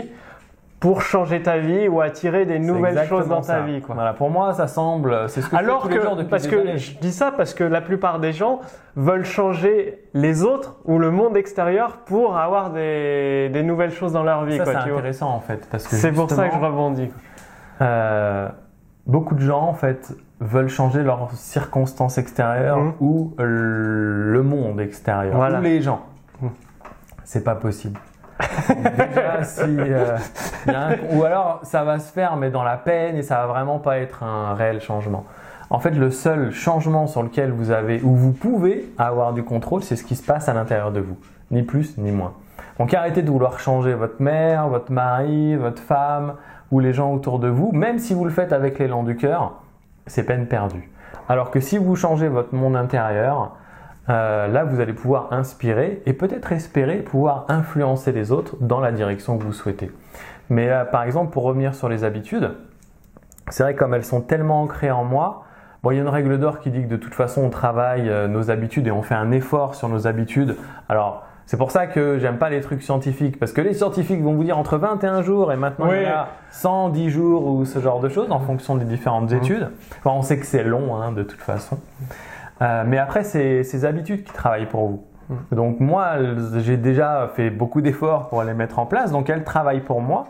pour 0.81 1.03
changer 1.03 1.43
ta 1.43 1.59
vie 1.59 1.87
ou 1.87 2.01
attirer 2.01 2.45
des 2.45 2.57
nouvelles 2.57 3.07
choses 3.07 3.27
dans 3.27 3.41
ta 3.41 3.61
vie. 3.61 3.81
Quoi. 3.81 3.93
Voilà, 3.93 4.13
pour 4.13 4.31
moi, 4.31 4.53
ça 4.55 4.67
semble, 4.67 5.29
c'est 5.29 5.41
ce 5.41 5.47
que 5.49 5.55
Alors 5.55 5.83
je 5.85 5.89
fais 5.89 5.93
tous 5.93 5.99
que, 6.01 6.09
les 6.09 6.15
jours 6.21 6.29
parce 6.29 6.47
que 6.47 6.75
je 6.77 6.97
dis 6.97 7.11
ça 7.13 7.31
parce 7.31 7.53
que 7.53 7.63
la 7.63 7.81
plupart 7.81 8.19
des 8.19 8.33
gens 8.33 8.61
veulent 8.95 9.23
changer 9.23 10.03
les 10.15 10.43
autres 10.43 10.79
ou 10.85 10.97
le 10.97 11.11
monde 11.11 11.37
extérieur 11.37 11.97
pour 12.05 12.35
avoir 12.35 12.71
des, 12.71 13.49
des 13.53 13.61
nouvelles 13.61 13.91
choses 13.91 14.11
dans 14.11 14.23
leur 14.23 14.43
vie. 14.43 14.57
Ça, 14.57 14.65
c'est 14.65 14.75
intéressant 14.75 15.29
en 15.29 15.39
fait, 15.39 15.67
parce 15.69 15.87
que 15.87 15.95
c'est 15.95 16.11
pour 16.11 16.29
ça 16.31 16.49
que 16.49 16.55
je 16.55 16.59
rebondis. 16.59 17.11
Euh, 17.81 18.49
beaucoup 19.05 19.35
de 19.35 19.41
gens 19.41 19.61
en 19.61 19.73
fait 19.73 20.13
veulent 20.39 20.67
changer 20.69 21.03
leurs 21.03 21.29
circonstances 21.33 22.17
extérieures 22.17 22.79
Mhm. 22.79 22.93
ou 22.99 23.33
le 23.37 24.41
monde 24.41 24.81
extérieur 24.81 25.35
Voilà. 25.35 25.59
ou 25.59 25.61
les 25.61 25.79
gens. 25.81 26.01
Mhm. 26.41 26.49
C'est 27.23 27.43
pas 27.43 27.53
possible. 27.55 27.99
Euh, 30.67 30.95
ou 31.11 31.23
alors 31.23 31.59
ça 31.63 31.83
va 31.83 31.99
se 31.99 32.11
faire 32.11 32.35
mais 32.37 32.49
dans 32.49 32.63
la 32.63 32.77
peine 32.77 33.15
et 33.17 33.23
ça 33.23 33.37
va 33.37 33.47
vraiment 33.47 33.79
pas 33.79 33.97
être 33.97 34.23
un 34.23 34.53
réel 34.53 34.81
changement. 34.81 35.25
En 35.69 35.79
fait, 35.79 35.91
le 35.91 36.11
seul 36.11 36.51
changement 36.51 37.07
sur 37.07 37.23
lequel 37.23 37.51
vous 37.51 37.71
avez 37.71 38.01
ou 38.01 38.13
vous 38.13 38.33
pouvez 38.33 38.91
avoir 38.97 39.31
du 39.31 39.41
contrôle, 39.41 39.83
c'est 39.83 39.95
ce 39.95 40.03
qui 40.03 40.17
se 40.17 40.23
passe 40.23 40.49
à 40.49 40.53
l'intérieur 40.53 40.91
de 40.91 40.99
vous, 40.99 41.17
ni 41.49 41.63
plus 41.63 41.97
ni 41.97 42.11
moins. 42.11 42.33
Donc 42.77 42.93
arrêtez 42.93 43.21
de 43.21 43.31
vouloir 43.31 43.59
changer 43.59 43.93
votre 43.93 44.21
mère, 44.21 44.67
votre 44.67 44.91
mari, 44.91 45.55
votre 45.55 45.81
femme 45.81 46.33
ou 46.71 46.79
les 46.79 46.91
gens 46.91 47.13
autour 47.13 47.39
de 47.39 47.47
vous, 47.47 47.71
même 47.71 47.99
si 47.99 48.13
vous 48.13 48.25
le 48.25 48.31
faites 48.31 48.51
avec 48.51 48.79
l'élan 48.79 49.03
du 49.03 49.15
cœur, 49.15 49.53
c'est 50.07 50.23
peine 50.23 50.47
perdue. 50.47 50.89
Alors 51.29 51.51
que 51.51 51.61
si 51.61 51.77
vous 51.77 51.95
changez 51.95 52.27
votre 52.27 52.53
monde 52.53 52.75
intérieur, 52.75 53.55
euh, 54.09 54.47
là 54.47 54.63
vous 54.63 54.79
allez 54.79 54.93
pouvoir 54.93 55.31
inspirer 55.31 56.01
et 56.05 56.13
peut-être 56.13 56.51
espérer 56.51 56.97
pouvoir 56.97 57.45
influencer 57.49 58.11
les 58.11 58.31
autres 58.31 58.55
dans 58.59 58.79
la 58.79 58.91
direction 58.91 59.37
que 59.37 59.43
vous 59.43 59.53
souhaitez. 59.53 59.91
Mais 60.49 60.69
par 60.91 61.03
exemple, 61.03 61.31
pour 61.31 61.43
revenir 61.43 61.73
sur 61.75 61.87
les 61.87 62.03
habitudes, 62.03 62.51
c'est 63.49 63.63
vrai 63.63 63.73
que 63.73 63.79
comme 63.79 63.93
elles 63.93 64.03
sont 64.05 64.21
tellement 64.21 64.61
ancrées 64.63 64.91
en 64.91 65.03
moi, 65.05 65.43
bon, 65.83 65.91
il 65.91 65.95
y 65.95 65.97
a 65.99 66.01
une 66.01 66.09
règle 66.09 66.39
d'or 66.39 66.59
qui 66.59 66.71
dit 66.71 66.83
que 66.83 66.87
de 66.89 66.97
toute 66.97 67.13
façon 67.13 67.41
on 67.43 67.49
travaille 67.49 68.09
euh, 68.09 68.27
nos 68.27 68.51
habitudes 68.51 68.87
et 68.87 68.91
on 68.91 69.01
fait 69.01 69.15
un 69.15 69.31
effort 69.31 69.75
sur 69.75 69.87
nos 69.87 70.07
habitudes. 70.07 70.57
Alors 70.89 71.23
c'est 71.45 71.57
pour 71.57 71.71
ça 71.71 71.85
que 71.87 72.17
j'aime 72.17 72.37
pas 72.37 72.49
les 72.49 72.61
trucs 72.61 72.81
scientifiques, 72.81 73.37
parce 73.39 73.51
que 73.51 73.59
les 73.61 73.73
scientifiques 73.73 74.21
vont 74.21 74.33
vous 74.35 74.43
dire 74.43 74.57
entre 74.57 74.77
21 74.77 75.21
jours 75.21 75.51
et 75.51 75.57
maintenant 75.57 75.91
il 75.91 76.03
y 76.03 76.05
a 76.05 76.29
110 76.51 77.09
jours 77.09 77.45
ou 77.47 77.65
ce 77.65 77.79
genre 77.79 77.99
de 77.99 78.07
choses 78.09 78.31
en 78.31 78.39
fonction 78.39 78.75
des 78.75 78.85
différentes 78.85 79.31
Mhm. 79.31 79.37
études. 79.37 79.69
Enfin, 79.99 80.11
on 80.15 80.21
sait 80.21 80.37
que 80.39 80.45
c'est 80.45 80.63
long 80.63 80.95
hein, 80.95 81.11
de 81.11 81.23
toute 81.23 81.41
façon. 81.41 81.77
Euh, 82.61 82.83
mais 82.85 82.97
après, 82.97 83.23
c'est 83.23 83.63
ces 83.63 83.85
habitudes 83.85 84.23
qui 84.23 84.33
travaillent 84.33 84.67
pour 84.67 84.87
vous. 84.87 85.03
Mhm. 85.29 85.37
Donc 85.51 85.79
moi, 85.79 86.13
j'ai 86.59 86.77
déjà 86.77 87.29
fait 87.35 87.49
beaucoup 87.49 87.81
d'efforts 87.81 88.29
pour 88.29 88.43
les 88.43 88.53
mettre 88.53 88.79
en 88.79 88.85
place, 88.85 89.11
donc 89.11 89.29
elles 89.29 89.43
travaillent 89.43 89.81
pour 89.81 90.01
moi. 90.01 90.27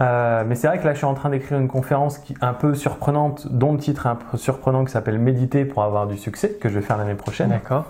Euh, 0.00 0.44
mais 0.46 0.54
c'est 0.54 0.66
vrai 0.66 0.78
que 0.78 0.86
là, 0.86 0.92
je 0.92 0.98
suis 0.98 1.06
en 1.06 1.14
train 1.14 1.28
d'écrire 1.28 1.58
une 1.58 1.68
conférence 1.68 2.18
qui 2.18 2.34
un 2.40 2.54
peu 2.54 2.74
surprenante, 2.74 3.46
dont 3.50 3.72
le 3.72 3.78
titre 3.78 4.06
est 4.06 4.08
un 4.08 4.14
peu 4.14 4.38
surprenant, 4.38 4.84
qui 4.84 4.92
s'appelle 4.92 5.18
Méditer 5.18 5.64
pour 5.64 5.82
avoir 5.82 6.06
du 6.06 6.16
succès, 6.16 6.56
que 6.60 6.68
je 6.68 6.76
vais 6.76 6.80
faire 6.84 6.96
l'année 6.96 7.14
prochaine. 7.14 7.50
D'accord. 7.50 7.84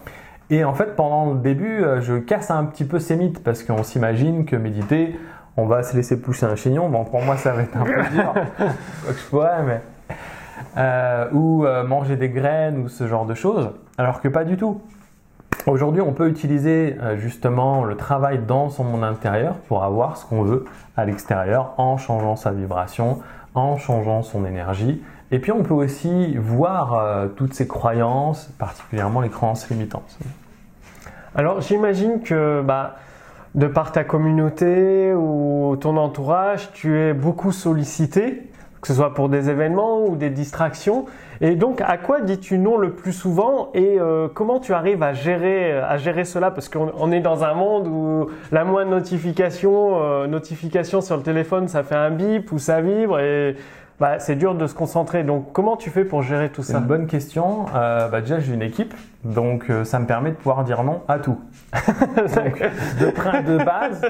Et 0.50 0.64
en 0.64 0.74
fait, 0.74 0.96
pendant 0.96 1.32
le 1.32 1.38
début, 1.38 1.84
euh, 1.84 2.00
je 2.00 2.14
casse 2.14 2.50
un 2.50 2.64
petit 2.64 2.84
peu 2.84 2.98
ces 2.98 3.14
mythes 3.14 3.42
parce 3.44 3.62
qu'on 3.62 3.84
s'imagine 3.84 4.44
que 4.44 4.56
méditer, 4.56 5.16
on 5.56 5.66
va 5.66 5.84
se 5.84 5.96
laisser 5.96 6.20
pousser 6.20 6.46
un 6.46 6.56
chignon. 6.56 6.88
Bon, 6.88 7.04
pour 7.04 7.22
moi, 7.22 7.36
ça 7.36 7.52
va 7.52 7.62
être 7.62 7.76
un 7.76 7.84
peu 7.84 8.02
dur. 8.12 8.34
Je 9.06 9.28
pourrais, 9.30 9.62
mais. 9.62 9.80
Euh, 10.76 11.28
ou 11.32 11.64
euh, 11.64 11.84
manger 11.84 12.16
des 12.16 12.28
graines 12.28 12.78
ou 12.78 12.88
ce 12.88 13.06
genre 13.06 13.26
de 13.26 13.34
choses. 13.34 13.70
Alors 13.98 14.20
que 14.20 14.28
pas 14.28 14.44
du 14.44 14.56
tout. 14.56 14.80
Aujourd'hui, 15.66 16.00
on 16.00 16.12
peut 16.12 16.28
utiliser 16.28 16.96
euh, 17.00 17.16
justement 17.16 17.84
le 17.84 17.96
travail 17.96 18.38
dans 18.46 18.70
son 18.70 18.84
monde 18.84 19.04
intérieur 19.04 19.54
pour 19.68 19.84
avoir 19.84 20.16
ce 20.16 20.24
qu'on 20.24 20.42
veut 20.42 20.64
à 20.96 21.04
l'extérieur 21.04 21.74
en 21.76 21.98
changeant 21.98 22.36
sa 22.36 22.52
vibration, 22.52 23.18
en 23.54 23.76
changeant 23.76 24.22
son 24.22 24.44
énergie. 24.44 25.02
Et 25.32 25.38
puis, 25.38 25.52
on 25.52 25.62
peut 25.62 25.74
aussi 25.74 26.36
voir 26.36 27.28
toutes 27.36 27.54
ces 27.54 27.68
croyances, 27.68 28.46
particulièrement 28.58 29.20
les 29.20 29.28
croyances 29.28 29.70
limitantes. 29.70 30.18
Alors 31.36 31.60
j'imagine 31.60 32.20
que 32.20 32.62
bah, 32.62 32.96
de 33.54 33.68
par 33.68 33.92
ta 33.92 34.02
communauté 34.02 35.14
ou 35.14 35.76
ton 35.80 35.96
entourage, 35.96 36.72
tu 36.72 36.98
es 36.98 37.14
beaucoup 37.14 37.52
sollicité, 37.52 38.49
que 38.80 38.88
ce 38.88 38.94
soit 38.94 39.14
pour 39.14 39.28
des 39.28 39.50
événements 39.50 40.04
ou 40.04 40.16
des 40.16 40.30
distractions. 40.30 41.06
Et 41.42 41.54
donc 41.54 41.80
à 41.80 41.96
quoi 41.96 42.20
dis-tu 42.20 42.58
non 42.58 42.76
le 42.76 42.92
plus 42.92 43.12
souvent 43.12 43.70
et 43.74 43.98
euh, 43.98 44.28
comment 44.32 44.60
tu 44.60 44.74
arrives 44.74 45.02
à 45.02 45.14
gérer, 45.14 45.72
à 45.72 45.96
gérer 45.96 46.24
cela? 46.24 46.50
Parce 46.50 46.68
qu'on 46.68 46.92
on 46.98 47.12
est 47.12 47.20
dans 47.20 47.44
un 47.44 47.54
monde 47.54 47.86
où 47.86 48.30
la 48.52 48.64
moindre 48.64 48.90
notification, 48.90 50.02
euh, 50.02 50.26
notification 50.26 51.00
sur 51.00 51.16
le 51.16 51.22
téléphone, 51.22 51.68
ça 51.68 51.82
fait 51.82 51.94
un 51.94 52.10
bip 52.10 52.52
ou 52.52 52.58
ça 52.58 52.80
vibre 52.80 53.18
et 53.20 53.56
bah, 54.00 54.18
c'est 54.18 54.34
dur 54.34 54.54
de 54.54 54.66
se 54.66 54.74
concentrer. 54.74 55.22
Donc 55.22 55.52
comment 55.52 55.76
tu 55.76 55.90
fais 55.90 56.04
pour 56.04 56.22
gérer 56.22 56.48
tout 56.48 56.62
C'est 56.62 56.72
ça 56.72 56.78
une 56.78 56.86
bonne 56.86 57.06
question. 57.06 57.66
Euh, 57.74 58.08
bah 58.08 58.22
déjà, 58.22 58.40
j'ai 58.40 58.54
une 58.54 58.62
équipe, 58.62 58.94
donc 59.24 59.68
euh, 59.68 59.84
ça 59.84 59.98
me 59.98 60.06
permet 60.06 60.30
de 60.30 60.36
pouvoir 60.36 60.64
dire 60.64 60.82
non 60.82 61.02
à 61.06 61.18
tout. 61.18 61.38
Donc, 62.16 62.62
de, 62.98 63.46
de 63.46 63.64
base, 63.64 64.02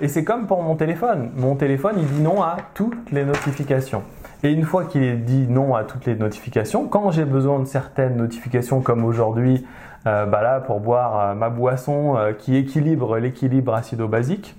et 0.00 0.06
c'est 0.06 0.22
comme 0.22 0.46
pour 0.46 0.62
mon 0.62 0.76
téléphone. 0.76 1.30
Mon 1.36 1.56
téléphone, 1.56 1.94
il 1.98 2.06
dit 2.06 2.20
non 2.20 2.42
à 2.42 2.58
toutes 2.74 3.10
les 3.10 3.24
notifications. 3.24 4.02
Et 4.44 4.52
une 4.52 4.62
fois 4.64 4.84
qu'il 4.84 5.24
dit 5.24 5.46
non 5.48 5.74
à 5.74 5.84
toutes 5.84 6.06
les 6.06 6.14
notifications, 6.14 6.86
quand 6.86 7.10
j'ai 7.10 7.24
besoin 7.24 7.58
de 7.58 7.64
certaines 7.64 8.16
notifications, 8.16 8.80
comme 8.80 9.04
aujourd'hui, 9.04 9.66
euh, 10.06 10.24
bah 10.26 10.42
là, 10.42 10.60
pour 10.60 10.80
boire 10.80 11.34
ma 11.34 11.50
boisson 11.50 12.16
qui 12.38 12.56
équilibre 12.56 13.18
l'équilibre 13.18 13.74
acido-basique, 13.74 14.54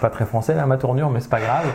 pas 0.00 0.10
très 0.10 0.26
français 0.26 0.54
là, 0.54 0.66
ma 0.66 0.76
tournure, 0.76 1.10
mais 1.10 1.20
c'est 1.20 1.30
pas 1.30 1.40
grave. 1.40 1.66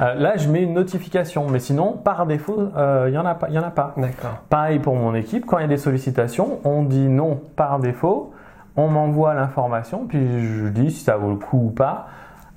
Euh, 0.00 0.14
là, 0.14 0.36
je 0.36 0.48
mets 0.48 0.62
une 0.62 0.74
notification, 0.74 1.48
mais 1.48 1.58
sinon, 1.58 1.92
par 1.92 2.26
défaut, 2.26 2.70
euh, 2.76 3.06
il 3.08 3.14
y 3.14 3.18
en 3.18 3.26
a 3.26 3.34
pas. 3.34 3.48
Y 3.48 3.58
en 3.58 3.64
a 3.64 3.70
pas. 3.70 3.94
D'accord. 3.96 4.38
Pareil 4.48 4.78
pour 4.78 4.94
mon 4.94 5.14
équipe, 5.14 5.44
quand 5.46 5.58
il 5.58 5.62
y 5.62 5.64
a 5.64 5.68
des 5.68 5.76
sollicitations, 5.76 6.60
on 6.64 6.82
dit 6.82 7.08
non 7.08 7.40
par 7.56 7.80
défaut, 7.80 8.32
on 8.76 8.88
m'envoie 8.88 9.34
l'information, 9.34 10.06
puis 10.06 10.20
je 10.40 10.68
dis 10.68 10.90
si 10.90 11.02
ça 11.02 11.16
vaut 11.16 11.30
le 11.30 11.36
coup 11.36 11.66
ou 11.66 11.70
pas. 11.70 12.08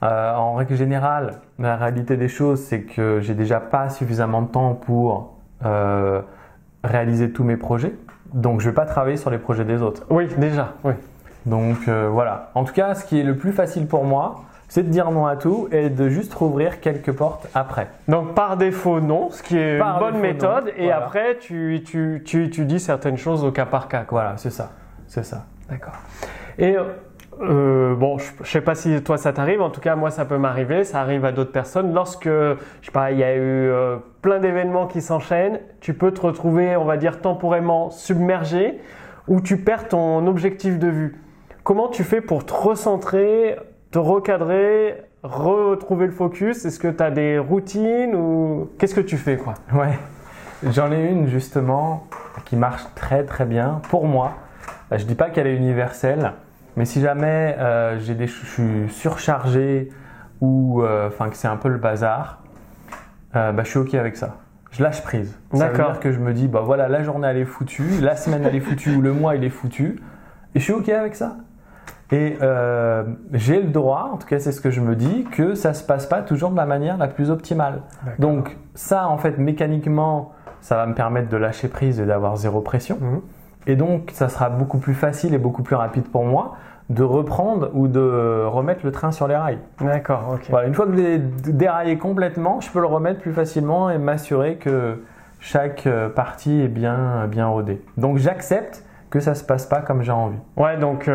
Euh, 0.04 0.34
en 0.34 0.56
règle 0.56 0.76
générale, 0.76 1.42
la 1.60 1.76
réalité 1.76 2.18
des 2.18 2.28
choses, 2.28 2.60
c'est 2.60 2.82
que 2.82 3.20
j'ai 3.22 3.36
déjà 3.36 3.60
pas 3.60 3.90
suffisamment 3.90 4.42
de 4.42 4.48
temps 4.48 4.74
pour 4.74 5.34
euh, 5.64 6.22
réaliser 6.84 7.32
tous 7.32 7.44
mes 7.44 7.58
projets, 7.58 7.94
donc 8.34 8.62
je 8.62 8.70
vais 8.70 8.74
pas 8.74 8.86
travailler 8.86 9.18
sur 9.18 9.30
les 9.30 9.38
projets 9.38 9.66
des 9.66 9.84
autres. 9.84 10.04
Oui, 10.10 10.28
déjà, 10.38 10.74
oui. 10.84 10.94
Donc 11.46 11.88
euh, 11.88 12.10
voilà. 12.12 12.50
En 12.56 12.64
tout 12.64 12.74
cas, 12.74 12.96
ce 12.96 13.06
qui 13.06 13.20
est 13.20 13.24
le 13.24 13.36
plus 13.36 13.52
facile 13.52 13.88
pour 13.88 14.04
moi, 14.04 14.42
c'est 14.72 14.84
de 14.84 14.88
dire 14.88 15.12
non 15.12 15.26
à 15.26 15.36
tout 15.36 15.68
et 15.74 15.90
de 15.90 16.08
juste 16.08 16.34
rouvrir 16.34 16.80
quelques 16.80 17.12
portes 17.12 17.50
après. 17.54 17.88
Donc 18.08 18.36
par 18.36 18.56
défaut, 18.56 19.02
non, 19.02 19.30
ce 19.30 19.44
qui 19.44 19.58
est 19.58 19.78
Par 19.78 19.96
une 19.96 20.00
bonne 20.00 20.22
défaut, 20.22 20.34
méthode. 20.34 20.66
non. 20.68 20.72
Et 20.78 20.84
Voilà. 20.86 20.98
après, 21.04 21.38
tu, 21.40 21.84
tu, 21.86 22.22
tu, 22.26 22.50
tu 22.50 22.64
dis 22.64 22.80
certaines 22.80 23.18
choses 23.18 23.44
au 23.44 23.52
cas 23.52 23.66
par 23.66 23.90
cas. 23.90 24.04
Quoi. 24.06 24.22
Voilà, 24.22 24.38
c'est 24.38 24.50
ça. 24.50 24.72
C'est 25.08 25.26
ça. 25.26 25.44
D'accord. 25.70 25.96
Et 26.58 26.78
euh, 27.42 27.96
bon, 27.96 28.18
je 28.18 28.32
ne 28.40 28.46
sais 28.46 28.62
pas 28.62 28.76
si 28.76 29.04
toi 29.04 29.18
ça 29.18 29.34
t'arrive, 29.34 29.62
en 29.62 29.72
tout 29.72 29.82
cas 29.82 29.98
moi 29.98 30.10
ça 30.10 30.24
peut 30.24 30.38
m'arriver, 30.38 30.86
ça 30.86 31.02
arrive 31.02 31.26
à 31.26 31.34
d'autres 31.34 31.52
personnes. 31.52 31.94
Lorsque, 31.94 32.30
je 32.30 32.56
sais 32.82 32.92
pas, 32.94 33.12
il 33.12 33.18
y 33.18 33.26
a 33.26 33.36
eu 33.36 33.40
euh, 33.42 33.98
plein 34.22 34.40
d'événements 34.40 34.88
qui 34.88 35.02
s'enchaînent, 35.02 35.60
tu 35.82 35.94
peux 35.94 36.14
te 36.14 36.22
retrouver, 36.22 36.78
on 36.78 36.86
va 36.86 36.96
dire, 36.96 37.20
temporairement 37.20 37.90
submergé 37.90 38.80
ou 39.28 39.42
tu 39.42 39.58
perds 39.58 39.90
ton 39.90 40.26
objectif 40.28 40.80
de 40.80 40.88
vue. 40.88 41.18
Comment 41.66 41.90
tu 41.90 42.06
fais 42.06 42.22
pour 42.22 42.46
te 42.46 42.54
recentrer, 42.54 43.58
te 43.92 44.00
recadrer, 44.00 45.04
retrouver 45.24 46.06
le 46.06 46.12
focus 46.12 46.66
Est-ce 46.66 46.80
que 46.80 46.88
tu 46.88 47.04
as 47.04 47.12
des 47.12 47.38
routines 47.38 48.16
ou 48.16 48.70
qu'est-ce 48.78 48.96
que 48.96 49.02
tu 49.02 49.18
fais 49.18 49.38
quoi? 49.38 49.56
Ouais, 49.74 50.00
j'en 50.70 50.92
ai 50.92 51.10
une 51.10 51.28
justement 51.28 52.08
qui 52.46 52.56
marche 52.56 52.84
très 52.96 53.24
très 53.26 53.46
bien 53.46 53.82
pour 53.90 54.08
moi. 54.08 54.34
Euh, 54.92 54.98
Je 54.98 55.06
dis 55.06 55.16
pas 55.16 55.30
qu'elle 55.30 55.48
est 55.48 55.56
universelle, 55.56 56.34
mais 56.78 56.86
si 56.86 57.02
jamais 57.02 57.56
euh, 57.60 58.00
j'ai 58.00 58.16
des, 58.16 58.28
je 58.28 58.46
suis 58.46 58.90
surchargé 58.90 59.90
ou 60.40 60.82
euh, 60.82 61.10
que 61.10 61.36
c'est 61.36 61.48
un 61.48 61.58
peu 61.58 61.70
le 61.70 61.78
bazar, 61.78 62.42
euh, 63.36 63.52
bah, 63.52 63.64
je 63.64 63.70
suis 63.70 63.80
ok 63.80 63.94
avec 63.94 64.16
ça. 64.16 64.38
Je 64.72 64.82
lâche 64.82 65.04
prise. 65.04 65.38
D'accord. 65.54 66.00
que 66.00 66.14
je 66.14 66.20
me 66.20 66.34
dis 66.34 66.48
bah 66.48 66.62
voilà 66.62 66.88
la 66.88 67.04
journée 67.04 67.28
elle 67.28 67.38
est 67.38 67.46
foutue, 67.46 68.00
la 68.00 68.16
semaine 68.16 68.44
elle 68.46 68.56
est 68.56 68.62
foutue 68.62 68.96
ou 68.96 69.02
le 69.02 69.12
mois 69.12 69.36
il 69.36 69.44
est 69.44 69.50
foutu, 69.50 70.02
et 70.56 70.60
je 70.60 70.64
suis 70.64 70.72
ok 70.72 70.88
avec 70.88 71.16
ça. 71.16 71.36
Et 72.12 72.38
euh, 72.42 73.04
j'ai 73.32 73.62
le 73.62 73.70
droit, 73.70 74.10
en 74.14 74.18
tout 74.18 74.28
cas 74.28 74.40
c'est 74.40 74.52
ce 74.52 74.60
que 74.60 74.70
je 74.70 74.82
me 74.82 74.96
dis, 74.96 75.26
que 75.32 75.56
ça 75.56 75.74
se 75.74 75.84
passe 75.84 76.06
pas 76.06 76.22
toujours 76.22 76.52
de 76.52 76.58
la 76.58 76.66
manière 76.66 76.98
la 76.98 77.08
plus 77.08 77.32
optimale. 77.32 77.82
Donc 78.20 78.58
ça, 78.76 79.08
en 79.08 79.18
fait, 79.18 79.38
mécaniquement, 79.38 80.34
ça 80.62 80.76
va 80.76 80.86
me 80.86 80.94
permettre 80.94 81.30
de 81.30 81.38
lâcher 81.38 81.68
prise 81.68 82.00
et 82.00 82.06
d'avoir 82.06 82.36
zéro 82.38 82.62
pression. 82.62 82.98
Mhm. 83.00 83.22
Et 83.68 83.76
donc, 83.76 84.12
ça 84.14 84.28
sera 84.28 84.50
beaucoup 84.50 84.80
plus 84.80 84.94
facile 84.94 85.34
et 85.34 85.38
beaucoup 85.38 85.64
plus 85.64 85.76
rapide 85.76 86.06
pour 86.06 86.26
moi 86.26 86.56
de 86.90 87.04
reprendre 87.04 87.70
ou 87.74 87.88
de 87.88 88.44
remettre 88.46 88.82
le 88.84 88.92
train 88.92 89.12
sur 89.12 89.28
les 89.28 89.36
rails. 89.36 89.60
D'accord, 89.80 90.32
ok. 90.34 90.48
Voilà, 90.50 90.68
une 90.68 90.74
fois 90.74 90.86
que 90.88 90.92
je 90.92 90.98
l'ai 90.98 91.20
déraillé 91.20 91.98
complètement, 91.98 92.60
je 92.60 92.70
peux 92.70 92.82
le 92.82 92.88
remettre 92.88 93.22
plus 93.22 93.32
facilement 93.32 93.90
et 93.90 93.98
m'assurer 93.98 94.56
que 94.56 95.02
chaque 95.40 95.88
euh, 95.88 96.10
partie 96.10 96.60
est 96.62 96.68
bien, 96.68 97.28
bien 97.28 97.48
rodée. 97.48 97.82
Donc, 97.98 98.18
j'accepte 98.18 98.84
que 99.12 99.20
ça 99.20 99.36
se 99.36 99.44
passe 99.44 99.68
pas 99.68 99.82
comme 99.82 100.02
j'ai 100.02 100.12
envie. 100.12 100.40
Ouais, 100.58 100.78
donc 100.78 101.10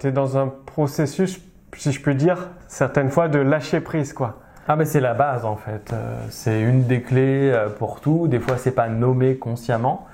tu 0.00 0.06
es 0.06 0.12
dans 0.12 0.38
un 0.38 0.46
processus, 0.46 1.40
si 1.76 1.92
je 1.92 2.00
peux 2.00 2.14
dire, 2.14 2.48
certaines 2.68 3.10
fois 3.10 3.28
de 3.28 3.38
lâcher 3.38 3.80
prise, 3.80 4.14
quoi. 4.14 4.40
Ah 4.72 4.76
mais 4.76 4.84
c'est 4.84 5.00
la 5.00 5.14
base 5.14 5.44
en 5.44 5.56
fait. 5.56 5.92
Euh, 5.92 6.14
c'est 6.28 6.60
une 6.60 6.84
des 6.84 7.02
clés 7.02 7.50
euh, 7.52 7.68
pour 7.68 8.00
tout. 8.00 8.28
Des 8.28 8.38
fois 8.38 8.56
c'est 8.56 8.70
pas 8.70 8.88
nommé 8.88 9.36
consciemment, 9.36 10.06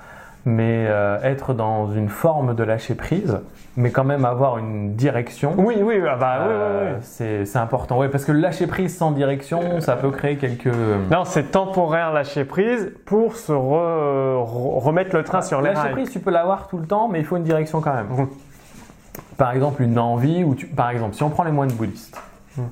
mais 0.47 0.87
euh, 0.89 1.19
être 1.23 1.55
dans 1.55 1.91
une 1.93 2.09
forme 2.09 2.55
de 2.55 2.63
lâcher 2.63 2.95
prise, 2.95 3.41
mais 3.77 3.91
quand 3.91 4.05
même 4.05 4.25
avoir 4.25 4.59
une 4.59 4.95
direction. 4.95 5.55
Oui, 5.59 5.75
oui, 5.83 6.01
ah 6.09 6.15
bah, 6.15 6.47
oui, 6.47 6.55
oui, 6.55 6.91
c'est, 7.03 7.45
c'est 7.45 7.59
important. 7.59 7.99
Oui, 7.99 8.07
parce 8.09 8.25
que 8.25 8.31
lâcher 8.31 8.69
prise 8.69 8.97
sans 8.97 9.11
direction, 9.11 9.81
ça 9.81 9.97
peut 9.97 10.13
créer 10.13 10.37
quelques. 10.37 10.73
Non, 11.11 11.25
c'est 11.25 11.51
temporaire 11.51 12.13
lâcher 12.13 12.45
prise 12.45 12.93
pour 13.07 13.37
se 13.37 13.53
remettre 13.53 15.17
le 15.17 15.25
train 15.25 15.43
sur 15.43 15.61
les 15.61 15.75
Lâcher 15.75 15.91
prise, 15.91 16.11
tu 16.11 16.21
peux 16.21 16.31
l'avoir 16.31 16.69
tout 16.69 16.79
le 16.79 16.87
temps, 16.87 17.09
mais 17.09 17.19
il 17.19 17.25
faut 17.25 17.37
une 17.37 17.43
direction 17.43 17.81
quand 17.81 17.95
même. 17.95 18.07
Mmh. 18.07 18.29
Par 19.37 19.51
exemple, 19.51 19.83
une 19.83 19.99
envie, 19.99 20.45
ou 20.45 20.55
tu... 20.55 20.67
par 20.67 20.91
exemple, 20.91 21.17
si 21.17 21.25
on 21.25 21.31
prend 21.31 21.43
les 21.43 21.51
moines 21.51 21.73
bouddhistes, 21.73 22.23
mmh. 22.57 22.63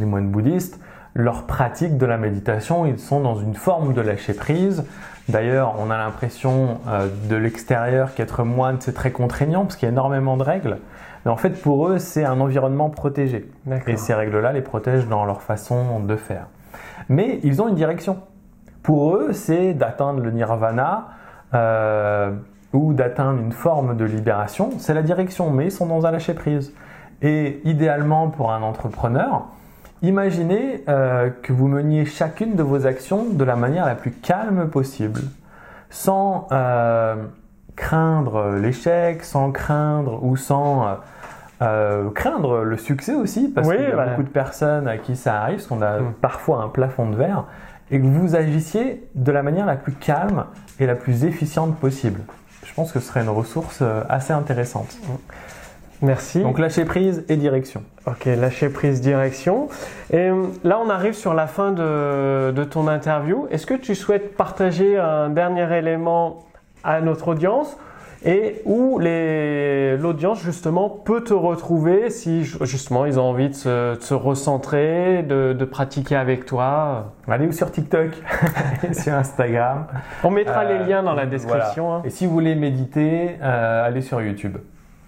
les 0.00 0.04
moines 0.04 0.28
bouddhistes, 0.28 0.78
leur 1.16 1.44
pratique 1.44 1.96
de 1.96 2.06
la 2.06 2.18
méditation, 2.18 2.86
ils 2.86 2.98
sont 2.98 3.20
dans 3.20 3.36
une 3.36 3.54
forme 3.54 3.94
de 3.94 4.00
lâcher 4.00 4.34
prise 4.34 4.84
D'ailleurs, 5.28 5.74
on 5.78 5.90
a 5.90 5.98
l'impression 5.98 6.78
euh, 6.86 7.08
de 7.28 7.34
l'extérieur 7.34 8.14
qu'être 8.14 8.44
moine, 8.44 8.76
c'est 8.78 8.92
très 8.92 9.10
contraignant 9.10 9.62
parce 9.62 9.74
qu'il 9.76 9.86
y 9.86 9.90
a 9.90 9.92
énormément 9.92 10.36
de 10.36 10.44
règles. 10.44 10.78
Mais 11.24 11.32
en 11.32 11.36
fait, 11.36 11.60
pour 11.60 11.88
eux, 11.88 11.98
c'est 11.98 12.24
un 12.24 12.40
environnement 12.40 12.90
protégé. 12.90 13.50
Et 13.88 13.96
ces 13.96 14.14
règles-là 14.14 14.52
les 14.52 14.60
protègent 14.60 15.08
dans 15.08 15.24
leur 15.24 15.42
façon 15.42 15.98
de 15.98 16.14
faire. 16.14 16.46
Mais 17.08 17.40
ils 17.42 17.60
ont 17.60 17.66
une 17.66 17.74
direction. 17.74 18.18
Pour 18.84 19.16
eux, 19.16 19.32
c'est 19.32 19.74
d'atteindre 19.74 20.20
le 20.20 20.30
nirvana 20.30 21.08
euh, 21.54 22.30
ou 22.72 22.92
d'atteindre 22.92 23.40
une 23.40 23.50
forme 23.50 23.96
de 23.96 24.04
libération. 24.04 24.70
C'est 24.78 24.94
la 24.94 25.02
direction, 25.02 25.50
mais 25.50 25.66
ils 25.66 25.72
sont 25.72 25.86
dans 25.86 26.06
un 26.06 26.12
lâcher-prise. 26.12 26.72
Et 27.22 27.60
idéalement, 27.64 28.28
pour 28.28 28.52
un 28.52 28.62
entrepreneur, 28.62 29.46
Imaginez 30.02 30.84
euh, 30.88 31.30
que 31.42 31.52
vous 31.52 31.68
meniez 31.68 32.04
chacune 32.04 32.54
de 32.54 32.62
vos 32.62 32.86
actions 32.86 33.24
de 33.24 33.44
la 33.44 33.56
manière 33.56 33.86
la 33.86 33.94
plus 33.94 34.10
calme 34.10 34.68
possible, 34.68 35.22
sans 35.88 36.48
euh, 36.52 37.16
craindre 37.76 38.56
l'échec, 38.60 39.24
sans 39.24 39.52
craindre 39.52 40.22
ou 40.22 40.36
sans 40.36 40.98
euh, 41.62 42.10
craindre 42.10 42.62
le 42.62 42.76
succès 42.76 43.14
aussi, 43.14 43.48
parce 43.48 43.68
qu'il 43.68 43.80
y 43.80 43.86
a 43.86 44.06
beaucoup 44.06 44.22
de 44.22 44.28
personnes 44.28 44.86
à 44.86 44.98
qui 44.98 45.16
ça 45.16 45.40
arrive, 45.40 45.56
parce 45.56 45.66
qu'on 45.66 45.82
a 45.82 46.00
mm. 46.00 46.12
parfois 46.20 46.62
un 46.62 46.68
plafond 46.68 47.08
de 47.08 47.16
verre, 47.16 47.44
et 47.90 47.98
que 47.98 48.06
vous 48.06 48.36
agissiez 48.36 49.08
de 49.14 49.32
la 49.32 49.42
manière 49.42 49.64
la 49.64 49.76
plus 49.76 49.92
calme 49.92 50.44
et 50.78 50.86
la 50.86 50.94
plus 50.94 51.24
efficiente 51.24 51.74
possible. 51.76 52.20
Je 52.64 52.74
pense 52.74 52.92
que 52.92 53.00
ce 53.00 53.06
serait 53.06 53.22
une 53.22 53.30
ressource 53.30 53.82
assez 54.10 54.34
intéressante. 54.34 54.98
Mm. 55.04 55.14
Merci. 56.02 56.42
Donc 56.42 56.58
lâcher 56.58 56.84
prise 56.84 57.24
et 57.28 57.36
direction. 57.36 57.82
Ok, 58.06 58.26
lâcher 58.26 58.68
prise, 58.68 59.00
direction. 59.00 59.68
Et 60.12 60.28
euh, 60.28 60.46
là, 60.64 60.78
on 60.84 60.90
arrive 60.90 61.14
sur 61.14 61.34
la 61.34 61.46
fin 61.46 61.72
de, 61.72 62.64
ton 62.64 62.88
interview. 62.88 63.46
Est-ce 63.50 63.66
que 63.66 63.74
tu 63.74 63.94
souhaites 63.94 64.36
partager 64.36 64.98
un 64.98 65.30
dernier 65.30 65.76
élément 65.76 66.44
à 66.84 67.00
notre 67.00 67.28
audience 67.28 67.76
et 68.24 68.62
où 68.64 68.98
l'audience 68.98 70.40
justement 70.40 70.88
peut 70.88 71.22
te 71.22 71.34
retrouver 71.34 72.10
si 72.10 72.44
justement 72.44 73.04
ils 73.04 73.20
ont 73.20 73.24
envie 73.24 73.48
de 73.48 73.54
se, 73.54 74.14
recentrer, 74.14 75.22
de, 75.22 75.64
pratiquer 75.64 76.16
avec 76.16 76.44
toi? 76.44 77.12
Allez 77.28 77.50
sur 77.52 77.70
TikTok 77.70 78.10
sur 78.92 79.14
Instagram. 79.14 79.86
On 80.24 80.30
mettra 80.30 80.64
les 80.64 80.78
liens 80.84 81.02
dans 81.02 81.14
la 81.14 81.22
euh, 81.22 81.26
description. 81.26 81.94
Hein. 81.94 82.02
Et 82.04 82.10
si 82.10 82.26
vous 82.26 82.32
voulez 82.32 82.54
méditer, 82.54 83.36
euh, 83.42 83.86
allez 83.86 84.02
sur 84.02 84.20
YouTube. 84.20 84.56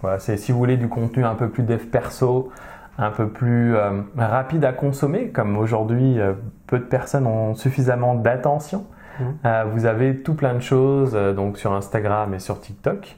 Voilà, 0.01 0.19
c'est 0.19 0.37
si 0.37 0.51
vous 0.51 0.57
voulez 0.57 0.77
du 0.77 0.87
contenu 0.87 1.25
un 1.25 1.35
peu 1.35 1.49
plus 1.49 1.63
dev 1.63 1.85
perso, 1.85 2.51
un 2.99 3.11
peu 3.11 3.29
plus 3.29 3.75
euh, 3.75 4.01
rapide 4.17 4.65
à 4.65 4.73
consommer, 4.73 5.29
comme 5.29 5.57
aujourd'hui 5.57 6.19
euh, 6.19 6.33
peu 6.67 6.79
de 6.79 6.83
personnes 6.83 7.27
ont 7.27 7.55
suffisamment 7.55 8.13
d'attention. 8.13 8.85
Mmh. 9.19 9.23
Euh, 9.45 9.63
vous 9.71 9.85
avez 9.85 10.17
tout 10.17 10.33
plein 10.33 10.53
de 10.53 10.59
choses 10.59 11.13
donc 11.13 11.57
sur 11.57 11.73
Instagram 11.73 12.33
et 12.33 12.39
sur 12.39 12.59
TikTok. 12.59 13.15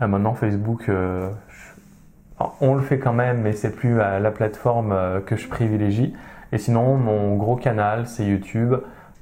maintenant 0.00 0.34
Facebook, 0.34 0.90
on 2.60 2.74
le 2.74 2.82
fait 2.82 2.98
quand 2.98 3.12
même, 3.12 3.42
mais 3.42 3.52
c'est 3.52 3.74
plus 3.74 3.96
la 3.96 4.30
plateforme 4.30 5.22
que 5.24 5.36
je 5.36 5.48
privilégie. 5.48 6.14
Et 6.52 6.58
sinon, 6.58 6.96
mon 6.96 7.36
gros 7.36 7.56
canal, 7.56 8.06
c'est 8.06 8.24
YouTube. 8.24 8.74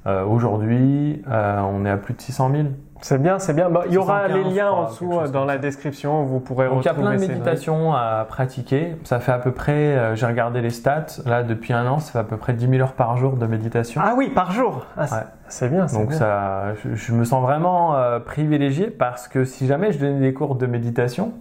aujourd'hui, 0.07 1.23
on 1.27 1.85
est 1.85 1.91
à 1.91 1.97
plus 1.99 2.15
de 2.15 2.21
600 2.21 2.51
000. 2.53 2.65
C'est 3.03 3.21
bien, 3.21 3.41
c'est 3.41 3.53
bien. 3.53 3.69
il 3.89 3.93
y 3.93 3.99
aura 3.99 4.29
les 4.29 4.45
liens 4.45 4.71
en 4.71 4.89
dessous 4.89 5.13
euh, 5.13 5.27
dans 5.27 5.45
la 5.45 5.59
description. 5.59 6.23
Vous 6.23 6.39
pourrez 6.39 6.69
Donc, 6.69 6.79
retrouver. 6.79 7.01
Il 7.01 7.05
y 7.05 7.09
a 7.09 7.11
plein 7.11 7.27
de 7.27 7.33
méditations 7.33 7.93
à 7.95 8.25
pratiquer. 8.29 8.97
Ça 9.03 9.19
fait 9.19 9.33
à 9.33 9.39
peu 9.39 9.51
près, 9.51 9.73
euh, 9.73 10.15
j'ai 10.15 10.27
regardé 10.27 10.61
les 10.61 10.71
stats. 10.71 11.07
Là, 11.27 11.43
depuis 11.43 11.73
un 11.73 11.85
an, 11.89 11.99
ça 11.99 12.13
fait 12.13 12.19
à 12.21 12.25
peu 12.25 12.37
près 12.37 12.53
10 12.53 12.69
000 12.69 12.81
heures 12.81 12.93
par 12.93 13.17
jour 13.17 13.33
de 13.33 13.45
méditation. 13.47 14.01
Ah 14.05 14.15
oui, 14.17 14.31
par 14.31 14.53
jour. 14.53 14.87
Ah, 14.97 15.25
c'est 15.49 15.69
bien. 15.69 15.87
Donc 15.87 16.13
ça, 16.13 16.75
je, 16.95 17.13
me 17.13 17.25
sens 17.25 17.43
vraiment 17.43 17.97
euh, 17.97 18.21
privilégié 18.21 18.87
parce 18.87 19.27
que 19.27 19.45
si 19.45 19.67
jamais 19.67 19.91
je 19.93 19.99
donnais 19.99 20.21
des 20.21 20.33
cours 20.33 20.55
de 20.55 20.67
méditation, 20.67 21.33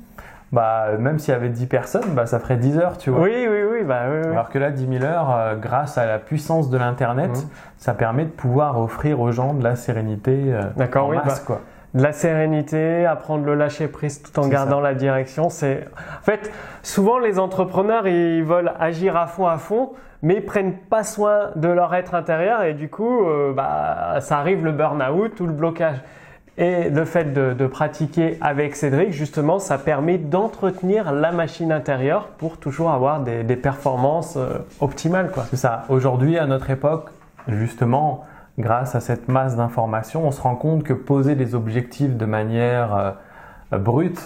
bah, 0.51 0.87
même 0.99 1.19
s'il 1.19 1.31
y 1.31 1.35
avait 1.35 1.49
10 1.49 1.67
personnes, 1.67 2.13
bah, 2.13 2.25
ça 2.25 2.39
ferait 2.39 2.57
10 2.57 2.77
heures, 2.79 2.97
tu 2.97 3.11
vois. 3.11 3.21
Oui, 3.21 3.47
oui, 3.47 3.60
oui. 3.81 3.87
Bah, 3.87 4.03
oui, 4.09 4.27
Alors 4.31 4.49
que 4.49 4.59
là, 4.59 4.71
10 4.71 4.99
000 4.99 5.03
heures, 5.03 5.31
euh, 5.31 5.55
grâce 5.55 5.97
à 5.97 6.05
la 6.05 6.19
puissance 6.19 6.69
de 6.69 6.77
l'Internet, 6.77 7.31
mmh. 7.31 7.49
ça 7.77 7.93
permet 7.93 8.25
de 8.25 8.29
pouvoir 8.29 8.79
offrir 8.79 9.19
aux 9.19 9.31
gens 9.31 9.53
de 9.53 9.63
la 9.63 9.75
sérénité 9.75 10.45
euh, 10.47 10.63
D'accord, 10.77 11.09
oui, 11.09 11.17
bah, 11.23 11.33
quoi. 11.45 11.61
De 11.93 12.01
la 12.01 12.13
sérénité, 12.13 13.05
apprendre 13.05 13.45
le 13.45 13.53
lâcher 13.53 13.89
prise 13.89 14.21
tout 14.21 14.39
en 14.39 14.47
gardant 14.47 14.79
la 14.79 14.93
direction. 14.93 15.49
C'est 15.49 15.85
En 16.19 16.23
fait, 16.23 16.49
souvent 16.83 17.19
les 17.19 17.37
entrepreneurs, 17.37 18.07
ils 18.07 18.43
veulent 18.43 18.71
agir 18.79 19.17
à 19.17 19.27
fond, 19.27 19.45
à 19.45 19.57
fond, 19.57 19.91
mais 20.21 20.35
ils 20.35 20.45
prennent 20.45 20.77
pas 20.77 21.03
soin 21.03 21.49
de 21.57 21.67
leur 21.67 21.93
être 21.93 22.15
intérieur 22.15 22.63
et 22.63 22.73
du 22.73 22.89
coup, 22.89 23.25
euh, 23.25 23.53
bah, 23.53 24.21
ça 24.21 24.37
arrive 24.37 24.63
le 24.63 24.71
burn-out 24.71 25.37
ou 25.41 25.47
le 25.47 25.51
blocage. 25.51 25.97
Et 26.61 26.91
le 26.91 27.05
fait 27.05 27.33
de, 27.33 27.65
pratiquer 27.65 28.37
avec 28.39 28.75
Cédric, 28.75 29.11
justement, 29.13 29.57
ça 29.57 29.79
permet 29.79 30.19
d'entretenir 30.19 31.11
la 31.11 31.31
machine 31.31 31.71
intérieure 31.71 32.27
pour 32.37 32.57
toujours 32.57 32.91
avoir 32.91 33.23
des, 33.23 33.55
performances 33.55 34.37
euh, 34.37 34.59
optimales. 34.79 35.31
C'est 35.49 35.55
ça. 35.55 35.85
Aujourd'hui, 35.89 36.37
à 36.37 36.45
notre 36.45 36.69
époque, 36.69 37.09
justement, 37.47 38.25
grâce 38.59 38.93
à 38.93 38.99
cette 38.99 39.27
masse 39.27 39.55
d'informations, 39.55 40.27
on 40.27 40.29
se 40.29 40.39
rend 40.39 40.55
compte 40.55 40.83
que 40.83 40.93
poser 40.93 41.33
des 41.33 41.55
objectifs 41.55 42.15
de 42.15 42.25
manière 42.25 43.17
euh, 43.71 43.79
brute, 43.79 44.21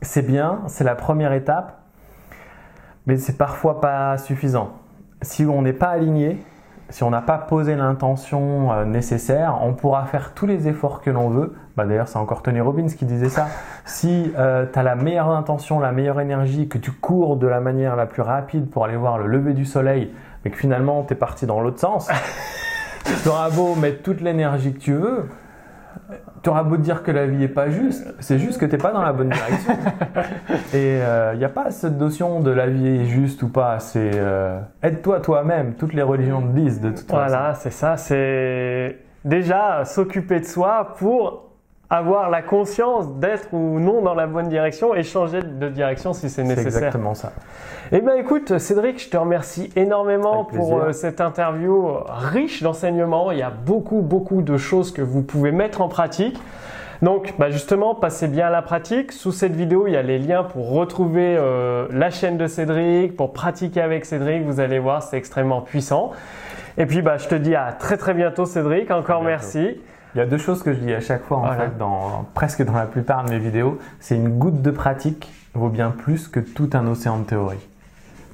c'est 0.00 0.26
bien, 0.26 0.60
c'est 0.68 0.84
la 0.84 0.94
première 0.94 1.34
étape, 1.34 1.78
mais 3.06 3.18
c'est 3.18 3.36
parfois 3.36 3.82
pas 3.82 4.16
suffisant. 4.16 4.72
Si 5.20 5.44
on 5.44 5.60
n'est 5.60 5.74
pas 5.74 5.88
aligné, 5.88 6.42
si 6.88 7.02
on 7.02 7.10
n'a 7.10 7.20
pas 7.20 7.38
posé 7.38 7.74
l'intention 7.74 8.72
euh, 8.72 8.84
nécessaire, 8.84 9.58
on 9.62 9.72
pourra 9.72 10.04
faire 10.06 10.34
tous 10.34 10.46
les 10.46 10.68
efforts 10.68 11.00
que 11.00 11.10
l'on 11.10 11.30
veut. 11.30 11.54
Bah, 11.76 11.84
D'ailleurs, 11.84 12.06
c'est 12.06 12.18
encore 12.18 12.42
Tony 12.42 12.60
Robbins 12.60 12.86
qui 12.86 13.04
disait 13.04 13.28
ça. 13.28 13.48
Si 13.84 14.32
euh, 14.38 14.66
tu 14.72 14.78
as 14.78 14.82
la 14.82 14.94
meilleure 14.94 15.30
intention, 15.30 15.80
la 15.80 15.92
meilleure 15.92 16.20
énergie, 16.20 16.68
que 16.68 16.78
tu 16.78 16.92
cours 16.92 17.36
de 17.36 17.46
la 17.46 17.60
manière 17.60 17.96
la 17.96 18.06
plus 18.06 18.22
rapide 18.22 18.70
pour 18.70 18.84
aller 18.84 18.96
voir 18.96 19.18
le 19.18 19.26
lever 19.26 19.52
du 19.52 19.64
soleil, 19.64 20.12
mais 20.44 20.50
que 20.50 20.56
finalement 20.56 21.02
tu 21.02 21.14
es 21.14 21.16
parti 21.16 21.44
dans 21.46 21.60
l'autre 21.60 21.80
sens, 21.80 22.08
tu 23.22 23.28
auras 23.28 23.50
beau 23.50 23.74
mettre 23.74 24.02
toute 24.02 24.20
l'énergie 24.20 24.72
que 24.72 24.78
tu 24.78 24.94
veux, 24.94 25.28
tu 26.46 26.50
auras 26.50 26.62
beau 26.62 26.76
te 26.76 26.82
dire 26.82 27.02
que 27.02 27.10
la 27.10 27.26
vie 27.26 27.42
est 27.42 27.48
pas 27.48 27.70
juste, 27.70 28.06
c'est 28.20 28.38
juste 28.38 28.60
que 28.60 28.66
tu 28.66 28.76
n'es 28.76 28.78
pas 28.78 28.92
dans 28.92 29.02
la 29.02 29.12
bonne 29.12 29.30
direction. 29.30 29.72
Et 30.74 30.98
il 30.98 31.02
euh, 31.02 31.34
n'y 31.34 31.44
a 31.44 31.48
pas 31.48 31.72
cette 31.72 31.98
notion 31.98 32.38
de 32.38 32.52
la 32.52 32.68
vie 32.68 32.86
est 32.86 33.06
juste 33.06 33.42
ou 33.42 33.48
pas. 33.48 33.80
C'est 33.80 34.12
euh, 34.14 34.60
aide-toi 34.80 35.18
toi-même. 35.18 35.74
Toutes 35.74 35.92
les 35.92 36.02
religions 36.02 36.42
te 36.42 36.56
disent 36.56 36.80
de 36.80 36.90
toute 36.90 37.10
façon. 37.10 37.16
Voilà, 37.16 37.54
c'est 37.54 37.72
ça. 37.72 37.96
C'est 37.96 38.96
déjà 39.24 39.84
s'occuper 39.84 40.38
de 40.38 40.44
soi 40.44 40.94
pour 40.98 41.45
avoir 41.88 42.30
la 42.30 42.42
conscience 42.42 43.08
d'être 43.18 43.52
ou 43.52 43.78
non 43.78 44.02
dans 44.02 44.14
la 44.14 44.26
bonne 44.26 44.48
direction 44.48 44.94
et 44.94 45.02
changer 45.02 45.40
de 45.42 45.68
direction 45.68 46.12
si 46.12 46.28
c'est 46.28 46.42
nécessaire. 46.42 46.72
C'est 46.72 46.78
exactement 46.78 47.14
ça. 47.14 47.32
Eh 47.92 48.00
bien 48.00 48.16
écoute 48.16 48.58
Cédric, 48.58 49.00
je 49.00 49.08
te 49.08 49.16
remercie 49.16 49.70
énormément 49.76 50.44
pour 50.44 50.80
euh, 50.80 50.92
cette 50.92 51.20
interview 51.20 51.88
riche 52.08 52.62
d'enseignements. 52.62 53.30
Il 53.30 53.38
y 53.38 53.42
a 53.42 53.50
beaucoup 53.50 54.00
beaucoup 54.00 54.42
de 54.42 54.56
choses 54.56 54.92
que 54.92 55.02
vous 55.02 55.22
pouvez 55.22 55.52
mettre 55.52 55.80
en 55.80 55.88
pratique. 55.88 56.36
Donc 57.02 57.34
bah 57.38 57.50
justement, 57.50 57.94
passez 57.94 58.26
bien 58.26 58.46
à 58.46 58.50
la 58.50 58.62
pratique. 58.62 59.12
Sous 59.12 59.32
cette 59.32 59.54
vidéo, 59.54 59.86
il 59.86 59.92
y 59.92 59.96
a 59.96 60.02
les 60.02 60.18
liens 60.18 60.44
pour 60.44 60.70
retrouver 60.70 61.36
euh, 61.38 61.86
la 61.90 62.10
chaîne 62.10 62.38
de 62.38 62.46
Cédric, 62.46 63.16
pour 63.16 63.32
pratiquer 63.32 63.82
avec 63.82 64.04
Cédric. 64.06 64.42
Vous 64.44 64.60
allez 64.60 64.78
voir, 64.78 65.02
c'est 65.02 65.18
extrêmement 65.18 65.60
puissant. 65.60 66.12
Et 66.78 66.86
puis 66.86 67.02
bah, 67.02 67.16
je 67.18 67.28
te 67.28 67.34
dis 67.34 67.54
à 67.54 67.72
très 67.72 67.96
très 67.96 68.14
bientôt 68.14 68.46
Cédric. 68.46 68.90
Encore 68.90 69.22
merci. 69.22 69.80
Il 70.16 70.20
y 70.20 70.22
a 70.22 70.26
deux 70.26 70.38
choses 70.38 70.62
que 70.62 70.72
je 70.72 70.78
dis 70.78 70.94
à 70.94 71.00
chaque 71.00 71.24
fois, 71.24 71.36
en 71.36 71.52
fait, 71.52 71.76
dans, 71.76 72.24
presque 72.32 72.64
dans 72.64 72.72
la 72.72 72.86
plupart 72.86 73.26
de 73.26 73.32
mes 73.32 73.38
vidéos. 73.38 73.78
C'est 74.00 74.16
une 74.16 74.38
goutte 74.38 74.62
de 74.62 74.70
pratique 74.70 75.30
vaut 75.52 75.68
bien 75.68 75.90
plus 75.90 76.26
que 76.26 76.40
tout 76.40 76.70
un 76.72 76.86
océan 76.86 77.18
de 77.18 77.24
théorie. 77.24 77.68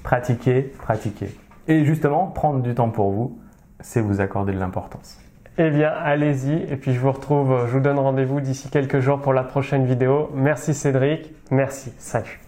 Pratiquer, 0.04 0.72
pratiquer. 0.78 1.36
Et 1.66 1.84
justement, 1.84 2.28
prendre 2.28 2.60
du 2.60 2.72
temps 2.76 2.90
pour 2.90 3.10
vous, 3.10 3.36
c'est 3.80 4.00
vous 4.00 4.20
accorder 4.20 4.52
de 4.52 4.60
l'importance. 4.60 5.18
Eh 5.58 5.70
bien, 5.70 5.88
allez-y. 5.90 6.72
Et 6.72 6.76
puis, 6.76 6.94
je 6.94 7.00
vous 7.00 7.10
retrouve, 7.10 7.66
je 7.66 7.72
vous 7.72 7.80
donne 7.80 7.98
rendez-vous 7.98 8.40
d'ici 8.40 8.70
quelques 8.70 9.00
jours 9.00 9.20
pour 9.20 9.32
la 9.32 9.42
prochaine 9.42 9.84
vidéo. 9.84 10.30
Merci 10.34 10.74
Cédric. 10.74 11.32
Merci. 11.50 11.92
Salut. 11.98 12.41